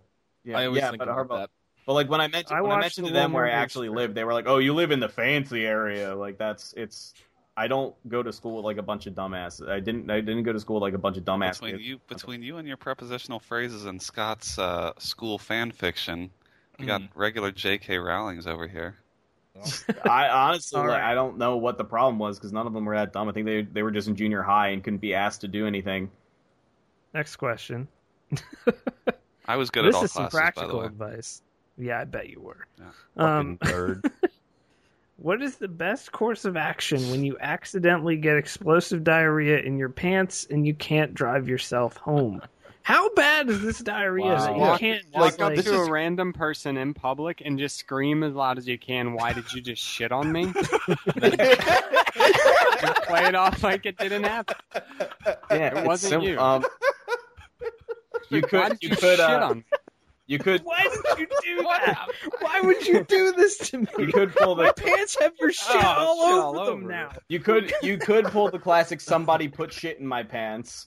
[0.44, 1.50] Yeah, I always yeah, think but, about Hardball- that.
[1.86, 3.50] But like when I mentioned I when I watched mentioned the to them where I
[3.50, 3.96] actually strip.
[3.96, 7.14] lived, they were like, "Oh, you live in the fancy area." Like that's it's.
[7.54, 9.68] I don't go to school with like a bunch of dumbasses.
[9.68, 10.10] I didn't.
[10.10, 11.60] I didn't go to school with like a bunch of dumbasses.
[11.60, 11.84] Between kids.
[11.84, 16.30] you, between you and your prepositional phrases and Scott's uh, school fan fiction,
[16.78, 17.98] you got regular J.K.
[17.98, 18.96] Rowling's over here.
[20.04, 21.10] I honestly, like, right.
[21.10, 23.28] I don't know what the problem was because none of them were that dumb.
[23.28, 25.66] I think they they were just in junior high and couldn't be asked to do
[25.66, 26.10] anything.
[27.12, 27.88] Next question.
[29.46, 30.86] I was good this at all is some classes, by the practical way.
[30.86, 31.42] advice.
[31.82, 32.66] Yeah, I bet you were.
[33.16, 34.10] Fucking Um, nerd.
[35.16, 39.88] what is the best course of action when you accidentally get explosive diarrhea in your
[39.88, 42.40] pants and you can't drive yourself home?
[42.84, 45.64] How bad is this diarrhea that you Walk, can't walk just up like?
[45.64, 49.12] to a random person in public and just scream as loud as you can.
[49.14, 50.46] Why did you just shit on me?
[51.14, 54.56] Then play it off like it didn't happen.
[55.50, 56.40] Yeah, It wasn't you.
[56.40, 56.64] Um,
[58.30, 59.64] you Why could did you you, could shit uh, on me?
[60.26, 62.06] You could Why did you do that?
[62.40, 63.86] Why would you do this to me?
[63.98, 66.52] you could pull My the pants have your oh, shit Oh, all shit over all
[66.66, 67.10] them over now.
[67.28, 70.86] You could you could pull the classic somebody put shit in my pants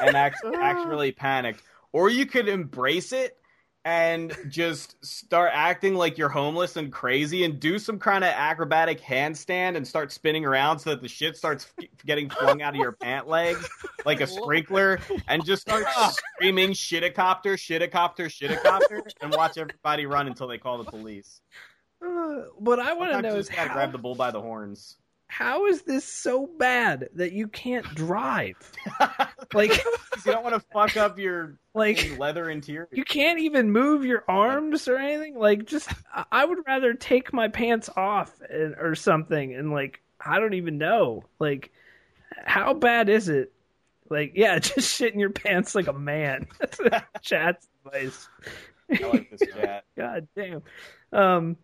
[0.00, 1.62] and act, actually panicked.
[1.92, 3.36] Or you could embrace it
[3.84, 9.00] and just start acting like you're homeless and crazy and do some kind of acrobatic
[9.00, 12.80] handstand and start spinning around so that the shit starts f- getting flung out of
[12.80, 13.66] your pant legs
[14.04, 15.86] like a sprinkler and just start
[16.36, 21.40] screaming shitakopter, shitakopter, shitakopter and watch everybody run until they call the police.
[22.04, 24.30] Uh, what I want to know you is just gotta how, grab the bull by
[24.30, 24.96] the horns.
[25.30, 28.56] How is this so bad that you can't drive?
[29.52, 29.76] Like,
[30.24, 32.88] you don't want to fuck up your like leather interior.
[32.92, 35.36] you can't even move your arms or anything.
[35.36, 35.90] Like, just
[36.30, 40.78] I- would rather take my pants off and, or something, and like I don't even
[40.78, 41.24] know.
[41.40, 41.72] Like,
[42.44, 43.52] how bad is it?
[44.08, 46.46] Like, yeah, just shit in your pants like a man.
[46.60, 46.78] That's
[47.22, 48.28] chat's advice.
[48.88, 49.84] I like this chat.
[49.96, 50.62] God damn.
[51.12, 51.56] Um,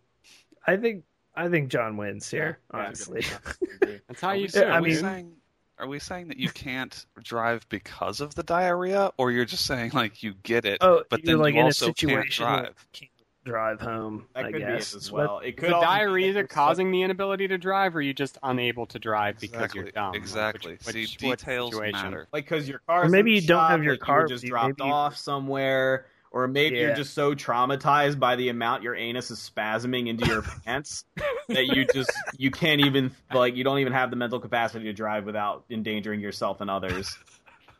[0.65, 1.05] I think
[1.37, 2.59] I think John wins here.
[2.73, 3.23] Yeah, honestly,
[4.07, 4.65] That's how Are you we, do it.
[4.67, 5.31] I mean- saying,
[5.79, 9.91] are we saying that you can't drive because of the diarrhea, or you're just saying
[9.93, 12.87] like you get it, oh, but then like you in a also can't situation drive?
[12.93, 13.11] can't
[13.45, 14.25] drive home.
[14.33, 15.39] That I could guess be it is as what- well.
[15.39, 18.13] It Is could the diarrhea that there's causing the inability to drive, or are you
[18.15, 19.81] just unable to drive because Exactly.
[19.81, 20.11] you're dumb?
[20.13, 20.71] Like, Exactly.
[20.73, 22.01] which- See, which- what details situation?
[22.01, 22.27] matter.
[22.33, 24.45] like because your car Or maybe you don't have your like, you car were just
[24.45, 26.07] dropped maybe you- off somewhere
[26.37, 30.41] or maybe you're just so traumatized by the amount your anus is spasming into your
[30.65, 31.03] pants
[31.49, 34.93] that you just you can't even like you don't even have the mental capacity to
[34.93, 37.17] drive without endangering yourself and others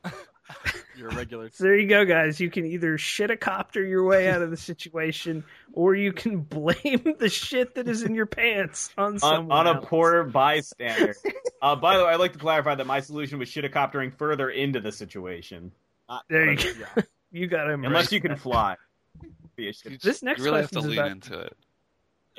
[0.95, 1.49] You're a regular.
[1.53, 2.39] So there you go, guys.
[2.39, 5.43] You can either shit a copter your way out of the situation,
[5.73, 9.67] or you can blame the shit that is in your pants on on, someone on
[9.67, 9.85] a else.
[9.89, 11.15] poor bystander
[11.61, 14.11] uh, by the way i'd like to clarify that my solution was shit a coptering
[14.17, 15.71] further into the situation
[16.09, 17.01] Not There you further- go.
[17.32, 18.76] You got to unless you can fly
[19.56, 21.58] Be a This next you really have to question is lean about- into it.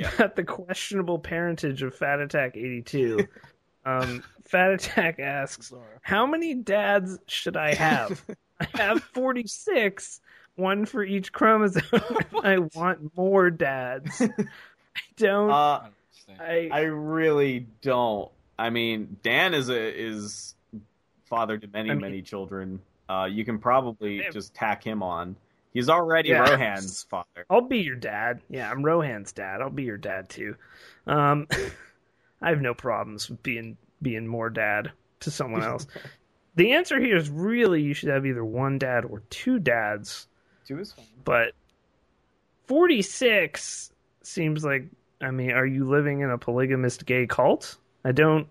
[0.14, 3.26] about the questionable parentage of Fat Attack 82.
[3.84, 8.24] Um, Fat Attack asks, How many dads should I have?
[8.60, 10.20] I have 46,
[10.54, 11.82] one for each chromosome.
[12.42, 14.20] I want more dads.
[14.22, 14.28] I
[15.16, 15.50] don't.
[15.50, 15.88] uh,
[16.40, 18.30] I, I really don't.
[18.58, 20.54] I mean, Dan is a is
[21.24, 22.80] father to many I mean- many children.
[23.08, 24.30] Uh, you can probably Yeah.
[24.30, 25.36] just tack him on.
[25.72, 26.48] He's already Yeah.
[26.50, 27.46] Rohan's father.
[27.50, 28.40] I'll be your dad.
[28.48, 29.60] Yeah, I'm Rohan's dad.
[29.60, 30.56] I'll be your dad too.
[31.06, 31.46] Um,
[32.42, 35.86] I have no problems with being being more dad to someone else.
[36.54, 40.28] the answer here is really you should have either one dad or two dads.
[40.66, 41.06] Two is fine.
[41.24, 41.52] But
[42.66, 44.84] 46 seems like
[45.20, 47.76] I mean, are you living in a polygamist gay cult?
[48.04, 48.46] I don't.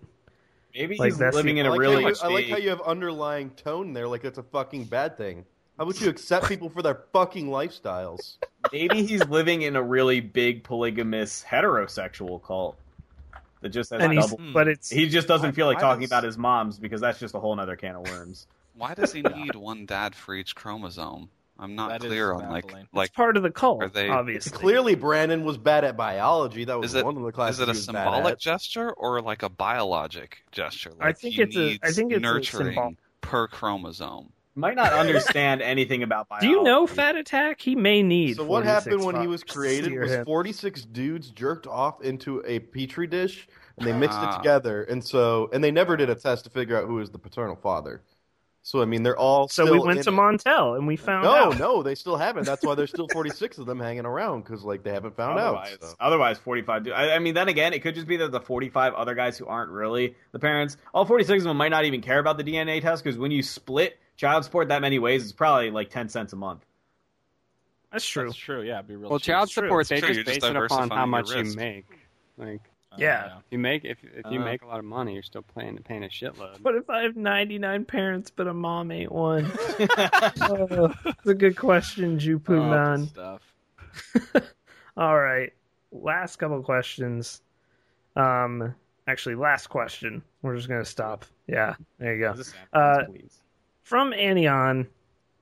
[0.78, 2.68] Maybe Like, he's living the- in I a like, really you, I like how you
[2.70, 5.44] have underlying tone there, like it's a fucking bad thing.
[5.76, 8.36] How about you accept people for their fucking lifestyles?
[8.72, 12.76] maybe he's living in a really big polygamous heterosexual cult
[13.60, 14.52] that just has And he's, double.
[14.52, 17.18] but it's He just doesn't Why- feel like talking does- about his mom's because that's
[17.18, 18.46] just a whole other can of worms.
[18.74, 21.28] Why does he need one dad for each chromosome?
[21.60, 22.86] I'm not That is clear on like baffling.
[22.92, 24.56] like it's part of the cult, are they- obviously.
[24.56, 26.64] Clearly, Brandon was bad at biology.
[26.64, 28.38] That was Is it- one of the classes is it a he was bad symbolic
[28.38, 30.90] gesture or like a biologic gesture?
[30.98, 34.32] Like I think he it's a- I think it's a nurturing symbol- per chromosome.
[34.54, 36.46] Might not understand anything about biology.
[36.48, 37.60] Do you know Fat Attack?
[37.60, 38.36] He may need.
[38.36, 43.06] So what happened when he was created was 46 dudes jerked off into a petri
[43.06, 44.36] dish and they mixed it Ah.
[44.38, 47.18] together and so and they never did a test to figure out who was the
[47.18, 48.02] paternal father.
[48.68, 50.12] So I mean they're all So still we went in to it.
[50.12, 51.58] Montel and we found No, out.
[51.58, 52.44] no, they still haven't.
[52.44, 55.72] That's why there's still 46 of them hanging around cuz like they haven't found Otherwise,
[55.82, 55.88] out.
[55.88, 55.94] so.
[55.98, 56.84] otherwise, 45.
[56.84, 59.38] do- I, I mean, then again, it could just be that the 45 other guys
[59.38, 62.44] who aren't really the parents, all 46 of them might not even care about the
[62.44, 66.10] DNA test because when you split child support that many ways, it's probably like 10
[66.10, 66.66] cents a month.
[67.90, 68.26] That's true.
[68.26, 68.60] That's true.
[68.60, 69.08] Yeah, be real.
[69.08, 69.28] Well, cheap.
[69.32, 71.86] child support It's they just You're base just it upon how much you make.
[72.36, 73.38] Like Uh, Yeah.
[73.50, 74.44] you make if if you Uh.
[74.44, 76.60] make a lot of money, you're still paying paying a shitload.
[76.62, 79.44] What if I have 99 parents but a mom ain't one?
[80.42, 83.06] oh, it's a good question, Oh, Jupu Man.
[83.08, 83.42] stuff.
[84.96, 85.52] All right.
[85.92, 87.42] Last couple questions.
[88.16, 88.74] Um,
[89.06, 90.22] actually, last question.
[90.42, 91.24] We're just going to stop.
[91.46, 92.32] Yeah, there you go.
[92.32, 93.04] Is Uh,
[93.82, 94.86] From Anion,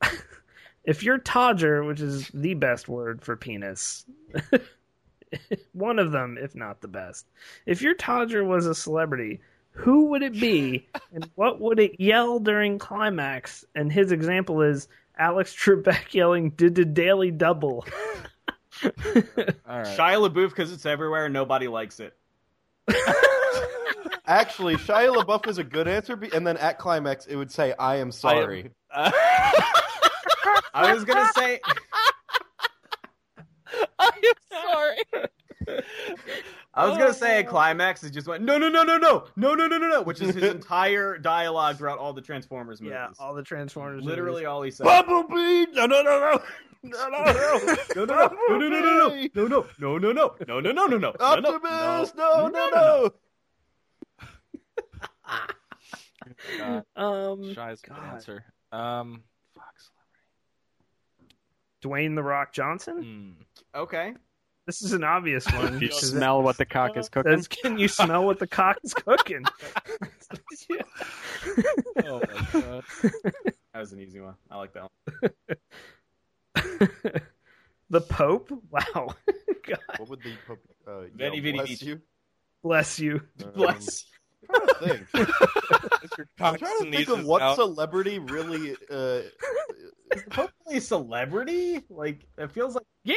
[0.85, 4.05] if you're Todger, which is the best word for penis,
[5.73, 7.27] one of them, if not the best,
[7.67, 9.41] if your Todger was a celebrity,
[9.71, 13.65] who would it be, and what would it yell during climax?
[13.75, 14.89] And his example is
[15.19, 17.87] Alex Trebek yelling "Did the daily double."
[18.85, 19.87] All right.
[19.97, 22.15] Shia LaBeouf because it's everywhere and nobody likes it.
[24.27, 27.97] Actually, Shia LaBeouf is a good answer and then at climax it would say I
[27.97, 28.71] am sorry.
[30.77, 31.77] I was gonna say I'm
[34.51, 34.97] sorry.
[36.75, 39.55] I was gonna say a climax is just went no no no no no no
[39.55, 42.93] no no no no which is his entire dialogue throughout all the Transformers movies.
[42.95, 44.05] yeah, all the Transformers.
[44.05, 44.47] Literally movies.
[44.49, 44.85] all he said.
[44.85, 45.67] Bumblebee!
[45.73, 46.43] No, no, no, no.
[46.83, 47.33] No, no, no.
[47.97, 48.69] No, no, no, no,
[49.35, 52.15] no, no, no, no, no, no, no, no, no, no, no, no, no, no, Optimus!
[52.15, 53.11] No, no, no.
[56.59, 58.15] God, Um, Shy's good God.
[58.15, 58.45] answer.
[58.73, 59.23] Um, fuck.
[61.87, 63.37] Dwayne the Rock Johnson.
[63.75, 63.79] Hmm.
[63.79, 64.15] Okay.
[64.67, 65.75] This is an obvious one.
[65.75, 67.33] You because it smell what the cock is cooking.
[67.37, 69.45] says, Can you smell what the cock is cooking?
[72.05, 72.21] Oh
[72.53, 72.85] my god.
[73.73, 74.35] That was an easy one.
[74.51, 74.89] I like that
[76.55, 76.81] one.
[77.91, 78.51] the Pope?
[78.71, 79.15] Wow.
[79.67, 81.87] God What would the Pope, uh, Veni, yell, bless vici.
[81.87, 82.01] you?
[82.63, 83.21] bless you.
[83.45, 84.05] Um, Bless.
[84.49, 85.29] I'm trying to think.
[86.41, 87.57] I'm trying to think of what out.
[87.57, 88.73] celebrity really.
[88.91, 89.23] Uh,
[90.15, 91.83] Is the Pope really a celebrity?
[91.91, 92.85] Like it feels like.
[93.05, 93.17] Yeah,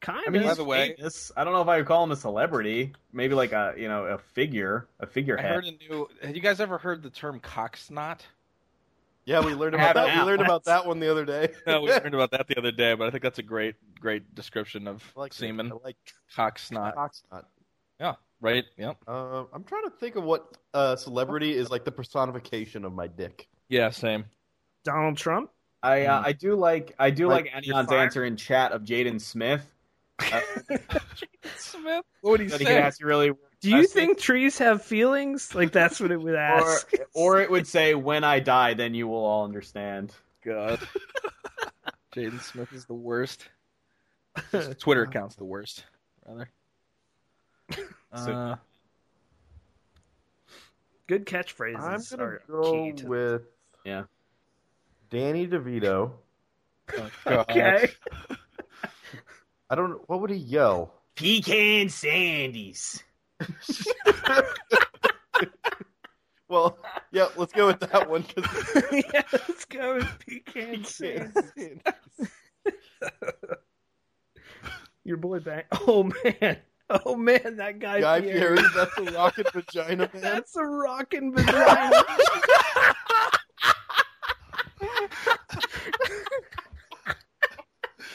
[0.00, 0.28] kind of.
[0.28, 0.48] I mean, of.
[0.48, 1.32] By the way- famous.
[1.36, 2.92] I don't know if I would call him a celebrity.
[3.12, 5.50] Maybe like a you know a figure, a I figurehead.
[5.52, 6.08] heard a new.
[6.22, 8.24] Have you guys ever heard the term cock snot?
[9.24, 10.06] yeah, we learned about that.
[10.14, 10.24] now.
[10.24, 11.48] We learned about that one the other day.
[11.66, 14.34] No, we learned about that the other day, but I think that's a great, great
[14.34, 15.70] description of I like semen.
[15.72, 15.96] I like
[16.34, 16.94] Cock snot.
[16.96, 17.44] Cocksnot.
[18.00, 18.64] Yeah, right.
[18.78, 18.96] Yep.
[19.06, 23.06] Uh, I'm trying to think of what uh, celebrity is like the personification of my
[23.08, 23.48] dick.
[23.68, 24.24] Yeah, same.
[24.84, 25.50] Donald Trump?
[25.82, 29.20] I uh, I do like I do like, Like, Anion's answer in chat of Jaden
[29.20, 29.64] Smith.
[30.32, 30.40] Uh,
[31.56, 32.04] Smith.
[32.22, 32.74] What would he that he say?
[32.80, 33.30] has really
[33.60, 35.54] Do you That's think trees have feelings?
[35.54, 36.92] Like that's what it would ask.
[37.14, 40.12] or it would say when I die, then you will all understand.
[40.44, 40.80] God.
[42.14, 43.48] Jaden Smith is the worst.
[44.50, 45.84] His Twitter account's the worst,
[46.26, 46.48] rather.
[48.16, 48.56] So- Uh,
[51.06, 51.80] Good catchphrases.
[51.80, 53.42] I'm gonna are go key to- with
[53.84, 54.04] Yeah.
[55.10, 56.12] Danny DeVito.
[56.96, 57.88] oh, Okay.
[59.70, 60.08] I don't.
[60.08, 60.94] What would he yell?
[61.14, 63.02] Pecan Sandies.
[66.50, 66.78] Well,
[67.12, 68.22] yeah, let's go with that one.
[68.22, 71.36] 'cause- yeah, let's go with pecan sands.
[75.04, 75.66] Your boy back.
[75.86, 76.56] Oh man.
[76.88, 78.56] Oh man, that guy, Guy Fieri.
[78.56, 80.22] Fieri, that's a rocket vagina man.
[80.22, 82.02] That's a rockin' vagina.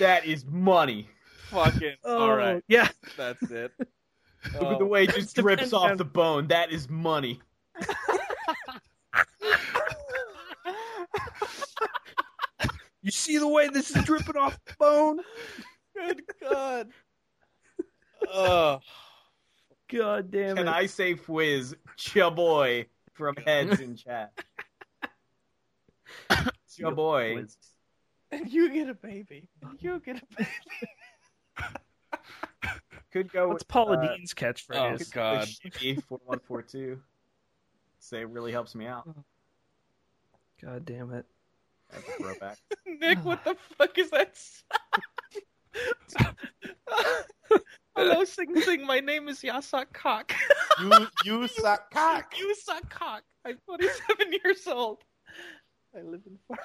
[0.03, 1.07] That is money.
[1.49, 1.95] Fucking.
[2.03, 2.61] oh, All right.
[2.67, 2.89] Yeah.
[3.15, 3.71] That's it.
[3.79, 6.47] Look at the way it just drips off the bone.
[6.47, 7.39] That is money.
[13.05, 15.19] You see the way this is dripping off the bone?
[15.93, 16.87] Good God.
[18.31, 18.79] Oh.
[19.89, 20.71] God damn Can it.
[20.71, 21.75] I say Fwiz,
[22.33, 24.31] boy from heads in chat?
[26.95, 27.45] boy.
[28.33, 29.47] And you get a baby.
[29.61, 30.49] And you get a baby.
[33.11, 34.75] Could go What's with Paula uh, Deen's catchphrase?
[34.75, 35.11] Oh, catchphrase?
[35.13, 35.47] God.
[35.47, 36.99] Shimmy four one four two.
[37.99, 39.07] Say it really helps me out.
[40.61, 41.25] God damn it.
[42.39, 42.59] That's.
[42.99, 44.35] Nick, what the fuck is that?
[47.95, 48.85] Hello, sing sing.
[48.85, 50.33] My name is Yasak Cock.
[50.81, 52.33] You, you suck cock.
[52.39, 53.23] You suck cock.
[53.45, 55.03] I'm 47 years old.
[55.95, 56.59] I live in farm.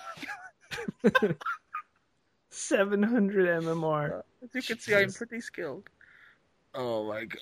[2.51, 4.23] 700 MMR.
[4.43, 5.89] As you can see, I'm pretty skilled.
[6.75, 7.41] Oh my god.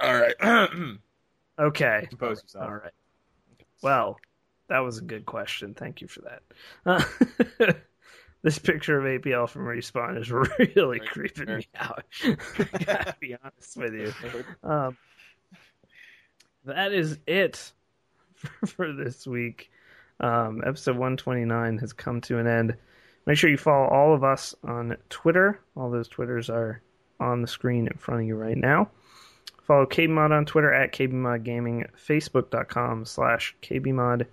[0.00, 0.34] All right.
[0.40, 0.70] All right.
[1.56, 2.06] Okay.
[2.08, 2.64] Compose yourself.
[2.64, 2.92] All right.
[3.80, 4.16] Well,
[4.66, 5.72] that was a good question.
[5.72, 6.42] Thank you for that.
[6.84, 7.74] Uh,
[8.42, 11.58] this picture of APL from Respawn is really Right creeping there.
[11.58, 12.02] me out.
[12.24, 14.12] I gotta be honest with you.
[14.64, 14.96] Um,
[16.64, 17.70] that is it
[18.34, 19.70] for, for this week.
[20.20, 22.76] Um, episode 129 has come to an end.
[23.26, 25.60] Make sure you follow all of us on Twitter.
[25.76, 26.80] All those Twitters are
[27.20, 28.90] on the screen in front of you right now.
[29.62, 34.26] Follow KBMod on Twitter at KBMod Gaming, Facebook.com slash KBMod,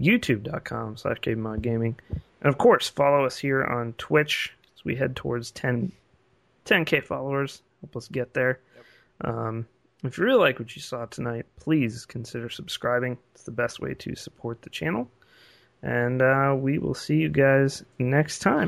[0.00, 1.98] YouTube.com slash KBMod Gaming.
[2.10, 5.92] And of course, follow us here on Twitch as we head towards 10,
[6.64, 7.60] 10K followers.
[7.82, 8.60] Help us get there.
[9.22, 9.66] Um,
[10.04, 13.18] if you really like what you saw tonight, please consider subscribing.
[13.34, 15.10] It's the best way to support the channel.
[15.82, 18.66] And uh, we will see you guys next time.